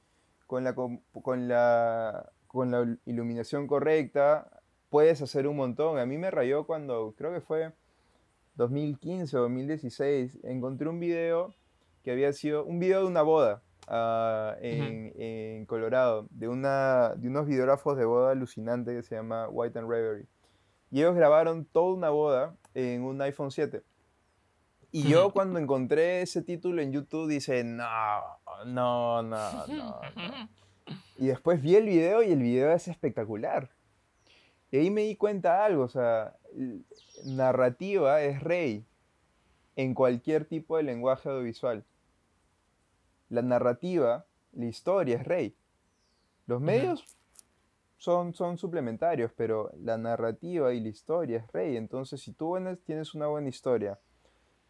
Con 0.47 0.63
la, 0.63 0.75
con 0.75 1.47
la, 1.47 2.31
con 2.47 2.71
la 2.71 2.97
iluminación 3.05 3.65
correcta, 3.65 4.54
puedes 4.95 5.21
hacer 5.21 5.45
un 5.45 5.57
montón. 5.57 5.99
A 5.99 6.05
mí 6.05 6.17
me 6.17 6.31
rayó 6.31 6.65
cuando, 6.65 7.13
creo 7.17 7.33
que 7.33 7.41
fue 7.41 7.73
2015 8.53 9.35
o 9.35 9.41
2016, 9.41 10.39
encontré 10.43 10.87
un 10.87 11.01
video 11.01 11.53
que 12.01 12.11
había 12.11 12.31
sido 12.31 12.63
un 12.63 12.79
video 12.79 13.01
de 13.01 13.07
una 13.07 13.21
boda 13.21 13.61
ah, 13.89 14.55
en, 14.61 15.65
Colorado, 15.65 16.27
de, 16.29 16.47
una, 16.47 17.13
de 17.17 17.27
unos 17.27 17.45
videógrafos 17.45 17.97
de 17.97 18.05
boda 18.05 18.31
alucinante 18.31 18.95
que 18.95 19.03
se 19.03 19.15
llama 19.15 19.49
White 19.49 19.77
and 19.77 19.89
Reverie. 19.89 20.27
Y 20.91 20.99
ellos 20.99 21.13
grabaron 21.13 21.65
toda 21.65 21.93
una 21.93 22.09
boda 22.11 22.55
en 22.73 23.03
un 23.03 23.21
iPhone 23.21 23.51
7. 23.51 23.83
Y 24.93 25.09
yo 25.09 25.33
cuando 25.33 25.59
encontré 25.59 26.21
ese 26.21 26.41
título 26.41 26.81
en 26.81 26.93
YouTube 26.93 27.27
dice, 27.27 27.65
no, 27.65 28.21
no, 28.65 29.21
no, 29.23 29.51
no, 29.51 29.67
no. 29.67 29.99
Y 31.17 31.27
después 31.27 31.61
vi 31.61 31.75
el 31.75 31.85
video 31.85 32.23
y 32.23 32.31
el 32.31 32.41
video 32.41 32.71
es 32.71 32.87
espectacular. 32.87 33.75
Y 34.75 34.77
ahí 34.77 34.91
me 34.91 35.03
di 35.03 35.15
cuenta 35.15 35.53
de 35.53 35.63
algo, 35.63 35.83
o 35.83 35.87
sea, 35.87 36.35
narrativa 37.23 38.21
es 38.21 38.43
rey 38.43 38.85
en 39.77 39.93
cualquier 39.93 40.43
tipo 40.43 40.75
de 40.75 40.83
lenguaje 40.83 41.29
audiovisual. 41.29 41.85
La 43.29 43.41
narrativa, 43.41 44.25
la 44.51 44.65
historia 44.65 45.15
es 45.15 45.23
rey. 45.23 45.55
Los 46.45 46.59
medios 46.59 47.05
son, 47.95 48.33
son 48.33 48.57
suplementarios, 48.57 49.31
pero 49.31 49.71
la 49.77 49.97
narrativa 49.97 50.73
y 50.73 50.81
la 50.81 50.89
historia 50.89 51.37
es 51.37 51.47
rey. 51.53 51.77
Entonces, 51.77 52.19
si 52.19 52.33
tú 52.33 52.57
tienes 52.85 53.15
una 53.15 53.27
buena 53.27 53.47
historia, 53.47 53.97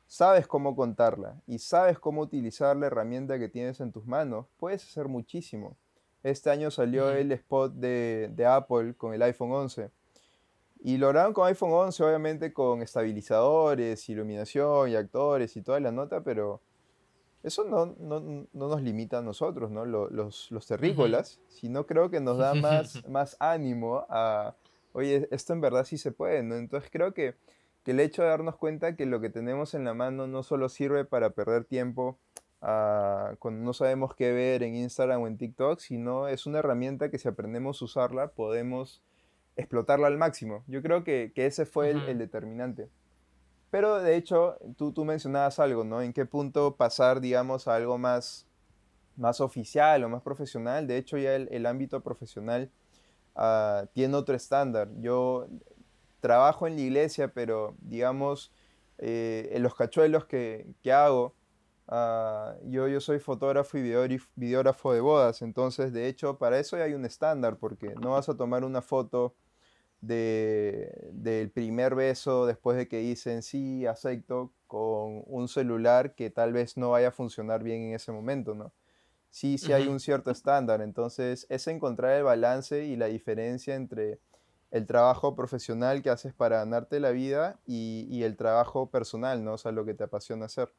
sabes 0.05 0.45
cómo 0.45 0.75
contarla 0.75 1.41
y 1.47 1.57
sabes 1.57 1.97
cómo 1.97 2.21
utilizar 2.21 2.77
la 2.77 2.85
herramienta 2.85 3.39
que 3.39 3.49
tienes 3.49 3.79
en 3.79 3.91
tus 3.91 4.05
manos, 4.05 4.45
puedes 4.57 4.83
hacer 4.83 5.07
muchísimo. 5.07 5.75
Este 6.25 6.49
año 6.49 6.71
salió 6.71 7.11
el 7.11 7.31
spot 7.33 7.73
de, 7.73 8.47
Apple 8.49 8.95
con 8.97 9.13
el 9.13 9.21
iPhone 9.21 9.51
11. 9.51 9.91
Y 10.79 10.97
lograron 10.97 11.33
con 11.33 11.45
iPhone 11.45 11.71
11, 11.71 12.03
obviamente, 12.03 12.51
con 12.51 12.81
estabilizadores, 12.81 14.09
iluminación 14.09 14.89
y 14.89 14.95
actores 14.95 15.55
y 15.55 15.61
toda 15.61 15.79
la 15.79 15.91
nota, 15.91 16.23
pero 16.23 16.61
eso 17.43 17.63
no, 17.63 17.95
nos 18.53 18.81
limita 18.81 19.19
a 19.19 19.21
nosotros, 19.21 19.69
¿no? 19.69 19.85
Los, 19.85 20.49
los, 20.49 20.65
terrícolas, 20.65 21.39
sino 21.47 21.85
creo 21.85 22.09
que 22.09 22.19
nos 22.21 22.39
da 22.39 22.55
más, 22.55 23.07
más 23.07 23.37
ánimo 23.39 24.07
a, 24.09 24.55
oye, 24.93 25.27
esto 25.29 25.53
en 25.53 25.61
verdad 25.61 25.85
sí 25.85 25.99
se 25.99 26.11
puede, 26.11 26.41
¿no? 26.41 26.55
Entonces 26.55 26.89
creo 26.91 27.13
que, 27.13 27.35
que 27.83 27.91
el 27.91 27.99
hecho 27.99 28.23
de 28.23 28.29
darnos 28.29 28.55
cuenta 28.55 28.95
que 28.95 29.05
lo 29.05 29.21
que 29.21 29.29
tenemos 29.29 29.75
en 29.75 29.83
la 29.83 29.93
mano 29.93 30.25
no 30.25 30.41
solo 30.41 30.69
sirve 30.69 31.05
para 31.05 31.29
perder 31.29 31.65
tiempo 31.65 32.17
cuando 33.39 33.63
no 33.63 33.73
sabemos 33.73 34.15
qué 34.15 34.31
ver 34.31 34.63
en 34.63 34.75
Instagram 34.75 35.21
o 35.21 35.27
en 35.27 35.37
TikTok, 35.37 35.79
sino 35.79 36.27
es 36.27 36.47
una 36.47 36.59
herramienta 36.59 37.11
que 37.11 37.19
si 37.19 37.27
aprendemos 37.27 37.81
a 37.81 37.85
usarla 37.85 38.29
podemos 38.29 39.03
explotarla 39.55 40.07
al 40.07 40.17
máximo. 40.17 40.63
Yo 40.67 40.81
creo 40.81 41.03
que, 41.03 41.31
ese 41.35 41.65
fue 41.65 41.91
el, 41.91 42.17
determinante. 42.17 42.89
Pero 43.69 43.99
de 44.01 44.15
hecho, 44.15 44.57
tú, 44.77 44.91
tú 44.93 45.05
mencionabas 45.05 45.59
algo, 45.59 45.83
¿no? 45.83 46.01
¿En 46.01 46.11
qué 46.13 46.25
punto 46.25 46.75
pasar, 46.75 47.21
digamos, 47.21 47.67
a 47.67 47.75
algo 47.75 47.97
más, 47.97 48.47
más 49.15 49.41
oficial 49.41 50.03
o 50.03 50.09
más 50.09 50.23
profesional? 50.23 50.87
De 50.87 50.97
hecho, 50.97 51.17
ya 51.17 51.35
el, 51.35 51.65
ámbito 51.65 52.01
profesional 52.01 52.71
ah, 53.35 53.85
tiene 53.93 54.15
otro 54.15 54.35
estándar. 54.35 54.89
Yo 55.01 55.47
trabajo 56.19 56.67
en 56.67 56.75
la 56.75 56.81
iglesia, 56.81 57.27
pero 57.27 57.75
digamos, 57.79 58.51
eh, 58.97 59.49
en 59.51 59.61
los 59.61 59.75
cachuelos 59.75 60.25
que, 60.25 60.65
que 60.81 60.91
hago, 60.91 61.35
Ah, 61.87 62.55
yo, 62.63 62.87
yo 62.87 62.99
soy 62.99 63.19
fotógrafo 63.19 63.77
y 63.77 63.83
videógrafo 64.35 64.93
de 64.93 65.01
bodas, 65.01 65.41
entonces 65.43 65.93
de 65.93 66.07
hecho 66.07 66.37
para 66.39 66.57
eso 66.59 66.77
hay 66.77 66.93
un 66.93 67.05
estándar, 67.05 67.57
porque 67.57 67.93
no 68.01 68.11
vas 68.11 68.27
a 68.27 68.35
tomar 68.35 68.63
una 68.63 68.81
foto 68.81 69.35
de, 70.01 71.09
del 71.13 71.51
primer 71.51 71.95
beso 71.95 72.45
después 72.47 72.77
de 72.77 72.87
que 72.87 72.99
dicen 72.99 73.43
sí, 73.43 73.85
acepto, 73.85 74.53
con 74.67 75.23
un 75.27 75.47
celular 75.47 76.15
que 76.15 76.29
tal 76.31 76.53
vez 76.53 76.75
no 76.77 76.91
vaya 76.91 77.09
a 77.09 77.11
funcionar 77.11 77.63
bien 77.63 77.83
en 77.83 77.95
ese 77.95 78.11
momento, 78.11 78.55
¿no? 78.55 78.73
Sí, 79.29 79.57
sí 79.57 79.73
hay 79.73 79.87
un 79.87 79.99
cierto 79.99 80.31
estándar, 80.31 80.81
entonces 80.81 81.45
es 81.49 81.67
encontrar 81.67 82.13
el 82.13 82.23
balance 82.23 82.85
y 82.85 82.95
la 82.95 83.07
diferencia 83.07 83.75
entre 83.75 84.19
el 84.71 84.87
trabajo 84.87 85.35
profesional 85.35 86.01
que 86.01 86.09
haces 86.09 86.33
para 86.33 86.57
ganarte 86.59 86.99
la 86.99 87.11
vida 87.11 87.59
y, 87.65 88.07
y 88.09 88.23
el 88.23 88.37
trabajo 88.37 88.89
personal, 88.89 89.43
¿no? 89.43 89.53
O 89.53 89.57
sea, 89.57 89.71
lo 89.71 89.85
que 89.85 89.93
te 89.93 90.05
apasiona 90.05 90.45
hacer. 90.45 90.71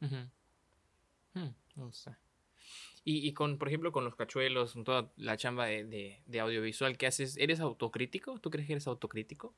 Hmm, 0.00 1.50
y, 3.08 3.32
con, 3.34 3.58
por 3.58 3.68
ejemplo, 3.68 3.92
con 3.92 4.04
los 4.04 4.16
cachuelos, 4.16 4.72
con 4.72 4.82
toda 4.82 5.12
la 5.16 5.36
chamba 5.36 5.66
de, 5.66 6.20
audiovisual 6.40 6.96
que 6.98 7.06
haces, 7.06 7.36
¿eres 7.36 7.60
autocrítico? 7.60 8.40
¿Tú 8.40 8.50
crees 8.50 8.66
que 8.66 8.72
eres 8.72 8.88
autocrítico? 8.88 9.54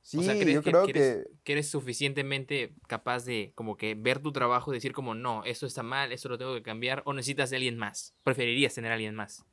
Sí, 0.00 0.20
yo 0.52 0.62
creo 0.64 0.84
que, 0.84 1.24
que... 1.44 1.52
eres, 1.52 1.70
suficientemente 1.70 2.74
capaz 2.88 3.24
de 3.24 3.52
como 3.54 3.76
que 3.76 3.94
ver 3.94 4.18
tu 4.18 4.32
trabajo 4.32 4.72
y 4.72 4.76
decir 4.76 4.92
como, 4.92 5.14
no, 5.14 5.44
esto 5.44 5.66
está 5.66 5.84
mal, 5.84 6.10
esto 6.10 6.28
lo 6.28 6.38
tengo 6.38 6.52
que 6.54 6.62
cambiar, 6.62 7.02
o 7.06 7.12
necesitas 7.12 7.50
de 7.50 7.56
alguien 7.56 7.78
más? 7.78 8.12
¿Preferirías 8.24 8.74
tener 8.74 8.90
a 8.90 8.94
alguien 8.94 9.14
más? 9.14 9.44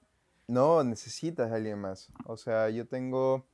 No, 0.48 0.84
necesitas 0.84 1.52
de 1.52 1.58
alguien 1.58 1.78
más. 1.78 2.12
O 2.26 2.38
sea, 2.38 2.72
yo 2.72 2.88
tengo 2.88 3.46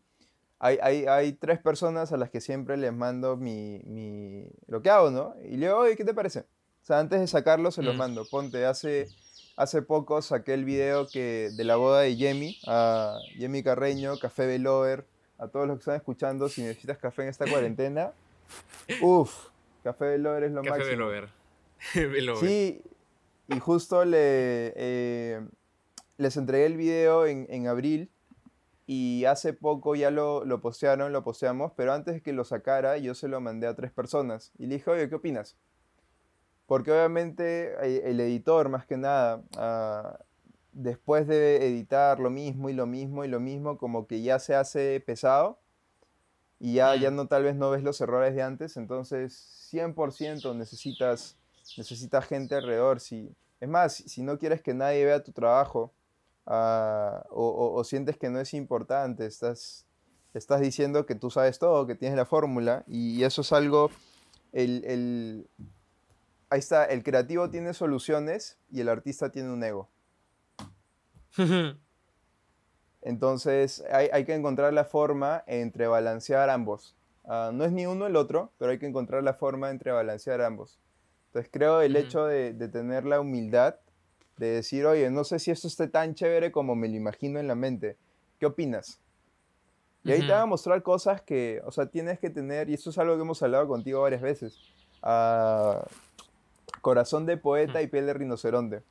hay, 0.59 0.77
hay, 0.81 1.05
hay, 1.05 1.33
tres 1.33 1.59
personas 1.59 2.11
a 2.11 2.17
las 2.17 2.29
que 2.29 2.41
siempre 2.41 2.77
les 2.77 2.93
mando 2.93 3.37
mi, 3.37 3.81
mi, 3.85 4.47
lo 4.67 4.81
que 4.81 4.89
hago, 4.89 5.11
¿no? 5.11 5.35
Y 5.43 5.57
le 5.57 5.67
digo, 5.67 5.79
oye, 5.79 5.95
¿qué 5.95 6.05
te 6.05 6.13
parece? 6.13 6.39
O 6.39 6.85
sea, 6.85 6.99
antes 6.99 7.19
de 7.19 7.27
sacarlo 7.27 7.71
se 7.71 7.81
los 7.81 7.95
mm. 7.95 7.97
mando. 7.97 8.25
Ponte, 8.25 8.65
hace, 8.65 9.09
hace 9.57 9.81
poco 9.81 10.21
saqué 10.21 10.53
el 10.53 10.65
video 10.65 11.07
que, 11.07 11.49
de 11.55 11.63
la 11.63 11.75
boda 11.75 12.01
de 12.01 12.15
Yemi, 12.15 12.59
a 12.67 13.17
Yemi 13.37 13.63
Carreño, 13.63 14.17
Café 14.19 14.45
Velover, 14.45 15.05
a 15.37 15.47
todos 15.47 15.67
los 15.67 15.77
que 15.77 15.81
están 15.81 15.95
escuchando, 15.95 16.47
si 16.47 16.61
necesitas 16.61 16.97
café 16.97 17.23
en 17.23 17.29
esta 17.29 17.45
cuarentena, 17.49 18.11
uff, 19.01 19.49
Café 19.83 20.05
Velover 20.05 20.43
es 20.43 20.51
lo 20.51 20.61
Café 20.61 20.77
máximo. 20.79 21.07
Velover. 21.07 21.29
Sí, 22.39 22.81
y 23.47 23.59
justo 23.59 24.05
le, 24.05 24.73
eh, 24.75 25.41
les 26.17 26.37
entregué 26.37 26.65
el 26.65 26.77
video 26.77 27.27
en, 27.27 27.45
en, 27.49 27.67
abril 27.67 28.09
y 28.87 29.25
hace 29.25 29.53
poco 29.53 29.95
ya 29.95 30.11
lo, 30.11 30.45
lo 30.45 30.61
postearon, 30.61 31.11
lo 31.11 31.23
posteamos, 31.23 31.71
pero 31.75 31.93
antes 31.93 32.15
de 32.15 32.21
que 32.21 32.33
lo 32.33 32.43
sacara 32.43 32.97
yo 32.97 33.15
se 33.15 33.27
lo 33.27 33.41
mandé 33.41 33.67
a 33.67 33.75
tres 33.75 33.91
personas 33.91 34.51
y 34.57 34.67
le 34.67 34.75
dije, 34.75 34.91
oye, 34.91 35.09
¿qué 35.09 35.15
opinas? 35.15 35.57
Porque 36.67 36.91
obviamente 36.91 37.73
eh, 37.81 38.03
el 38.05 38.19
editor, 38.19 38.69
más 38.69 38.85
que 38.85 38.97
nada, 38.97 39.41
uh, 39.57 40.23
después 40.71 41.27
de 41.27 41.67
editar 41.67 42.19
lo 42.19 42.29
mismo 42.29 42.69
y 42.69 42.73
lo 42.73 42.85
mismo 42.85 43.23
y 43.23 43.27
lo 43.27 43.39
mismo, 43.39 43.77
como 43.77 44.07
que 44.07 44.21
ya 44.21 44.39
se 44.39 44.55
hace 44.55 44.99
pesado 44.99 45.59
y 46.59 46.75
ya, 46.75 46.95
ya 46.95 47.11
no 47.11 47.27
tal 47.27 47.43
vez 47.43 47.55
no 47.55 47.69
ves 47.69 47.83
los 47.83 47.99
errores 48.01 48.35
de 48.35 48.41
antes, 48.41 48.77
entonces 48.77 49.69
100% 49.71 50.55
necesitas, 50.55 51.37
necesitas 51.77 52.25
gente 52.25 52.55
alrededor. 52.55 52.99
Si, 52.99 53.35
es 53.59 53.69
más, 53.69 53.95
si 53.95 54.21
no 54.21 54.37
quieres 54.37 54.61
que 54.61 54.73
nadie 54.73 55.05
vea 55.05 55.23
tu 55.23 55.31
trabajo 55.31 55.93
uh, 56.45 57.21
o, 57.29 57.73
o, 57.75 57.83
sientes 57.83 58.17
que 58.17 58.29
no 58.29 58.39
es 58.39 58.53
importante, 58.53 59.25
estás, 59.25 59.85
estás 60.33 60.61
diciendo 60.61 61.05
que 61.05 61.15
tú 61.15 61.29
sabes 61.29 61.59
todo, 61.59 61.87
que 61.87 61.95
tienes 61.95 62.17
la 62.17 62.25
fórmula 62.25 62.83
y 62.87 63.23
eso 63.23 63.41
es 63.41 63.51
algo, 63.51 63.91
el, 64.51 64.83
el, 64.85 65.49
ahí 66.49 66.59
está, 66.59 66.85
el 66.85 67.03
creativo 67.03 67.49
tiene 67.49 67.73
soluciones 67.73 68.57
y 68.71 68.81
el 68.81 68.89
artista 68.89 69.31
tiene 69.31 69.51
un 69.51 69.63
ego. 69.63 69.89
Entonces 73.01 73.83
hay, 73.91 74.09
hay, 74.11 74.25
que 74.25 74.33
encontrar 74.33 74.73
la 74.73 74.85
forma 74.85 75.43
entre 75.45 75.87
balancear 75.87 76.49
ambos. 76.49 76.95
Uh, 77.23 77.51
no 77.51 77.65
es 77.65 77.71
ni 77.71 77.85
uno 77.85 78.07
el 78.07 78.15
otro, 78.15 78.51
pero 78.57 78.71
hay 78.71 78.79
que 78.79 78.87
encontrar 78.87 79.23
la 79.23 79.33
forma 79.33 79.69
entre 79.69 79.91
balancear 79.91 80.41
ambos. 80.41 80.79
Entonces 81.27 81.51
creo 81.51 81.81
el 81.81 81.95
hecho 81.95 82.25
de, 82.25 82.53
de, 82.53 82.67
tener 82.67 83.05
la 83.05 83.19
humildad 83.19 83.75
de 84.37 84.47
decir, 84.47 84.85
oye, 84.85 85.09
no 85.09 85.23
sé 85.23 85.39
si 85.39 85.51
esto 85.51 85.67
esté 85.67 85.87
tan 85.87 86.13
chévere 86.15 86.51
como 86.51 86.75
me 86.75 86.87
lo 86.87 86.95
imagino 86.95 87.39
en 87.39 87.47
la 87.47 87.55
mente. 87.55 87.97
¿Qué 88.39 88.45
opinas? 88.45 88.99
Y 90.03 90.11
ahí 90.11 90.21
te 90.21 90.31
van 90.31 90.41
a 90.41 90.45
mostrar 90.45 90.83
cosas 90.83 91.21
que, 91.21 91.61
o 91.65 91.71
sea, 91.71 91.87
tienes 91.87 92.19
que 92.19 92.29
tener, 92.29 92.69
y 92.69 92.75
eso 92.75 92.91
es 92.91 92.97
algo 92.99 93.15
que 93.15 93.21
hemos 93.21 93.41
hablado 93.41 93.67
contigo 93.67 94.01
varias 94.01 94.21
veces, 94.21 94.59
uh, 95.01 95.79
corazón 96.81 97.25
de 97.25 97.37
poeta 97.37 97.81
y 97.81 97.87
piel 97.87 98.05
de 98.05 98.13
rinoceronte 98.13 98.83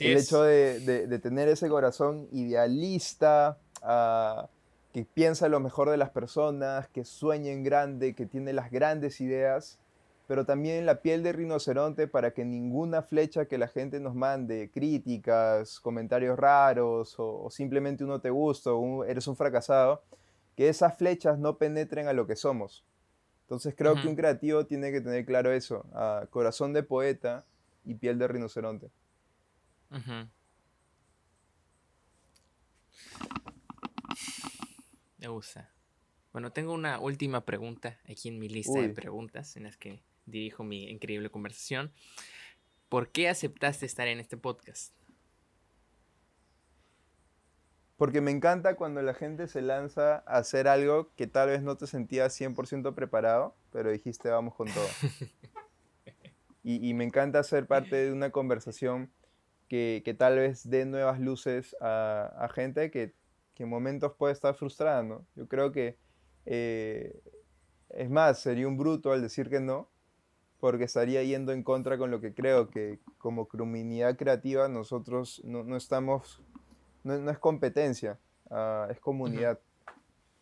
el 0.00 0.16
hecho 0.16 0.42
de, 0.42 1.06
de, 1.06 1.18
tener 1.18 1.48
ese 1.48 1.68
corazón 1.68 2.28
idealista, 2.32 3.58
uh, 3.82 4.46
que 4.92 5.04
piensa 5.04 5.48
lo 5.48 5.60
mejor 5.60 5.90
de 5.90 5.96
las 5.96 6.10
personas, 6.10 6.88
que 6.88 7.04
sueña 7.04 7.52
en 7.52 7.62
grande, 7.62 8.14
que 8.14 8.26
tiene 8.26 8.52
las 8.52 8.70
grandes 8.70 9.20
ideas, 9.20 9.78
pero 10.26 10.44
también 10.44 10.86
la 10.86 11.02
piel 11.02 11.22
de 11.22 11.32
rinoceronte 11.32 12.08
para 12.08 12.32
que 12.32 12.44
ninguna 12.44 13.02
flecha 13.02 13.46
que 13.46 13.58
la 13.58 13.68
gente 13.68 14.00
nos 14.00 14.14
mande, 14.14 14.70
críticas, 14.70 15.80
comentarios 15.80 16.38
raros 16.38 17.18
o, 17.18 17.44
o 17.44 17.50
simplemente 17.50 18.04
uno 18.04 18.20
te 18.20 18.30
gusta 18.30 18.72
o 18.72 19.04
eres 19.04 19.26
un 19.28 19.36
fracasado, 19.36 20.02
que 20.56 20.68
esas 20.68 20.96
flechas 20.96 21.38
no 21.38 21.58
penetren 21.58 22.08
a 22.08 22.12
lo 22.12 22.26
que 22.26 22.34
somos. 22.34 22.84
Entonces 23.42 23.74
creo 23.76 23.92
uh 23.92 23.96
-huh. 23.96 24.02
que 24.02 24.08
un 24.08 24.16
creativo 24.16 24.66
tiene 24.66 24.90
que 24.90 25.00
tener 25.00 25.24
claro 25.24 25.52
eso, 25.52 25.86
uh, 25.92 26.26
corazón 26.30 26.72
de 26.72 26.82
poeta 26.82 27.44
y 27.84 27.94
piel 27.94 28.18
de 28.18 28.26
rinoceronte. 28.26 28.90
Uh 29.90 29.96
-huh. 29.96 30.28
Me 35.18 35.28
gusta. 35.28 35.70
Bueno, 36.32 36.52
tengo 36.52 36.72
una 36.72 36.98
última 36.98 37.44
pregunta 37.44 37.98
aquí 38.08 38.28
en 38.28 38.38
mi 38.38 38.48
lista 38.48 38.72
Uy. 38.72 38.88
de 38.88 38.94
preguntas 38.94 39.56
en 39.56 39.62
las 39.62 39.76
que 39.76 40.02
dirijo 40.26 40.64
mi 40.64 40.90
increíble 40.90 41.30
conversación. 41.30 41.92
¿Por 42.88 43.10
qué 43.10 43.28
aceptaste 43.28 43.86
estar 43.86 44.06
en 44.08 44.20
este 44.20 44.36
podcast? 44.36 44.94
Porque 47.96 48.20
me 48.20 48.30
encanta 48.30 48.76
cuando 48.76 49.00
la 49.00 49.14
gente 49.14 49.48
se 49.48 49.62
lanza 49.62 50.16
a 50.26 50.38
hacer 50.38 50.68
algo 50.68 51.10
que 51.16 51.26
tal 51.26 51.48
vez 51.48 51.62
no 51.62 51.76
te 51.76 51.86
sentías 51.86 52.38
100% 52.38 52.94
preparado, 52.94 53.56
pero 53.72 53.90
dijiste 53.90 54.28
vamos 54.28 54.54
con 54.54 54.68
todo. 54.68 54.86
y, 56.62 56.86
y, 56.86 56.92
me 56.92 57.04
encanta 57.04 57.42
ser 57.42 57.66
parte 57.66 57.96
de 57.96 58.12
una 58.12 58.30
conversación 58.30 59.10
que, 59.68 60.02
que 60.04 60.14
tal 60.14 60.36
vez 60.36 60.68
dé 60.68 60.84
nuevas 60.84 61.20
luces 61.20 61.74
a, 61.80 62.32
a 62.38 62.48
gente 62.48 62.90
que, 62.90 63.14
que, 63.54 63.62
en 63.62 63.68
momentos 63.68 64.12
puede 64.14 64.32
estar 64.32 64.54
frustrada, 64.54 65.02
¿no? 65.02 65.26
Yo 65.34 65.48
creo 65.48 65.72
que, 65.72 65.96
eh, 66.44 67.18
es 67.90 68.10
más, 68.10 68.40
sería 68.40 68.68
un 68.68 68.76
bruto 68.76 69.12
al 69.12 69.22
decir 69.22 69.48
que 69.48 69.60
no, 69.60 69.88
porque 70.60 70.84
estaría 70.84 71.22
yendo 71.22 71.52
en 71.52 71.62
contra 71.62 71.98
con 71.98 72.10
lo 72.10 72.20
que 72.20 72.34
creo, 72.34 72.68
que 72.70 72.98
como 73.18 73.46
comunidad 73.46 74.16
creativa 74.16 74.68
nosotros 74.68 75.40
no, 75.44 75.64
no 75.64 75.76
estamos, 75.76 76.42
no, 77.04 77.18
no, 77.18 77.30
es 77.30 77.38
competencia, 77.38 78.18
uh, 78.50 78.90
es 78.90 79.00
comunidad. 79.00 79.58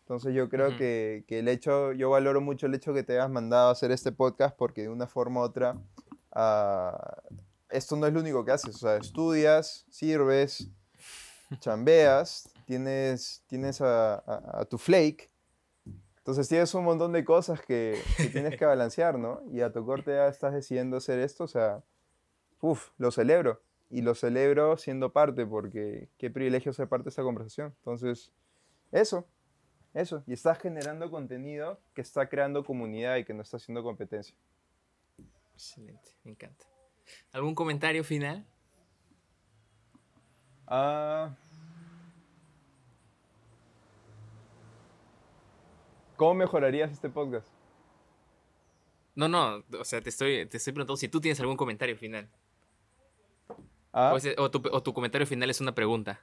Entonces 0.01 0.35
yo 0.35 0.49
creo 0.49 0.67
uh 0.67 0.71
-huh. 0.71 0.77
que, 0.77 1.23
que, 1.27 1.39
el 1.39 1.47
hecho, 1.47 1.91
yo 1.93 2.11
valoro 2.11 2.39
mucho 2.39 2.67
el 2.67 2.75
hecho 2.75 2.93
que 2.93 3.03
te 3.03 3.13
hayas 3.13 3.29
mandado 3.29 3.69
a 3.69 3.71
hacer 3.71 3.91
este 3.91 4.11
podcast 4.11 4.55
porque 4.55 4.83
de 4.83 4.89
una 4.89 5.07
forma 5.07 5.41
u 5.41 5.43
otra 5.43 5.75
uh, 6.35 7.35
esto 7.69 7.95
no 7.95 8.07
es 8.07 8.13
lo 8.13 8.19
único 8.19 8.45
que 8.45 8.51
haces, 8.51 8.75
o 8.75 8.79
sea, 8.79 8.97
estudias, 8.97 9.85
sirves, 9.89 10.69
chambeas, 11.59 12.49
tienes, 12.65 13.43
tienes 13.47 13.81
a, 13.81 14.15
a, 14.15 14.61
a, 14.61 14.65
tu 14.65 14.77
flake, 14.77 15.29
entonces 16.25 16.49
tienes 16.49 16.73
un 16.73 16.83
montón 16.83 17.11
de 17.11 17.23
cosas 17.23 17.61
que, 17.61 18.01
que 18.17 18.29
tienes 18.29 18.57
que 18.57 18.65
balancear, 18.65 19.19
¿no? 19.19 19.43
Y 19.51 19.61
a 19.61 19.71
tu 19.71 19.85
corte 19.85 20.09
ya 20.09 20.27
estás 20.27 20.55
decidiendo 20.55 20.97
hacer 20.97 21.19
esto, 21.19 21.43
o 21.43 21.47
sea, 21.47 21.83
uff, 22.61 22.89
lo 22.97 23.11
celebro. 23.11 23.61
Y 23.91 24.01
lo 24.01 24.15
celebro 24.15 24.75
siendo 24.77 25.13
parte, 25.13 25.45
porque 25.45 26.09
qué 26.17 26.31
privilegio 26.31 26.73
ser 26.73 26.89
parte 26.89 27.03
de 27.03 27.09
esta 27.09 27.21
conversación. 27.21 27.75
Entonces, 27.77 28.31
eso, 28.91 29.27
eso. 29.93 30.23
Y 30.25 30.33
estás 30.33 30.57
generando 30.57 31.11
contenido 31.11 31.79
que 31.93 32.01
está 32.01 32.27
creando 32.27 32.63
comunidad 32.63 33.17
y 33.17 33.23
que 33.23 33.35
no 33.35 33.43
está 33.43 33.57
haciendo 33.57 33.83
competencia. 33.83 34.35
Excelente, 35.53 36.09
me 36.23 36.31
encanta. 36.31 36.65
¿Algún 37.33 37.53
comentario 37.53 38.03
final? 38.03 38.43
Uh, 40.67 41.29
¿Cómo 46.15 46.33
mejorarías 46.33 46.91
este 46.91 47.09
podcast? 47.09 47.47
No, 49.15 49.27
no, 49.27 49.63
o 49.79 49.83
sea, 49.83 50.01
te 50.01 50.09
estoy, 50.09 50.45
te 50.45 50.57
estoy 50.57 50.73
preguntando 50.73 50.97
si 50.97 51.07
tú 51.07 51.19
tienes 51.19 51.39
algún 51.39 51.57
comentario 51.57 51.95
final. 51.97 52.29
¿Ah? 53.91 54.11
O, 54.13 54.17
ese, 54.17 54.35
o, 54.37 54.51
tu, 54.51 54.61
o, 54.71 54.83
tu, 54.83 54.93
comentario 54.93 55.25
final 55.27 55.49
es 55.49 55.61
una 55.61 55.73
pregunta. 55.73 56.21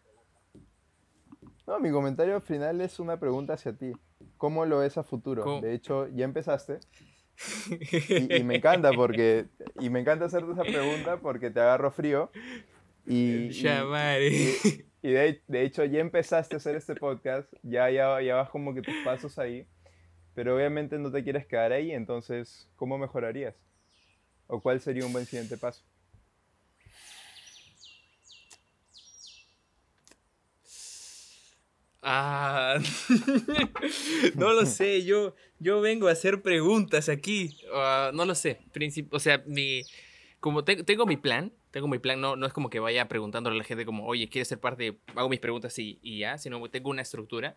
No, 1.66 1.78
mi 1.78 1.90
comentario 1.90 2.40
final 2.40 2.80
es 2.80 2.98
una 3.00 3.18
pregunta 3.18 3.54
hacia 3.54 3.72
ti. 3.72 3.92
¿Cómo 4.36 4.66
lo 4.66 4.80
ves 4.80 4.98
a 4.98 5.02
futuro? 5.02 5.42
¿Cómo? 5.42 5.60
De 5.60 5.74
hecho, 5.74 6.08
ya 6.08 6.24
empezaste. 6.24 6.80
Y, 7.90 8.36
y, 8.36 8.44
me 8.44 8.56
encanta 8.56 8.92
porque 8.92 9.46
y 9.80 9.88
me 9.88 10.00
encanta 10.00 10.26
hacerte 10.26 10.52
esa 10.52 10.62
pregunta 10.62 11.16
porque 11.16 11.50
te 11.50 11.60
agarro 11.60 11.90
frío 11.90 12.30
y, 13.06 13.48
y, 13.48 14.78
y 15.02 15.10
de, 15.10 15.42
de, 15.48 15.62
hecho 15.64 15.82
ya 15.86 16.00
empezaste 16.00 16.54
a 16.54 16.58
hacer 16.58 16.76
este 16.76 16.94
podcast 16.94 17.50
ya, 17.62 17.90
ya 17.90 18.20
ya 18.20 18.36
vas 18.36 18.50
como 18.50 18.74
que 18.74 18.82
tus 18.82 18.94
pasos 19.02 19.38
ahí 19.38 19.66
pero 20.34 20.56
obviamente 20.56 20.98
no 20.98 21.10
te 21.10 21.22
quieres 21.22 21.46
quedar 21.46 21.72
ahí 21.72 21.92
entonces 21.92 22.68
cómo 22.76 22.98
mejorarías 22.98 23.54
o 24.46 24.60
cuál 24.60 24.80
sería 24.80 25.06
un 25.06 25.12
buen 25.12 25.26
siguiente 25.26 25.56
paso 25.56 25.84
Ah, 32.04 32.78
no 34.34 34.52
lo 34.52 34.66
sé, 34.66 35.04
yo, 35.04 35.36
yo 35.60 35.80
vengo 35.80 36.08
a 36.08 36.12
hacer 36.12 36.42
preguntas 36.42 37.08
aquí. 37.08 37.56
Uh, 37.72 38.14
no 38.14 38.24
lo 38.24 38.34
sé. 38.34 38.58
O 39.10 39.20
sea, 39.20 39.42
mi, 39.46 39.82
como 40.40 40.64
te 40.64 40.82
tengo 40.82 41.06
mi 41.06 41.16
plan, 41.16 41.52
tengo 41.70 41.86
mi 41.86 42.00
plan, 42.00 42.20
no, 42.20 42.34
no 42.34 42.46
es 42.46 42.52
como 42.52 42.70
que 42.70 42.80
vaya 42.80 43.06
preguntándole 43.06 43.54
a 43.54 43.58
la 43.58 43.64
gente 43.64 43.86
como, 43.86 44.04
oye, 44.06 44.28
¿quieres 44.28 44.48
ser 44.48 44.58
parte? 44.58 44.98
Hago 45.14 45.28
mis 45.28 45.38
preguntas 45.38 45.78
y, 45.78 46.00
y 46.02 46.18
ya, 46.18 46.38
sino 46.38 46.68
tengo 46.70 46.90
una 46.90 47.02
estructura. 47.02 47.56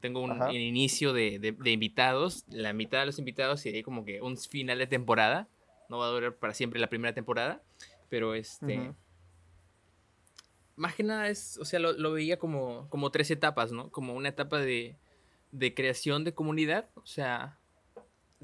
Tengo 0.00 0.20
un, 0.20 0.30
un 0.42 0.50
inicio 0.54 1.12
de, 1.12 1.38
de, 1.38 1.52
de, 1.52 1.70
invitados, 1.70 2.44
la 2.48 2.72
mitad 2.72 3.00
de 3.00 3.06
los 3.06 3.18
invitados 3.18 3.64
y 3.66 3.68
ahí 3.68 3.82
como 3.82 4.04
que 4.04 4.22
un 4.22 4.36
final 4.36 4.78
de 4.78 4.86
temporada. 4.86 5.48
No 5.88 5.98
va 5.98 6.06
a 6.06 6.10
durar 6.10 6.34
para 6.36 6.54
siempre 6.54 6.80
la 6.80 6.88
primera 6.88 7.14
temporada, 7.14 7.62
pero 8.08 8.34
este... 8.34 8.78
Uh 8.78 8.82
-huh 8.82 8.94
más 10.76 10.94
que 10.94 11.02
nada 11.02 11.28
es, 11.28 11.58
o 11.58 11.64
sea, 11.64 11.78
lo, 11.78 11.92
lo, 11.92 12.12
veía 12.12 12.38
como, 12.38 12.88
como 12.90 13.10
tres 13.10 13.30
etapas, 13.30 13.72
¿no? 13.72 13.90
Como 13.90 14.14
una 14.14 14.30
etapa 14.30 14.58
de, 14.58 14.96
de 15.52 15.74
creación 15.74 16.24
de 16.24 16.34
comunidad, 16.34 16.88
o 16.94 17.06
sea, 17.06 17.58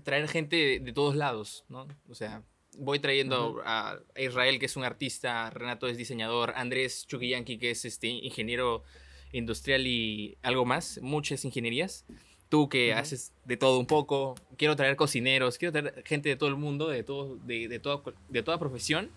traer 0.04 0.28
gente 0.28 0.56
de, 0.56 0.80
de, 0.80 0.92
todos 0.92 1.16
lados, 1.16 1.64
¿no? 1.68 1.88
O 2.08 2.14
sea, 2.14 2.42
voy 2.78 3.00
trayendo 3.00 3.52
uh 3.52 3.56
-huh. 3.58 3.62
a 3.64 3.98
Israel, 4.16 4.58
que 4.58 4.66
es 4.66 4.76
un 4.76 4.84
artista, 4.84 5.50
Renato 5.50 5.88
es 5.88 5.96
diseñador, 5.96 6.52
Andrés 6.56 7.06
Chuquillanqui, 7.06 7.58
que 7.58 7.70
es 7.72 7.84
este 7.84 8.08
ingeniero 8.08 8.84
industrial 9.32 9.86
y 9.86 10.36
algo 10.42 10.64
más, 10.64 11.00
muchas 11.02 11.44
ingenierías. 11.44 12.04
Tú 12.48 12.68
que 12.68 12.90
uh 12.90 12.94
-huh. 12.94 13.00
haces 13.00 13.32
de 13.44 13.56
todo 13.56 13.78
un 13.78 13.86
poco, 13.86 14.34
quiero 14.56 14.74
traer 14.74 14.96
cocineros, 14.96 15.56
quiero 15.56 15.72
traer 15.72 16.02
gente 16.04 16.28
de 16.28 16.36
todo 16.36 16.48
el 16.48 16.56
mundo, 16.56 16.88
de, 16.88 17.04
todo, 17.04 17.36
de, 17.36 17.68
de, 17.68 17.78
todo, 17.78 18.02
de 18.28 18.42
toda 18.42 18.58
profesión 18.58 19.10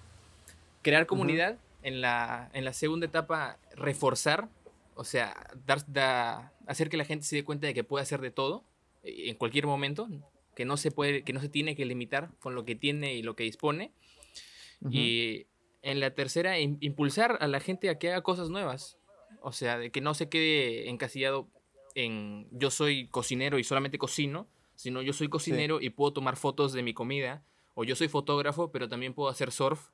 crear 0.84 1.08
comunidad. 1.08 1.58
en, 1.82 2.02
la, 2.02 2.52
en 2.54 2.66
la 2.66 2.74
segunda 2.74 3.08
etapa, 3.08 3.58
reforzar. 3.76 4.50
O 4.96 5.04
sea, 5.04 5.50
dar, 5.66 6.52
hacer 6.68 6.90
que 6.90 6.98
la 6.98 7.06
gente 7.06 7.26
se 7.26 7.36
dé 7.36 7.44
cuenta 7.44 7.66
de 7.66 7.74
que 7.74 7.84
puede 7.84 8.04
hacer 8.04 8.22
de 8.22 8.30
todo 8.30 8.64
eh, 9.04 9.30
en 9.30 9.36
cualquier 9.36 9.66
momento. 9.66 10.08
Que 10.56 10.66
no 10.66 10.78
se 10.78 10.92
puede, 10.92 11.24
que 11.24 11.34
no 11.34 11.42
se 11.42 11.50
tiene 11.50 11.76
que 11.76 11.86
limitar 11.86 12.30
con 12.40 12.54
lo 12.54 12.64
que 12.64 12.76
tiene 12.76 13.16
y 13.16 13.24
lo 13.24 13.36
que 13.36 13.44
dispone. 13.44 13.92
Y 14.92 15.48
en 15.82 16.02
la 16.02 16.14
tercera, 16.14 16.60
impulsar 16.60 17.38
a 17.40 17.48
la 17.48 17.62
gente 17.62 17.90
a 17.90 17.98
que 17.98 18.12
haga 18.12 18.22
cosas 18.22 18.50
nuevas. 18.50 18.98
O 19.44 19.52
sea, 19.52 19.78
de 19.78 19.92
que 19.92 20.00
no 20.00 20.14
se 20.14 20.30
quede 20.30 20.90
encasillado 20.90 21.50
en 21.96 22.48
yo 22.52 22.72
soy 22.72 23.08
cocinero 23.10 23.60
y 23.60 23.64
solamente 23.64 23.98
cocino, 23.98 24.48
sino 24.76 25.02
yo 25.02 25.12
soy 25.14 25.28
cocinero 25.28 25.82
y 25.82 25.90
puedo 25.90 26.14
tomar 26.14 26.38
fotos 26.38 26.72
de 26.74 26.82
mi 26.82 26.94
comida, 26.94 27.44
o 27.76 27.84
yo 27.84 27.96
soy 27.96 28.08
fotógrafo, 28.08 28.72
pero 28.72 28.88
también 28.88 29.14
puedo 29.14 29.30
hacer 29.30 29.52
surf, 29.52 29.90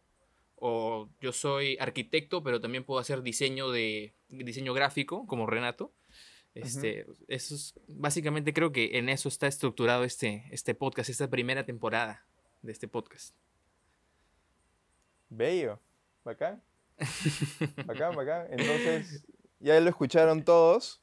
o 0.56 1.10
yo 1.20 1.32
soy 1.32 1.78
arquitecto, 1.80 2.44
pero 2.44 2.62
también 2.62 2.84
puedo 2.84 3.00
hacer 3.00 3.24
diseño 3.24 3.72
de 3.72 4.14
diseño 4.30 4.74
gráfico, 4.74 5.26
como 5.26 5.48
Renato. 5.48 5.92
Este, 6.54 7.06
eso 7.28 7.56
es, 7.56 7.74
básicamente 7.88 8.54
creo 8.54 8.72
que 8.72 8.98
en 8.98 9.10
eso 9.10 9.30
está 9.30 9.48
estructurado 9.48 10.04
este, 10.04 10.46
este 10.52 10.76
podcast, 10.76 11.10
esta 11.10 11.30
primera 11.30 11.66
temporada 11.66 12.26
de 12.62 12.72
este 12.72 12.88
podcast. 12.88 13.36
Bello, 15.30 15.80
bacán. 16.24 16.62
Bacán, 17.86 18.14
bacán. 18.14 18.48
Entonces, 18.52 19.24
ya 19.60 19.80
lo 19.80 19.90
escucharon 19.90 20.44
todos. 20.44 21.02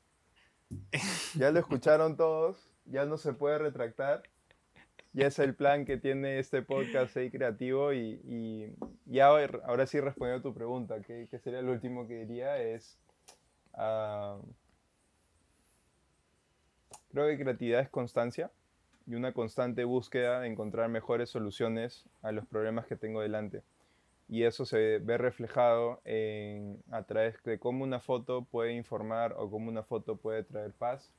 Ya 1.37 1.51
lo 1.51 1.61
escucharon 1.61 2.17
todos. 2.17 2.71
Ya 2.87 3.05
no 3.05 3.19
se 3.19 3.33
puede 3.33 3.59
retractar. 3.59 4.23
Ya 5.13 5.29
es 5.29 5.39
el 5.39 5.55
plan 5.55 5.85
que 5.85 5.97
tiene 5.97 6.39
este 6.39 6.63
podcast 6.63 7.17
ahí 7.17 7.31
creativo. 7.31 7.93
Y, 7.93 8.75
ya 9.05 9.29
ahora 9.29 9.87
sí 9.87 10.01
respondiendo 10.01 10.41
a 10.41 10.51
tu 10.51 10.55
pregunta, 10.55 11.01
¿qué, 11.03 11.29
sería 11.43 11.63
lo 11.63 11.73
último 11.73 12.07
que 12.07 12.25
diría? 12.25 12.59
Es. 12.59 12.99
Ah, 13.75 14.39
creo 17.13 17.29
que 17.29 17.39
creatividad 17.39 17.81
es 17.81 17.91
constancia 17.91 18.51
y 19.07 19.15
una 19.15 19.33
constante 19.33 19.85
búsqueda 19.85 20.41
de 20.41 20.49
encontrar 20.49 20.89
mejores 20.89 21.31
soluciones 21.31 22.05
a 22.23 22.33
los 22.33 22.47
problemas 22.47 22.87
que 22.87 22.97
tengo 22.97 23.21
delante 23.21 23.63
y 24.29 24.43
eso 24.43 24.65
se 24.67 24.99
ve 24.99 25.19
reflejado 25.19 26.01
en, 26.05 26.83
a 26.91 27.03
través 27.05 27.43
de 27.45 27.59
cómo 27.59 27.85
una 27.85 28.01
foto 28.01 28.45
puede 28.45 28.73
informar 28.75 29.35
o 29.37 29.51
cómo 29.51 29.69
una 29.69 29.83
foto 29.83 30.17
puede 30.17 30.43
traer 30.43 30.73
paz, 30.73 31.11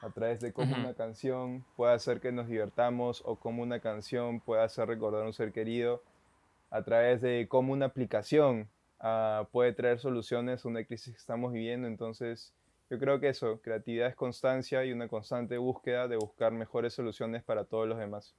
a 0.00 0.10
través 0.10 0.40
de 0.40 0.52
cómo 0.52 0.74
una 0.76 0.94
canción 0.94 1.64
puede 1.76 1.92
hacer 1.92 2.20
que 2.20 2.32
nos 2.32 2.48
divertamos 2.48 3.22
o 3.24 3.36
cómo 3.36 3.62
una 3.62 3.80
canción 3.80 4.40
puede 4.40 4.62
hacer 4.62 4.88
recordar 4.88 5.22
a 5.22 5.26
un 5.26 5.32
ser 5.32 5.52
querido, 5.52 6.02
a 6.70 6.82
través 6.82 7.20
de 7.20 7.46
cómo 7.48 7.72
una 7.72 7.86
aplicación 7.86 8.68
ah, 8.98 9.46
puede 9.52 9.72
traer 9.72 9.98
soluciones 9.98 10.64
a 10.64 10.68
una 10.68 10.84
crisis 10.84 11.14
que 11.14 11.20
estamos 11.20 11.52
viviendo. 11.52 11.86
Entonces, 11.86 12.54
yo 12.88 12.98
creo 12.98 13.20
que 13.20 13.28
eso, 13.28 13.60
creatividad 13.60 14.08
es 14.08 14.16
constancia 14.16 14.84
y 14.84 14.92
una 14.92 15.06
constante 15.06 15.58
búsqueda 15.58 16.08
de 16.08 16.16
buscar 16.16 16.52
mejores 16.52 16.94
soluciones 16.94 17.44
para 17.44 17.64
todos 17.64 17.86
los 17.86 17.98
demás. 17.98 18.34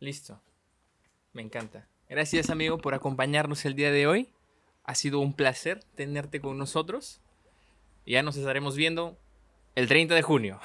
Listo. 0.00 0.40
Me 1.32 1.42
encanta. 1.42 1.86
Gracias, 2.08 2.50
amigo, 2.50 2.78
por 2.78 2.94
acompañarnos 2.94 3.64
el 3.64 3.74
día 3.74 3.90
de 3.90 4.06
hoy. 4.06 4.28
Ha 4.84 4.94
sido 4.94 5.20
un 5.20 5.32
placer 5.34 5.82
tenerte 5.94 6.40
con 6.40 6.58
nosotros. 6.58 7.20
Ya 8.04 8.22
nos 8.22 8.36
estaremos 8.36 8.76
viendo 8.76 9.16
el 9.74 9.88
30 9.88 10.14
de 10.14 10.22
junio. 10.22 10.60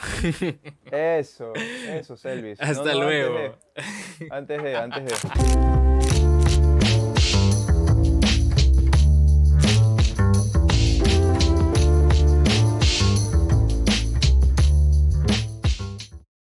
Eso, 0.92 1.54
eso, 1.56 2.18
Selvis. 2.18 2.60
Hasta 2.62 2.96
luego. 2.96 3.58
Antes 4.30 4.62
de, 4.64 4.76
antes 4.76 5.06
de. 5.06 5.14
Antes 5.30 5.56
de. 5.56 5.77